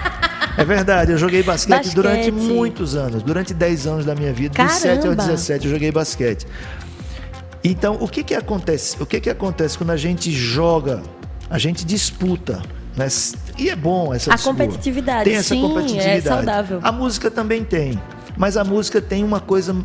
É 0.61 0.65
verdade, 0.65 1.11
eu 1.11 1.17
joguei 1.17 1.41
basquete, 1.41 1.77
basquete, 1.77 1.95
durante 1.95 2.31
muitos 2.31 2.95
anos, 2.95 3.23
durante 3.23 3.53
10 3.53 3.87
anos 3.87 4.05
da 4.05 4.13
minha 4.13 4.31
vida, 4.31 4.53
Caramba. 4.53 4.73
dos 4.73 4.81
7 4.81 5.07
aos 5.07 5.15
17 5.17 5.65
eu 5.65 5.71
joguei 5.73 5.91
basquete. 5.91 6.45
Então, 7.63 7.97
o 7.99 8.07
que 8.07 8.23
que 8.23 8.33
acontece? 8.35 9.01
O 9.01 9.05
que 9.05 9.19
que 9.19 9.29
acontece 9.29 9.77
quando 9.77 9.91
a 9.91 9.97
gente 9.97 10.31
joga, 10.31 11.01
a 11.49 11.57
gente 11.57 11.85
disputa, 11.85 12.61
né? 12.95 13.07
E 13.57 13.69
é 13.69 13.75
bom 13.75 14.13
essa 14.13 14.33
A 14.33 14.37
competitividade, 14.37 15.25
tem 15.25 15.35
essa 15.35 15.49
sim, 15.55 15.61
competitividade. 15.61 16.17
é 16.17 16.21
saudável. 16.21 16.79
A 16.81 16.91
música 16.91 17.29
também 17.29 17.63
tem, 17.63 17.99
mas 18.37 18.57
a 18.57 18.63
música 18.63 19.01
tem 19.01 19.23
uma 19.23 19.39
coisa 19.39 19.75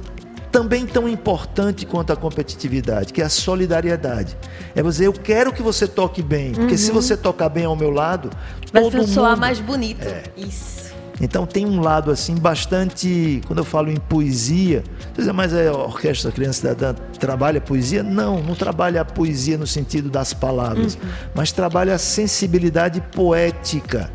também 0.57 0.87
tão 0.87 1.07
importante 1.07 1.85
quanto 1.85 2.15
a 2.15 2.17
competitividade, 2.17 3.13
que 3.13 3.21
é 3.21 3.27
a 3.27 3.29
solidariedade. 3.29 4.35
É 4.75 4.83
você, 4.83 5.07
eu 5.07 5.13
quero 5.13 5.53
que 5.53 5.63
você 5.63 5.87
toque 5.87 6.23
bem, 6.23 6.53
porque 6.53 6.73
uhum. 6.73 6.79
se 6.79 6.91
você 6.91 7.15
tocar 7.15 7.51
bem 7.51 7.67
ao 7.67 7.77
meu 7.77 7.91
lado, 7.91 8.31
vai 8.73 8.83
todo 8.83 9.07
soar 9.07 9.33
mundo... 9.33 9.41
mais 9.41 9.61
bonito. 9.61 10.09
É. 10.09 10.23
Isso. 10.35 10.87
Então 11.21 11.45
tem 11.45 11.67
um 11.67 11.81
lado 11.81 12.11
assim 12.11 12.37
bastante, 12.37 13.43
quando 13.47 13.59
eu 13.59 13.67
falo 13.67 13.91
em 13.91 13.97
poesia, 13.97 14.83
você 15.15 15.31
mas 15.31 15.53
é 15.53 15.69
a 15.69 15.73
orquestra 15.75 16.33
Criança 16.33 16.61
Cidadã 16.61 16.95
trabalha 17.19 17.61
poesia? 17.61 18.03
Não, 18.03 18.43
não 18.43 18.55
trabalha 18.55 19.03
a 19.03 19.05
poesia 19.05 19.59
no 19.59 19.67
sentido 19.67 20.09
das 20.09 20.33
palavras, 20.33 20.95
uhum. 20.95 21.09
mas 21.35 21.53
trabalha 21.53 21.95
a 21.95 21.99
sensibilidade 21.99 23.03
poética 23.15 24.11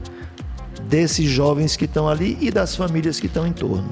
desses 0.90 1.30
jovens 1.30 1.78
que 1.78 1.86
estão 1.86 2.10
ali 2.10 2.36
e 2.42 2.50
das 2.50 2.76
famílias 2.76 3.20
que 3.20 3.28
estão 3.28 3.46
em 3.46 3.54
torno. 3.54 3.92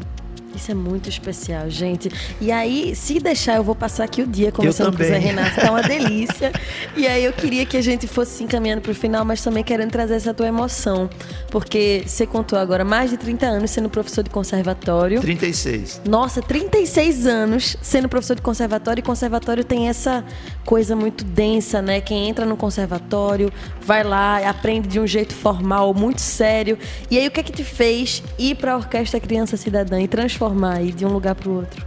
Isso 0.59 0.71
é 0.71 0.75
muito 0.75 1.07
especial, 1.07 1.69
gente. 1.69 2.11
E 2.41 2.51
aí, 2.51 2.93
se 2.93 3.17
deixar, 3.17 3.55
eu 3.55 3.63
vou 3.63 3.73
passar 3.73 4.03
aqui 4.03 4.21
o 4.21 4.27
dia 4.27 4.51
conversando 4.51 4.95
com 4.95 5.01
o 5.01 5.05
Zé 5.05 5.17
Renato, 5.17 5.55
tá 5.55 5.71
uma 5.71 5.81
delícia. 5.87 6.51
e 6.97 7.07
aí 7.07 7.23
eu 7.23 7.31
queria 7.31 7.65
que 7.65 7.77
a 7.77 7.81
gente 7.81 8.07
fosse 8.07 8.31
se 8.33 8.43
encaminhando 8.43 8.81
para 8.81 8.91
o 8.91 8.95
final, 8.95 9.23
mas 9.23 9.41
também 9.41 9.63
querendo 9.63 9.89
trazer 9.89 10.15
essa 10.15 10.33
tua 10.33 10.47
emoção. 10.47 11.09
Porque 11.49 12.03
você 12.05 12.27
contou 12.27 12.59
agora 12.59 12.83
mais 12.83 13.09
de 13.09 13.15
30 13.15 13.45
anos 13.45 13.71
sendo 13.71 13.89
professor 13.89 14.21
de 14.21 14.29
conservatório. 14.29 15.21
36. 15.21 16.01
Nossa, 16.05 16.41
36 16.41 17.25
anos 17.25 17.77
sendo 17.81 18.09
professor 18.09 18.35
de 18.35 18.41
conservatório. 18.41 18.99
E 18.99 19.03
conservatório 19.03 19.63
tem 19.63 19.87
essa 19.87 20.25
coisa 20.69 20.95
muito 20.95 21.23
densa, 21.23 21.81
né? 21.81 21.99
Quem 21.99 22.29
entra 22.29 22.45
no 22.45 22.55
conservatório, 22.55 23.51
vai 23.81 24.03
lá, 24.03 24.37
aprende 24.47 24.87
de 24.87 24.99
um 24.99 25.07
jeito 25.07 25.33
formal, 25.33 25.95
muito 25.95 26.21
sério. 26.21 26.77
E 27.09 27.17
aí, 27.17 27.27
o 27.27 27.31
que 27.31 27.39
é 27.39 27.43
que 27.43 27.51
te 27.51 27.63
fez 27.63 28.21
ir 28.37 28.53
para 28.53 28.73
a 28.73 28.77
Orquestra 28.77 29.19
Criança 29.19 29.57
Cidadã 29.57 29.99
e 29.99 30.07
transformar 30.07 30.75
aí 30.75 30.91
de 30.91 31.07
um 31.07 31.09
lugar 31.09 31.33
para 31.33 31.49
o 31.49 31.55
outro? 31.55 31.83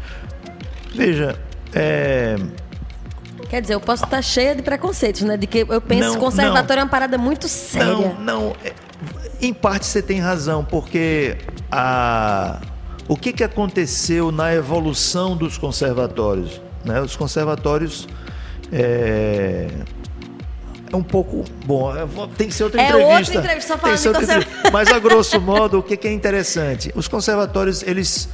Veja, 0.93 1.39
é, 1.73 2.35
Quer 3.49 3.61
dizer, 3.61 3.75
eu 3.75 3.81
posso 3.81 4.03
estar 4.03 4.21
cheia 4.21 4.53
de 4.57 4.63
preconceitos, 4.63 5.23
né? 5.23 5.37
De 5.37 5.47
que 5.47 5.59
eu 5.59 5.81
penso 5.81 6.09
Não, 6.09 6.15
que 6.15 6.21
conservatório 6.21 6.81
não. 6.81 6.81
é 6.81 6.85
uma 6.85 6.91
parada 6.91 7.17
muito 7.17 7.47
séria. 7.47 8.17
Não, 8.19 8.49
não. 8.49 8.57
é, 8.65 8.73
Em 9.41 9.55
parte 9.55 9.87
você 9.87 10.03
tem 10.03 10.19
razão, 10.19 10.65
porque 10.65 11.39
a, 11.71 12.61
o 13.07 13.17
que, 13.17 13.33
que 13.33 13.45
aconteceu 13.45 14.33
na 14.33 14.53
evolução 14.53 15.37
dos 15.37 15.57
conservatórios? 15.57 16.61
né? 16.85 17.01
Os 17.01 17.17
conservatórios 17.17 18.07
é, 18.73 19.69
é 20.93 20.97
um 20.97 21.03
pouco. 21.03 21.45
Bom, 21.67 21.93
vou- 22.07 22.29
tem 22.29 22.49
que 22.49 22.55
ser 22.55 22.65
outra 22.65 22.81
É 22.81 22.85
outra 22.87 23.01
entrevista. 23.03 23.39
entrevista, 23.39 23.79
só 23.79 23.87
Tem 23.87 23.97
ser 23.97 24.09
outra 24.09 24.23
entrevista. 24.25 24.71
Mas 24.73 24.89
a 24.91 24.99
grosso 25.01 25.41
modo, 25.41 25.79
o 25.79 25.83
que, 25.83 25.97
que 25.97 26.09
é 26.09 26.13
interessante? 26.13 26.91
Os 26.95 27.07
conservatórios, 27.09 27.83
eles 27.83 28.29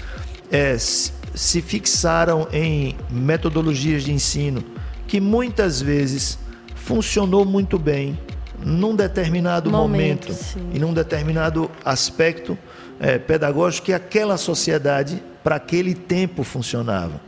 é, 0.50 0.76
se 0.78 1.60
fixaram 1.62 2.48
em 2.52 2.96
metodologias 3.10 4.02
de 4.04 4.12
ensino 4.12 4.64
que 5.06 5.20
muitas 5.20 5.80
vezes 5.80 6.38
funcionou 6.74 7.44
muito 7.44 7.78
bem 7.78 8.18
num 8.64 8.94
determinado 8.94 9.70
Momento, 9.70 10.28
momento, 10.32 10.74
e 10.74 10.78
num 10.78 10.92
determinado 10.92 11.70
aspecto 11.84 12.58
é, 13.00 13.16
pedagógico 13.18 13.86
que 13.86 13.92
aquela 13.92 14.36
sociedade 14.36 15.22
para 15.44 15.56
aquele 15.56 15.94
tempo 15.94 16.42
funcionava. 16.42 17.20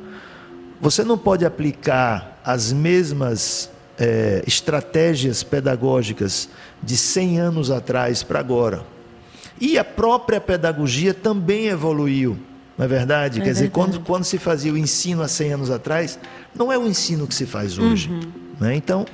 Você 0.80 1.04
não 1.04 1.18
pode 1.18 1.44
aplicar 1.44 2.40
as 2.44 2.72
mesmas 2.72 3.70
eh, 3.98 4.42
estratégias 4.46 5.42
pedagógicas 5.42 6.48
de 6.82 6.96
100 6.96 7.38
anos 7.38 7.70
atrás 7.70 8.22
para 8.22 8.40
agora. 8.40 8.82
E 9.60 9.76
a 9.76 9.84
própria 9.84 10.40
pedagogia 10.40 11.12
também 11.12 11.66
evoluiu, 11.66 12.38
não 12.78 12.86
é 12.86 12.88
verdade? 12.88 13.40
É 13.40 13.44
Quer 13.44 13.50
dizer, 13.50 13.64
verdade. 13.64 13.92
quando, 13.92 14.04
quando 14.04 14.24
se 14.24 14.38
fazia 14.38 14.72
o 14.72 14.78
ensino 14.78 15.22
há 15.22 15.28
100 15.28 15.52
anos 15.52 15.70
atrás, 15.70 16.18
não 16.54 16.72
é 16.72 16.78
o 16.78 16.86
ensino 16.86 17.26
que 17.26 17.34
se 17.34 17.44
faz 17.44 17.76
hoje. 17.76 18.08
Uhum. 18.08 18.20
né? 18.58 18.74
Então, 18.74 19.04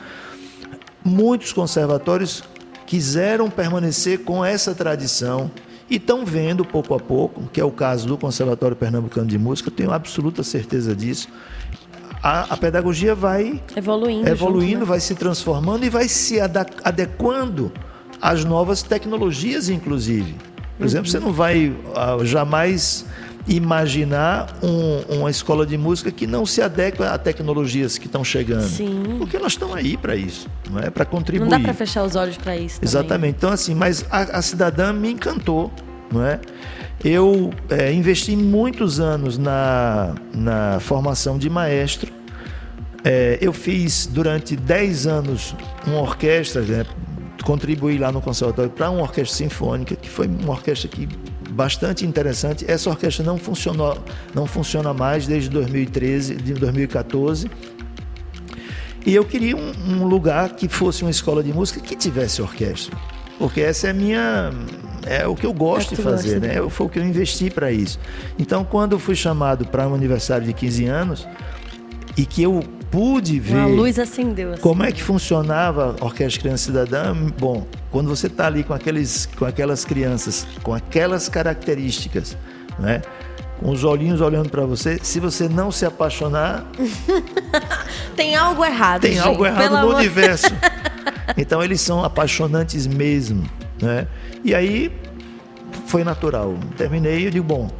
muitos 1.05 1.53
conservatórios 1.53 2.45
quiseram 2.87 3.51
permanecer 3.51 4.21
com 4.21 4.45
essa 4.45 4.73
tradição 4.73 5.51
e 5.91 5.97
estão 5.97 6.25
vendo 6.25 6.64
pouco 6.64 6.95
a 6.95 7.01
pouco, 7.01 7.43
que 7.53 7.61
é 7.61 7.64
o 7.64 7.71
caso 7.73 8.07
do 8.07 8.17
Conservatório 8.17 8.77
Pernambucano 8.77 9.27
de 9.27 9.39
Música, 9.39 9.69
eu 9.69 9.75
tenho 9.75 9.93
absoluta 9.93 10.45
certeza 10.45 10.95
disso. 10.95 11.29
A, 12.23 12.55
a 12.55 12.57
pedagogia 12.57 13.14
vai 13.14 13.61
Evoluindo. 13.77 14.29
evoluindo, 14.29 14.71
junto, 14.73 14.81
né? 14.81 14.85
vai 14.87 15.01
se 15.01 15.14
transformando 15.14 15.85
e 15.85 15.89
vai 15.91 16.09
se 16.09 16.39
adequando 16.83 17.71
às 18.21 18.45
novas 18.45 18.83
tecnologias, 18.83 19.69
inclusive. 19.69 20.35
Por 20.77 20.81
Uhum. 20.83 20.87
exemplo, 20.87 21.09
você 21.11 21.19
não 21.21 21.33
vai 21.33 21.75
ah, 21.95 22.17
jamais 22.25 23.05
imaginar 23.49 24.49
um- 24.62 25.19
uma 25.19 25.31
escola 25.31 25.64
de 25.64 25.79
música 25.79 26.11
que 26.11 26.27
não 26.27 26.45
se 26.45 26.61
adequa 26.61 27.11
a 27.11 27.19
tecnologias 27.19 27.97
que 27.97 28.07
estão 28.07 28.25
chegando. 28.25 28.67
Sim. 28.69 29.03
Porque 29.19 29.39
nós 29.39 29.53
estamos 29.53 29.77
aí 29.77 29.97
para 29.97 30.17
isso, 30.17 30.49
não 30.71 30.81
é? 30.81 30.91
Para 30.91 31.05
Não 31.05 31.11
contribuir. 31.12 31.49
dá 31.49 31.61
pra 31.61 31.73
fechar 31.75 32.05
os 32.05 32.17
olhos 32.17 32.37
pra 32.37 32.57
isso. 32.57 32.77
também. 32.81 32.89
Exatamente. 32.89 33.37
Então, 33.37 33.51
assim, 33.51 33.75
mas 33.75 34.05
a, 34.11 34.39
a 34.39 34.43
cidadã 34.43 34.93
me 34.93 35.11
encantou, 35.12 35.73
não 36.12 36.25
é? 36.25 36.41
Eu 37.05 37.53
é, 37.68 37.92
investi 37.92 38.34
muitos 38.34 38.99
anos 38.99 39.38
na, 39.38 40.14
na 40.34 40.80
formação 40.80 41.38
de 41.38 41.49
maestro. 41.49 42.12
É, 43.05 43.38
eu 43.40 43.53
fiz 43.53 44.07
durante 44.07 44.57
10 44.57 45.07
anos 45.07 45.55
uma 45.86 46.01
orquestra, 46.01 46.62
né? 46.62 46.84
contribuí 47.47 47.97
lá 47.97 48.11
no 48.11 48.20
conservatório 48.20 48.70
para 48.70 48.90
uma 48.90 49.03
orquestra 49.03 49.36
sinfônica, 49.36 49.94
que 49.94 50.11
foi 50.11 50.26
uma 50.26 50.53
orquestra 50.53 50.88
que 50.88 51.09
bastante 51.51 52.05
interessante. 52.05 52.68
Essa 52.68 52.90
orquestra 52.90 53.24
não 53.24 53.38
funcionou, 53.38 53.97
não 54.34 54.47
funciona 54.47 54.92
mais 54.92 55.28
desde 55.28 55.49
2013, 55.51 56.34
de 56.34 56.55
2014. 56.55 57.49
E 59.07 59.14
eu 59.14 59.24
queria 59.24 59.57
um, 59.57 59.72
um 59.88 60.05
lugar 60.05 60.57
que 60.57 60.68
fosse 60.68 61.03
uma 61.03 61.11
escola 61.11 61.40
de 61.42 61.53
música 61.53 61.80
que 61.80 61.94
tivesse 61.94 62.42
orquestra. 62.42 62.99
Porque 63.38 63.61
essa 63.61 63.86
é 63.86 63.90
a 63.90 63.94
minha. 63.94 64.51
É 65.07 65.27
o 65.27 65.35
que 65.37 65.47
eu 65.47 65.53
gosto 65.53 65.93
É 65.95 65.97
que 65.97 65.97
de 65.97 66.03
fazer, 66.03 66.41
né? 66.41 66.53
Eu- 66.59 66.69
Foi 66.69 66.87
o 66.87 66.89
que 66.91 66.99
eu 66.99 67.05
investi 67.05 67.49
para 67.51 67.71
isso. 67.71 67.99
Então, 68.39 68.65
quando 68.65 68.93
eu 68.93 68.99
fui 68.99 69.15
chamado 69.15 69.65
para 69.67 69.87
um 69.89 69.95
aniversário 69.95 70.45
de 70.47 70.53
15 70.53 70.85
anos 70.87 71.27
e 72.17 72.27
que 72.27 72.43
eu 72.43 72.63
pude 72.91 73.39
ver 73.41 73.55
Uma 73.57 73.67
luz 73.67 73.99
acendeu. 73.99 74.53
Assim. 74.53 74.61
como 74.63 74.83
é 74.83 74.91
que 74.93 75.03
funcionava 75.03 75.97
a 76.01 76.05
Orquestra 76.05 76.41
Criança 76.43 76.65
Cidadã? 76.65 77.15
Bom, 77.39 77.67
quando 77.91 78.09
você 78.09 78.27
está 78.27 78.47
ali 78.47 78.63
com, 78.65 78.73
aqueles, 78.75 79.29
com 79.39 79.45
aquelas 79.45 79.85
crianças, 79.85 80.47
com 80.63 80.73
aquelas 80.75 81.29
características, 81.29 82.37
né? 82.79 83.03
com 83.59 83.71
os 83.71 83.85
olhinhos 83.85 84.21
olhando 84.21 84.51
para 84.51 84.67
você, 84.67 84.99
se 85.03 85.19
você 85.19 85.49
não 85.49 85.71
se 85.73 85.87
apaixonar, 85.87 86.65
Tem 88.15 88.35
algo 88.37 88.65
errado. 88.65 89.03
tem 89.03 89.13
gente, 89.15 89.27
algo 89.27 89.45
errado 89.47 89.71
no 89.71 89.77
amor- 89.79 89.95
universo. 89.97 90.47
Então 91.37 91.63
eles 91.63 91.81
são 91.81 92.05
apaixonantes 92.05 92.87
mesmo, 92.87 93.45
né? 93.81 94.07
E 94.45 94.55
aí 94.55 94.93
foi 95.87 96.05
natural. 96.05 96.55
Terminei 96.77 97.27
e 97.27 97.31
digo, 97.31 97.45
bom, 97.45 97.70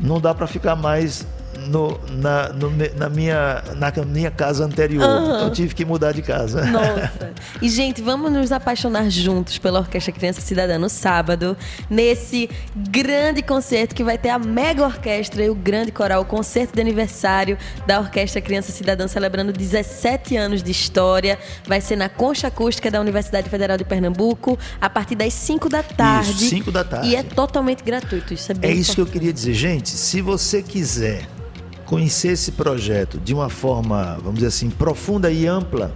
não 0.00 0.20
dá 0.20 0.34
para 0.34 0.46
ficar 0.46 0.76
mais 0.76 1.26
no- 1.66 1.98
na, 2.10 2.48
no 2.50 2.70
na 2.96 3.08
minha, 3.08 3.62
na 3.76 3.90
minha 4.04 4.30
casa 4.30 4.64
anterior. 4.64 5.04
Então 5.36 5.50
tive 5.50 5.74
que 5.74 5.84
mudar 5.84 6.12
de 6.12 6.22
casa. 6.22 6.64
Nossa. 6.64 7.32
E, 7.60 7.68
gente, 7.68 8.02
vamos 8.02 8.30
nos 8.32 8.52
apaixonar 8.52 9.08
juntos 9.10 9.58
pela 9.58 9.80
Orquestra 9.80 10.12
Criança 10.12 10.40
Cidadã 10.40 10.78
no 10.78 10.88
sábado, 10.88 11.56
nesse 11.90 12.48
grande 12.76 13.42
concerto 13.42 13.94
que 13.94 14.04
vai 14.04 14.18
ter 14.18 14.30
a 14.30 14.38
mega 14.38 14.84
orquestra 14.84 15.42
e 15.44 15.50
o 15.50 15.54
grande 15.54 15.92
coral, 15.92 16.22
o 16.22 16.24
concerto 16.24 16.74
de 16.74 16.80
aniversário 16.80 17.56
da 17.86 18.00
Orquestra 18.00 18.40
Criança 18.40 18.72
Cidadã, 18.72 19.06
celebrando 19.08 19.52
17 19.52 20.36
anos 20.36 20.62
de 20.62 20.70
história. 20.70 21.38
Vai 21.66 21.80
ser 21.80 21.96
na 21.96 22.08
Concha 22.08 22.48
Acústica 22.48 22.90
da 22.90 23.00
Universidade 23.00 23.48
Federal 23.48 23.76
de 23.76 23.84
Pernambuco, 23.84 24.58
a 24.80 24.90
partir 24.90 25.14
das 25.14 25.32
5 25.34 25.68
da 25.68 25.82
tarde. 25.82 26.46
5 26.48 26.70
da 26.72 26.84
tarde. 26.84 27.08
E 27.08 27.16
é 27.16 27.22
totalmente 27.22 27.82
gratuito. 27.82 28.34
Isso 28.34 28.50
é 28.52 28.54
bem 28.54 28.70
É 28.70 28.74
isso 28.74 28.94
que 28.94 29.00
eu 29.00 29.02
importante. 29.04 29.12
queria 29.20 29.32
dizer. 29.32 29.54
Gente, 29.54 29.90
se 29.90 30.20
você 30.20 30.62
quiser 30.62 31.22
conhecer 31.84 32.28
esse 32.28 32.52
projeto 32.52 33.18
de 33.18 33.34
uma 33.34 33.48
forma, 33.48 34.16
vamos 34.18 34.36
dizer 34.36 34.48
assim, 34.48 34.70
profunda 34.70 35.30
e 35.30 35.46
ampla, 35.46 35.92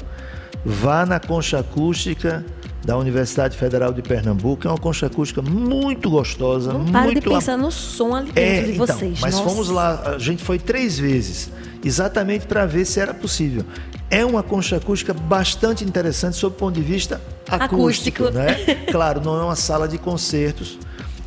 vá 0.65 1.07
na 1.07 1.19
concha 1.19 1.59
acústica 1.59 2.45
da 2.85 2.97
Universidade 2.97 3.57
Federal 3.57 3.93
de 3.93 4.03
Pernambuco. 4.03 4.67
É 4.67 4.71
uma 4.71 4.79
concha 4.79 5.07
acústica 5.07 5.43
muito 5.43 6.09
gostosa, 6.09 6.73
Não 6.73 6.87
para 6.87 7.07
de 7.07 7.13
muito 7.13 7.31
pensar 7.31 7.57
no 7.57 7.71
som 7.71 8.15
ali 8.15 8.33
dentro 8.33 8.41
é, 8.41 8.63
de 8.63 8.73
então, 8.73 8.87
vocês. 8.87 9.21
mas 9.21 9.35
Nossa. 9.35 9.49
fomos 9.49 9.69
lá, 9.69 10.15
a 10.15 10.19
gente 10.19 10.43
foi 10.43 10.59
três 10.59 10.99
vezes, 10.99 11.51
exatamente 11.85 12.47
para 12.47 12.65
ver 12.67 12.85
se 12.85 13.01
era 13.01 13.13
possível. 13.13 13.65
É 14.11 14.25
uma 14.25 14.43
concha 14.43 14.77
acústica 14.77 15.13
bastante 15.13 15.85
interessante 15.85 16.37
sob 16.37 16.55
o 16.57 16.59
ponto 16.59 16.75
de 16.75 16.81
vista 16.81 17.21
acústico, 17.47 18.25
Acústico. 18.25 18.31
né? 18.31 18.55
Claro, 18.91 19.21
não 19.23 19.39
é 19.39 19.45
uma 19.45 19.57
sala 19.57 19.87
de 19.87 19.99
concertos 19.99 20.79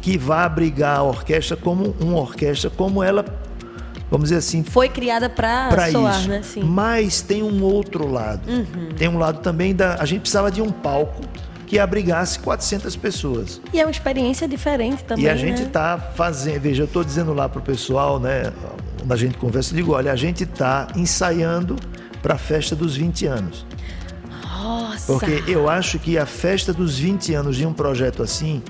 que 0.02 0.18
vá 0.18 0.46
abrigar 0.46 0.98
a 0.98 1.04
orquestra 1.04 1.56
como 1.56 1.96
uma 2.00 2.20
orquestra 2.20 2.72
como 2.72 3.04
ela, 3.04 3.24
vamos 4.12 4.26
dizer 4.26 4.40
assim, 4.40 4.62
Foi 4.62 4.90
criada 4.90 5.30
para 5.30 5.90
soar, 5.90 6.20
isso. 6.20 6.30
né? 6.30 6.42
Sim. 6.44 6.64
Mas 6.64 7.22
tem 7.22 7.42
um 7.42 7.64
outro 7.64 8.06
lado. 8.12 8.42
Tem 8.98 9.08
um 9.08 9.18
lado 9.18 9.40
também 9.40 9.74
da 9.74 9.96
a 9.96 10.06
gente 10.06 10.22
precisava 10.22 10.52
de 10.52 10.62
um 10.62 10.70
palco 10.70 11.22
que 11.66 11.80
abrigasse 11.80 12.38
400 12.40 12.98
pessoas. 12.98 13.62
E 13.72 13.80
é 13.80 13.86
uma 13.86 13.92
experiência 13.92 14.46
diferente 14.46 15.06
também. 15.06 15.24
E 15.24 15.30
a 15.30 15.36
gente 15.38 15.62
né? 15.62 15.68
está 15.68 15.98
fazendo, 15.98 16.60
veja, 16.60 16.84
eu 16.84 16.86
estou 16.86 17.02
dizendo 17.02 17.34
lá 17.34 17.48
para 17.48 17.60
o 17.60 17.62
pessoal, 17.62 18.20
né, 18.20 18.52
quando 19.00 19.12
a 19.14 19.16
gente 19.16 19.38
conversa, 19.38 19.72
eu 19.72 19.78
digo, 19.78 19.94
olha, 19.94 20.12
a 20.12 20.16
gente 20.18 20.44
está 20.44 20.90
ensaiando 20.98 21.78
para 22.22 22.34
a 22.34 22.38
festa 22.38 22.76
dos 22.76 22.98
20 22.98 23.26
anos. 23.26 23.66
Nossa! 24.30 25.14
Porque 25.14 25.50
eu 25.50 25.70
acho 25.70 25.98
que 25.98 26.18
a 26.18 26.26
festa 26.26 26.74
dos 26.74 27.00
20 27.00 27.34
anos 27.34 27.56
de 27.56 27.66
um 27.66 27.72
projeto 27.72 28.22
assim 28.22 28.62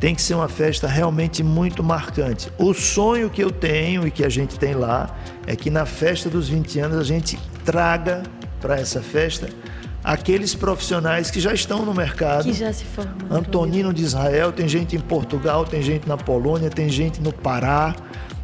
tem 0.00 0.14
que 0.14 0.22
ser 0.22 0.34
uma 0.34 0.48
festa 0.48 0.88
realmente 0.88 1.42
muito 1.42 1.84
marcante. 1.84 2.50
O 2.58 2.72
sonho 2.72 3.28
que 3.28 3.44
eu 3.44 3.50
tenho 3.50 4.06
e 4.06 4.10
que 4.10 4.24
a 4.24 4.30
gente 4.30 4.58
tem 4.58 4.74
lá 4.74 5.14
é 5.46 5.54
que 5.54 5.68
na 5.68 5.84
festa 5.84 6.30
dos 6.30 6.48
20 6.48 6.80
anos 6.80 6.98
a 6.98 7.04
gente 7.04 7.38
traga 7.66 8.22
para 8.60 8.80
essa 8.80 9.02
festa 9.02 9.50
aqueles 10.02 10.54
profissionais 10.54 11.30
que 11.30 11.38
já 11.38 11.52
estão 11.52 11.84
no 11.84 11.92
mercado. 11.92 12.44
Que 12.44 12.54
já 12.54 12.72
se 12.72 12.84
formou. 12.84 13.30
Antonino 13.30 13.92
de 13.92 14.02
Israel, 14.02 14.50
tem 14.50 14.66
gente 14.66 14.96
em 14.96 15.00
Portugal, 15.00 15.66
tem 15.66 15.82
gente 15.82 16.08
na 16.08 16.16
Polônia, 16.16 16.70
tem 16.70 16.88
gente 16.88 17.20
no 17.20 17.30
Pará, 17.30 17.94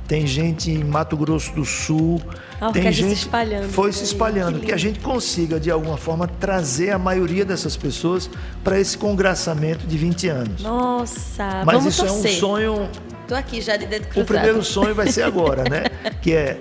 tem 0.07 0.27
gente 0.27 0.71
em 0.71 0.85
Mato 0.85 1.17
Grosso 1.17 1.53
do 1.53 1.65
Sul. 1.65 2.21
A 2.61 2.71
tem 2.71 2.83
orquestra 2.83 2.93
se 2.93 3.03
gente 3.03 3.19
espalhando 3.19 3.69
Foi 3.69 3.93
se 3.93 4.05
espalhando, 4.05 4.61
que 4.61 4.67
que, 4.67 4.73
a 4.73 4.77
gente 4.77 5.01
consiga 5.01 5.61
de 5.61 5.71
alguma 5.71 5.97
forma 5.97 6.27
trazer 6.27 6.91
a 6.91 6.99
maioria 6.99 7.45
dessas 7.45 7.77
pessoas 7.77 8.31
para 8.65 8.79
esse 8.79 8.97
congraçamento 8.97 9.87
de 9.87 9.99
20 9.99 10.29
anos. 10.29 10.63
Nossa, 10.63 11.63
Mas 11.65 11.77
vamos 11.77 11.95
isso 11.95 12.07
torcer. 12.07 12.31
é 12.31 12.37
um 12.37 12.39
sonho 12.39 12.89
Tô 13.27 13.35
aqui 13.35 13.61
já 13.61 13.77
de 13.77 13.87
dedo 13.87 14.05
o 14.05 14.09
cruzado. 14.09 14.27
primeiro 14.27 14.63
sonho 14.63 14.95
vai 14.95 15.11
ser 15.11 15.23
agora, 15.23 15.65
né? 15.65 15.85
Que 16.23 16.33
é 16.33 16.61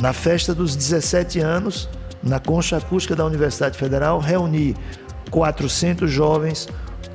na 0.00 0.12
festa 0.12 0.54
dos 0.54 0.74
17 0.74 1.38
anos, 1.40 1.88
na 2.22 2.38
concha 2.38 2.76
acústica 2.76 3.14
da 3.14 3.24
Universidade 3.24 3.76
Federal, 3.76 4.18
reunir 4.18 4.74
400 5.30 6.10
jovens 6.10 6.68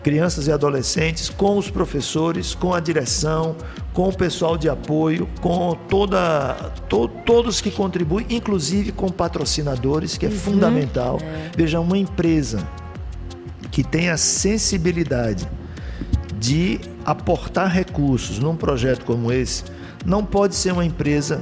crianças 0.03 0.47
e 0.47 0.51
adolescentes, 0.51 1.29
com 1.29 1.57
os 1.57 1.71
professores, 1.71 2.53
com 2.53 2.73
a 2.73 2.79
direção, 2.79 3.55
com 3.93 4.09
o 4.09 4.15
pessoal 4.15 4.57
de 4.57 4.69
apoio, 4.69 5.27
com 5.41 5.75
toda, 5.87 6.53
to, 6.89 7.07
todos 7.25 7.61
que 7.61 7.71
contribuem, 7.71 8.25
inclusive 8.29 8.91
com 8.91 9.07
patrocinadores, 9.09 10.17
que 10.17 10.25
é 10.25 10.29
uhum. 10.29 10.35
fundamental. 10.35 11.19
É. 11.21 11.51
Veja, 11.55 11.79
uma 11.79 11.97
empresa 11.97 12.59
que 13.71 13.83
tem 13.83 14.09
a 14.09 14.17
sensibilidade 14.17 15.47
de 16.37 16.79
aportar 17.05 17.71
recursos 17.71 18.37
num 18.37 18.55
projeto 18.55 19.05
como 19.05 19.31
esse, 19.31 19.63
não 20.05 20.25
pode 20.25 20.55
ser 20.55 20.73
uma 20.73 20.85
empresa 20.85 21.41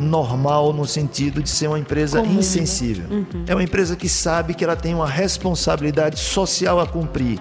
normal 0.00 0.72
no 0.72 0.86
sentido 0.86 1.42
de 1.42 1.50
ser 1.50 1.66
uma 1.66 1.78
empresa 1.78 2.20
Comum, 2.20 2.34
né? 2.34 2.40
insensível. 2.40 3.06
Né? 3.08 3.26
Uhum. 3.32 3.44
É 3.46 3.54
uma 3.54 3.62
empresa 3.62 3.96
que 3.96 4.08
sabe 4.08 4.54
que 4.54 4.64
ela 4.64 4.76
tem 4.76 4.94
uma 4.94 5.08
responsabilidade 5.08 6.18
social 6.18 6.80
a 6.80 6.86
cumprir. 6.86 7.38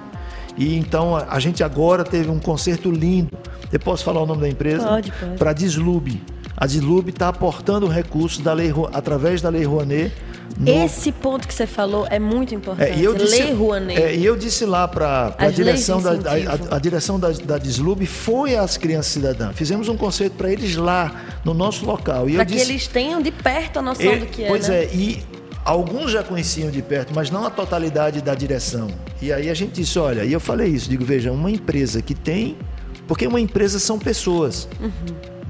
E 0.57 0.75
então 0.75 1.15
a, 1.15 1.39
gente 1.39 1.63
agora 1.63 2.03
teve 2.03 2.29
um 2.29 2.39
concerto 2.39 2.89
lindo. 2.89 3.31
Eu 3.71 3.79
posso 3.79 4.03
falar 4.03 4.21
o 4.21 4.25
nome 4.25 4.41
da 4.41 4.49
empresa? 4.49 4.87
Pode, 4.87 5.11
pode. 5.11 5.37
Para 5.37 5.51
a 5.51 5.53
Dislube. 5.53 6.21
A 6.55 6.65
Dislube 6.65 7.11
está 7.11 7.29
aportando 7.29 7.87
recursos 7.87 8.39
da 8.39 8.53
lei, 8.53 8.73
através 8.93 9.41
da 9.41 9.49
Lei 9.49 9.63
Rouanet 9.63 10.11
no... 10.57 10.71
Esse 10.71 11.11
ponto 11.11 11.47
que 11.47 11.53
você 11.53 11.67
falou 11.67 12.07
é 12.09 12.17
muito 12.17 12.55
importante. 12.55 12.91
É, 12.91 12.97
e 12.97 13.03
eu 13.03 13.13
disse, 13.13 13.43
Lei 13.43 13.53
Rouanet. 13.53 14.01
É, 14.01 14.15
e 14.15 14.25
eu 14.25 14.35
disse 14.35 14.65
lá 14.65 14.87
para 14.87 15.35
a 15.37 15.49
direção, 15.49 16.01
da, 16.01 16.11
a, 16.11 16.75
a, 16.75 16.79
direção 16.79 17.19
da, 17.19 17.29
da 17.29 17.57
Dislube 17.59 18.07
foi 18.07 18.55
às 18.55 18.75
crianças 18.75 19.11
cidadãs. 19.11 19.55
Fizemos 19.55 19.87
um 19.87 19.95
conceito 19.95 20.33
para 20.33 20.51
eles 20.51 20.75
lá, 20.75 21.15
no 21.45 21.53
nosso 21.53 21.85
local. 21.85 22.25
Para 22.25 22.45
que 22.45 22.57
eles 22.57 22.87
tenham 22.87 23.21
de 23.21 23.31
perto 23.31 23.77
a 23.77 23.81
noção 23.83 24.13
é, 24.13 24.17
do 24.17 24.25
que 24.25 24.43
é. 24.43 24.47
Pois 24.47 24.67
né? 24.67 24.85
é, 24.85 24.89
e 24.91 25.23
alguns 25.67 26.11
já 26.11 26.23
conheciam 26.23 26.71
de 26.71 26.81
perto, 26.81 27.13
mas 27.13 27.29
não 27.29 27.45
a 27.45 27.49
totalidade 27.49 28.21
da 28.21 28.33
direção. 28.33 28.87
E 29.21 29.33
aí 29.33 29.49
a 29.49 29.53
gente 29.53 29.73
disse, 29.73 29.99
olha, 29.99 30.23
e 30.23 30.31
eu 30.31 30.39
falei 30.39 30.69
isso, 30.69 30.89
digo, 30.89 31.03
veja, 31.03 31.31
uma 31.31 31.51
empresa 31.51 32.01
que 32.01 32.15
tem... 32.15 32.57
Porque 33.05 33.27
uma 33.27 33.39
empresa 33.39 33.77
são 33.79 33.99
pessoas. 33.99 34.67
Uhum. 34.81 34.91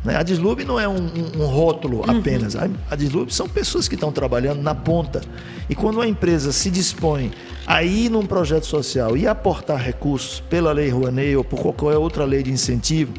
Né? 0.04 0.16
A 0.16 0.24
Deslube 0.24 0.64
não 0.64 0.80
é 0.80 0.88
um, 0.88 0.96
um, 0.96 1.42
um 1.42 1.46
rótulo 1.46 1.98
uhum. 1.98 2.20
apenas. 2.20 2.56
Uhum. 2.56 2.72
A, 2.90 2.94
a 2.94 2.96
Deslube 2.96 3.34
são 3.34 3.48
pessoas 3.48 3.88
que 3.88 3.96
estão 3.96 4.12
trabalhando 4.12 4.62
na 4.62 4.74
ponta. 4.74 5.22
E 5.70 5.76
quando 5.76 5.96
uma 5.96 6.08
empresa 6.08 6.52
se 6.52 6.70
dispõe 6.70 7.32
a 7.66 7.84
ir 7.84 8.10
num 8.10 8.26
projeto 8.26 8.66
social 8.66 9.18
e 9.18 9.28
aportar 9.28 9.80
recursos 9.80 10.40
pela 10.50 10.72
Lei 10.72 10.90
Rouanet 10.90 11.36
ou 11.36 11.44
por 11.44 11.60
qualquer 11.60 11.98
outra 11.98 12.26
lei 12.26 12.42
de 12.42 12.52
incentivo, 12.52 13.14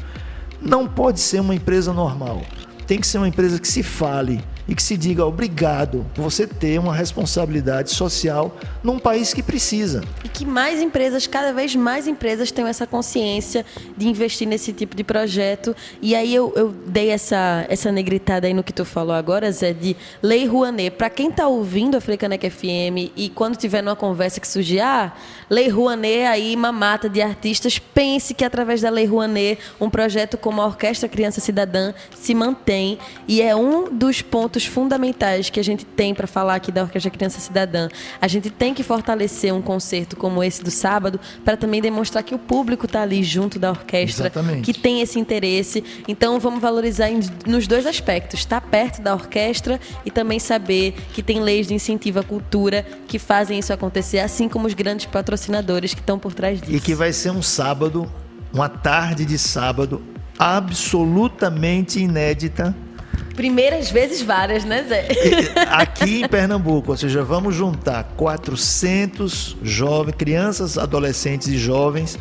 não 0.61 0.87
pode 0.87 1.19
ser 1.19 1.39
uma 1.39 1.55
empresa 1.55 1.93
normal. 1.93 2.41
Tem 2.87 2.99
que 2.99 3.07
ser 3.07 3.19
uma 3.19 3.27
empresa 3.27 3.59
que 3.59 3.67
se 3.67 3.83
fale, 3.83 4.41
e 4.69 4.75
que 4.75 4.83
se 4.83 4.95
diga 4.95 5.25
obrigado 5.25 6.05
por 6.13 6.21
você 6.21 6.45
ter 6.45 6.79
uma 6.79 6.93
responsabilidade 6.93 7.89
social 7.89 8.55
num 8.83 8.99
país 8.99 9.33
que 9.33 9.41
precisa. 9.41 10.03
E 10.23 10.29
que 10.29 10.45
mais 10.45 10.79
empresas, 10.79 11.25
cada 11.25 11.51
vez 11.51 11.75
mais 11.75 12.07
empresas 12.07 12.51
tenham 12.51 12.69
essa 12.69 12.85
consciência 12.85 13.65
de 13.97 14.07
investir 14.07 14.47
nesse 14.47 14.71
tipo 14.71 14.95
de 14.95 15.03
projeto. 15.03 15.75
E 15.99 16.13
aí 16.13 16.33
eu, 16.33 16.53
eu 16.55 16.71
dei 16.85 17.09
essa, 17.09 17.65
essa 17.67 17.91
negritada 17.91 18.45
aí 18.45 18.53
no 18.53 18.63
que 18.63 18.71
tu 18.71 18.85
falou 18.85 19.13
agora, 19.13 19.51
Zé, 19.51 19.73
de 19.73 19.97
Lei 20.21 20.45
Rouanet. 20.45 20.91
Para 20.91 21.09
quem 21.09 21.29
está 21.29 21.47
ouvindo 21.47 21.97
a 21.97 22.01
Frecanec 22.01 22.47
FM 22.47 23.11
e 23.17 23.31
quando 23.33 23.57
tiver 23.57 23.81
numa 23.81 23.95
conversa 23.95 24.39
que 24.39 24.47
surgir, 24.47 24.81
ah, 24.81 25.11
Lei 25.49 25.67
Rouanet 25.67 26.25
aí, 26.25 26.55
uma 26.55 26.71
mata 26.71 27.09
de 27.09 27.21
artistas, 27.21 27.79
pense 27.79 28.35
que 28.35 28.45
através 28.45 28.81
da 28.81 28.89
Lei 28.89 29.05
Rouanet, 29.05 29.59
um 29.81 29.89
projeto 29.89 30.37
como 30.37 30.61
a 30.61 30.65
Orquestra 30.65 31.09
Criança 31.09 31.41
Cidadã 31.41 31.91
se 32.15 32.35
mantém 32.35 32.99
e 33.27 33.41
é 33.41 33.55
um 33.55 33.91
dos 33.91 34.21
pontos 34.21 34.65
fundamentais 34.65 35.49
que 35.49 35.59
a 35.59 35.63
gente 35.63 35.85
tem 35.85 36.13
para 36.13 36.27
falar 36.27 36.53
aqui 36.55 36.71
da 36.71 36.83
Orquestra 36.83 37.09
Criança 37.09 37.39
Cidadã. 37.39 37.89
A 38.21 38.27
gente 38.27 38.51
tem 38.51 38.75
que 38.75 38.83
fortalecer 38.83 39.51
um 39.51 39.61
concerto 39.61 40.15
como 40.15 40.43
esse 40.43 40.63
do 40.63 40.69
sábado 40.69 41.19
para 41.43 41.57
também 41.57 41.81
demonstrar 41.81 42.23
que 42.23 42.35
o 42.35 42.39
público 42.39 42.85
está 42.85 43.01
ali 43.01 43.23
junto 43.23 43.57
da 43.57 43.71
orquestra, 43.71 44.27
Exatamente. 44.27 44.61
que 44.61 44.79
tem 44.79 45.01
esse 45.01 45.17
interesse. 45.17 45.83
Então 46.07 46.39
vamos 46.39 46.61
valorizar 46.61 47.09
nos 47.47 47.65
dois 47.65 47.87
aspectos, 47.87 48.41
estar 48.41 48.61
tá 48.61 48.67
perto 48.67 49.01
da 49.01 49.15
orquestra 49.15 49.79
e 50.05 50.11
também 50.11 50.37
saber 50.37 50.93
que 51.11 51.23
tem 51.23 51.39
leis 51.39 51.65
de 51.65 51.73
incentivo 51.73 52.19
à 52.19 52.23
cultura 52.23 52.85
que 53.07 53.17
fazem 53.17 53.57
isso 53.57 53.73
acontecer, 53.73 54.19
assim 54.19 54.47
como 54.47 54.67
os 54.67 54.75
grandes 54.75 55.07
patrocinadores 55.07 55.38
que 55.45 56.01
estão 56.01 56.19
por 56.19 56.33
trás 56.33 56.61
disso. 56.61 56.75
E 56.75 56.79
que 56.79 56.93
vai 56.95 57.13
ser 57.13 57.31
um 57.31 57.41
sábado, 57.41 58.11
uma 58.53 58.69
tarde 58.69 59.25
de 59.25 59.37
sábado 59.37 60.01
absolutamente 60.37 61.99
inédita 61.99 62.75
Primeiras 63.39 63.89
vezes 63.89 64.21
várias, 64.21 64.65
né, 64.65 64.83
Zé? 64.83 65.07
Aqui 65.71 66.23
em 66.23 66.27
Pernambuco, 66.27 66.91
ou 66.91 66.97
seja, 66.97 67.23
vamos 67.23 67.55
juntar 67.55 68.03
400 68.17 69.55
jovens, 69.63 70.15
crianças, 70.17 70.77
adolescentes 70.77 71.47
e 71.47 71.57
jovens 71.57 72.19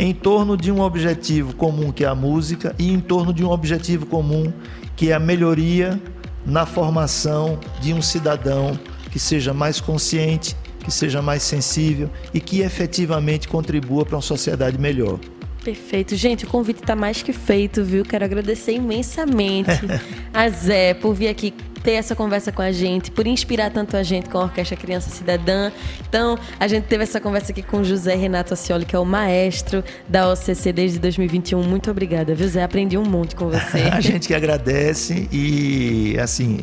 em 0.00 0.12
torno 0.12 0.56
de 0.56 0.72
um 0.72 0.80
objetivo 0.80 1.54
comum 1.54 1.92
que 1.92 2.04
é 2.04 2.08
a 2.08 2.14
música 2.16 2.74
e 2.76 2.92
em 2.92 2.98
torno 2.98 3.32
de 3.32 3.44
um 3.44 3.50
objetivo 3.50 4.04
comum 4.06 4.52
que 4.96 5.12
é 5.12 5.14
a 5.14 5.20
melhoria 5.20 6.00
na 6.44 6.66
formação 6.66 7.60
de 7.80 7.94
um 7.94 8.02
cidadão 8.02 8.76
que 9.12 9.20
seja 9.20 9.54
mais 9.54 9.80
consciente, 9.80 10.56
que 10.82 10.90
seja 10.90 11.22
mais 11.22 11.42
sensível 11.42 12.10
e 12.32 12.40
que 12.40 12.60
efetivamente 12.60 13.48
contribua 13.48 14.04
para 14.04 14.16
uma 14.16 14.22
sociedade 14.22 14.78
melhor. 14.78 15.18
Perfeito. 15.64 16.16
Gente, 16.16 16.44
o 16.44 16.48
convite 16.48 16.80
está 16.80 16.96
mais 16.96 17.22
que 17.22 17.32
feito, 17.32 17.84
viu? 17.84 18.04
Quero 18.04 18.24
agradecer 18.24 18.72
imensamente 18.72 19.70
a 20.34 20.48
Zé 20.48 20.94
por 20.94 21.14
vir 21.14 21.28
aqui 21.28 21.54
ter 21.82 21.92
essa 21.92 22.14
conversa 22.14 22.52
com 22.52 22.62
a 22.62 22.70
gente, 22.70 23.10
por 23.10 23.26
inspirar 23.26 23.70
tanto 23.70 23.96
a 23.96 24.02
gente 24.02 24.28
com 24.28 24.38
a 24.38 24.42
Orquestra 24.44 24.76
Criança 24.76 25.10
Cidadã. 25.10 25.70
Então, 26.08 26.38
a 26.58 26.68
gente 26.68 26.84
teve 26.84 27.02
essa 27.02 27.20
conversa 27.20 27.52
aqui 27.52 27.62
com 27.62 27.78
o 27.78 27.84
José 27.84 28.14
Renato 28.14 28.54
Acioli, 28.54 28.84
que 28.84 28.94
é 28.94 28.98
o 28.98 29.04
maestro 29.04 29.82
da 30.08 30.30
OCC 30.30 30.72
desde 30.72 30.98
2021. 30.98 31.62
Muito 31.62 31.90
obrigada, 31.90 32.34
viu, 32.34 32.48
Zé? 32.48 32.62
Aprendi 32.62 32.96
um 32.96 33.04
monte 33.04 33.34
com 33.34 33.48
você. 33.48 33.78
a 33.90 34.00
gente 34.00 34.28
que 34.28 34.34
agradece 34.34 35.28
e, 35.32 36.16
assim, 36.20 36.60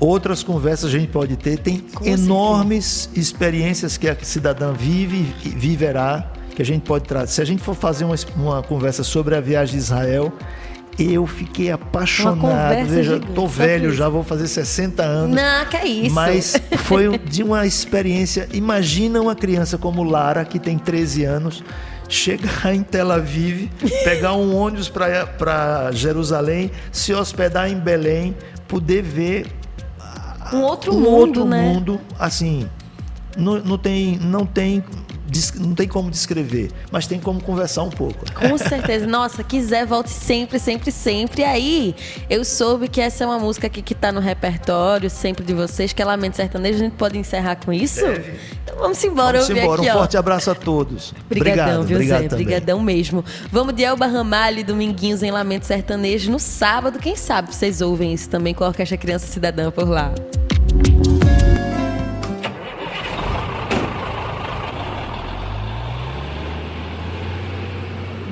outras 0.00 0.42
conversas 0.42 0.86
a 0.86 0.98
gente 0.98 1.08
pode 1.08 1.36
ter. 1.36 1.58
Tem 1.58 1.78
com 1.78 2.04
enormes 2.04 2.84
certeza. 2.84 3.20
experiências 3.20 3.96
que 3.96 4.08
a 4.08 4.16
cidadã 4.20 4.72
vive 4.72 5.34
e 5.44 5.48
viverá 5.48 6.30
que 6.54 6.62
a 6.62 6.64
gente 6.64 6.82
pode 6.82 7.04
trazer. 7.04 7.32
Se 7.32 7.42
a 7.42 7.44
gente 7.44 7.62
for 7.62 7.74
fazer 7.74 8.04
uma, 8.04 8.14
uma 8.36 8.62
conversa 8.62 9.02
sobre 9.02 9.34
a 9.34 9.40
viagem 9.40 9.76
de 9.76 9.82
Israel, 9.82 10.32
eu 10.98 11.26
fiquei 11.26 11.70
apaixonado. 11.70 12.86
Veja, 12.86 13.14
gigante, 13.14 13.32
tô 13.32 13.46
velho 13.46 13.92
já, 13.92 14.08
vou 14.08 14.22
fazer 14.22 14.46
60 14.46 15.02
anos. 15.02 15.36
Não, 15.36 15.66
que 15.66 15.76
é 15.76 15.86
isso. 15.86 16.14
Mas 16.14 16.56
foi 16.78 17.18
de 17.18 17.42
uma 17.42 17.66
experiência. 17.66 18.48
Imagina 18.52 19.20
uma 19.20 19.34
criança 19.34 19.76
como 19.76 20.02
Lara, 20.04 20.44
que 20.44 20.58
tem 20.58 20.78
13 20.78 21.24
anos, 21.24 21.64
chegar 22.08 22.74
em 22.74 22.82
Tel 22.82 23.10
Aviv, 23.10 23.68
pegar 24.04 24.34
um 24.34 24.54
ônibus 24.54 24.88
para 24.88 25.90
Jerusalém, 25.92 26.70
se 26.92 27.12
hospedar 27.12 27.68
em 27.68 27.78
Belém, 27.78 28.36
poder 28.68 29.02
ver 29.02 29.46
um 30.54 30.62
outro 30.62 30.92
um 30.92 31.00
mundo, 31.00 31.16
outro 31.16 31.44
né? 31.44 31.62
mundo, 31.62 32.00
assim, 32.18 32.68
não, 33.36 33.58
não 33.58 33.78
tem, 33.78 34.18
não 34.18 34.46
tem 34.46 34.82
não 35.56 35.74
tem 35.74 35.88
como 35.88 36.10
descrever, 36.10 36.70
mas 36.90 37.06
tem 37.06 37.18
como 37.18 37.42
conversar 37.42 37.82
um 37.82 37.90
pouco. 37.90 38.24
Com 38.34 38.56
certeza. 38.58 39.06
Nossa, 39.06 39.42
quiser, 39.42 39.86
volte 39.86 40.10
sempre, 40.10 40.58
sempre, 40.58 40.92
sempre. 40.92 41.42
E 41.42 41.44
aí, 41.44 41.94
eu 42.28 42.44
soube 42.44 42.88
que 42.88 43.00
essa 43.00 43.24
é 43.24 43.26
uma 43.26 43.38
música 43.38 43.66
aqui 43.66 43.82
que 43.82 43.94
tá 43.94 44.12
no 44.12 44.20
repertório 44.20 45.08
sempre 45.10 45.44
de 45.44 45.54
vocês, 45.54 45.92
que 45.92 46.00
é 46.00 46.04
Lamento 46.04 46.36
Sertanejo. 46.36 46.76
A 46.76 46.78
gente 46.84 46.92
pode 46.92 47.18
encerrar 47.18 47.56
com 47.56 47.72
isso? 47.72 48.04
Deve. 48.04 48.38
Então 48.62 48.76
vamos 48.76 49.02
embora. 49.02 49.40
Vamos 49.40 49.50
embora. 49.50 49.80
Aqui, 49.80 49.90
um 49.90 49.94
ó. 49.94 49.98
forte 49.98 50.16
abraço 50.16 50.50
a 50.50 50.54
todos. 50.54 51.14
Obrigadão, 51.26 51.80
Obrigado, 51.80 51.86
viu, 51.86 51.96
obrigado 51.96 52.22
Zé? 52.22 52.28
também. 52.28 52.44
Obrigadão 52.44 52.80
mesmo. 52.80 53.24
Vamos 53.50 53.74
de 53.74 53.82
Elba 53.82 54.06
Ramalho 54.06 54.60
e 54.60 54.64
Dominguinhos 54.64 55.22
em 55.22 55.30
Lamento 55.30 55.66
Sertanejo 55.66 56.30
no 56.30 56.38
sábado. 56.38 56.98
Quem 56.98 57.16
sabe 57.16 57.54
vocês 57.54 57.80
ouvem 57.80 58.12
isso 58.12 58.28
também 58.28 58.54
com 58.54 58.62
a 58.62 58.68
Orquestra 58.68 58.96
Criança 58.96 59.26
Cidadã 59.26 59.70
por 59.70 59.88
lá. 59.88 60.12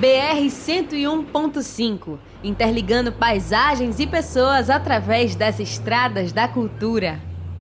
BR 0.02 0.46
101.5, 0.48 2.18
interligando 2.42 3.12
paisagens 3.12 4.00
e 4.00 4.06
pessoas 4.08 4.68
através 4.68 5.36
das 5.36 5.60
estradas 5.60 6.32
da 6.32 6.48
cultura. 6.48 7.31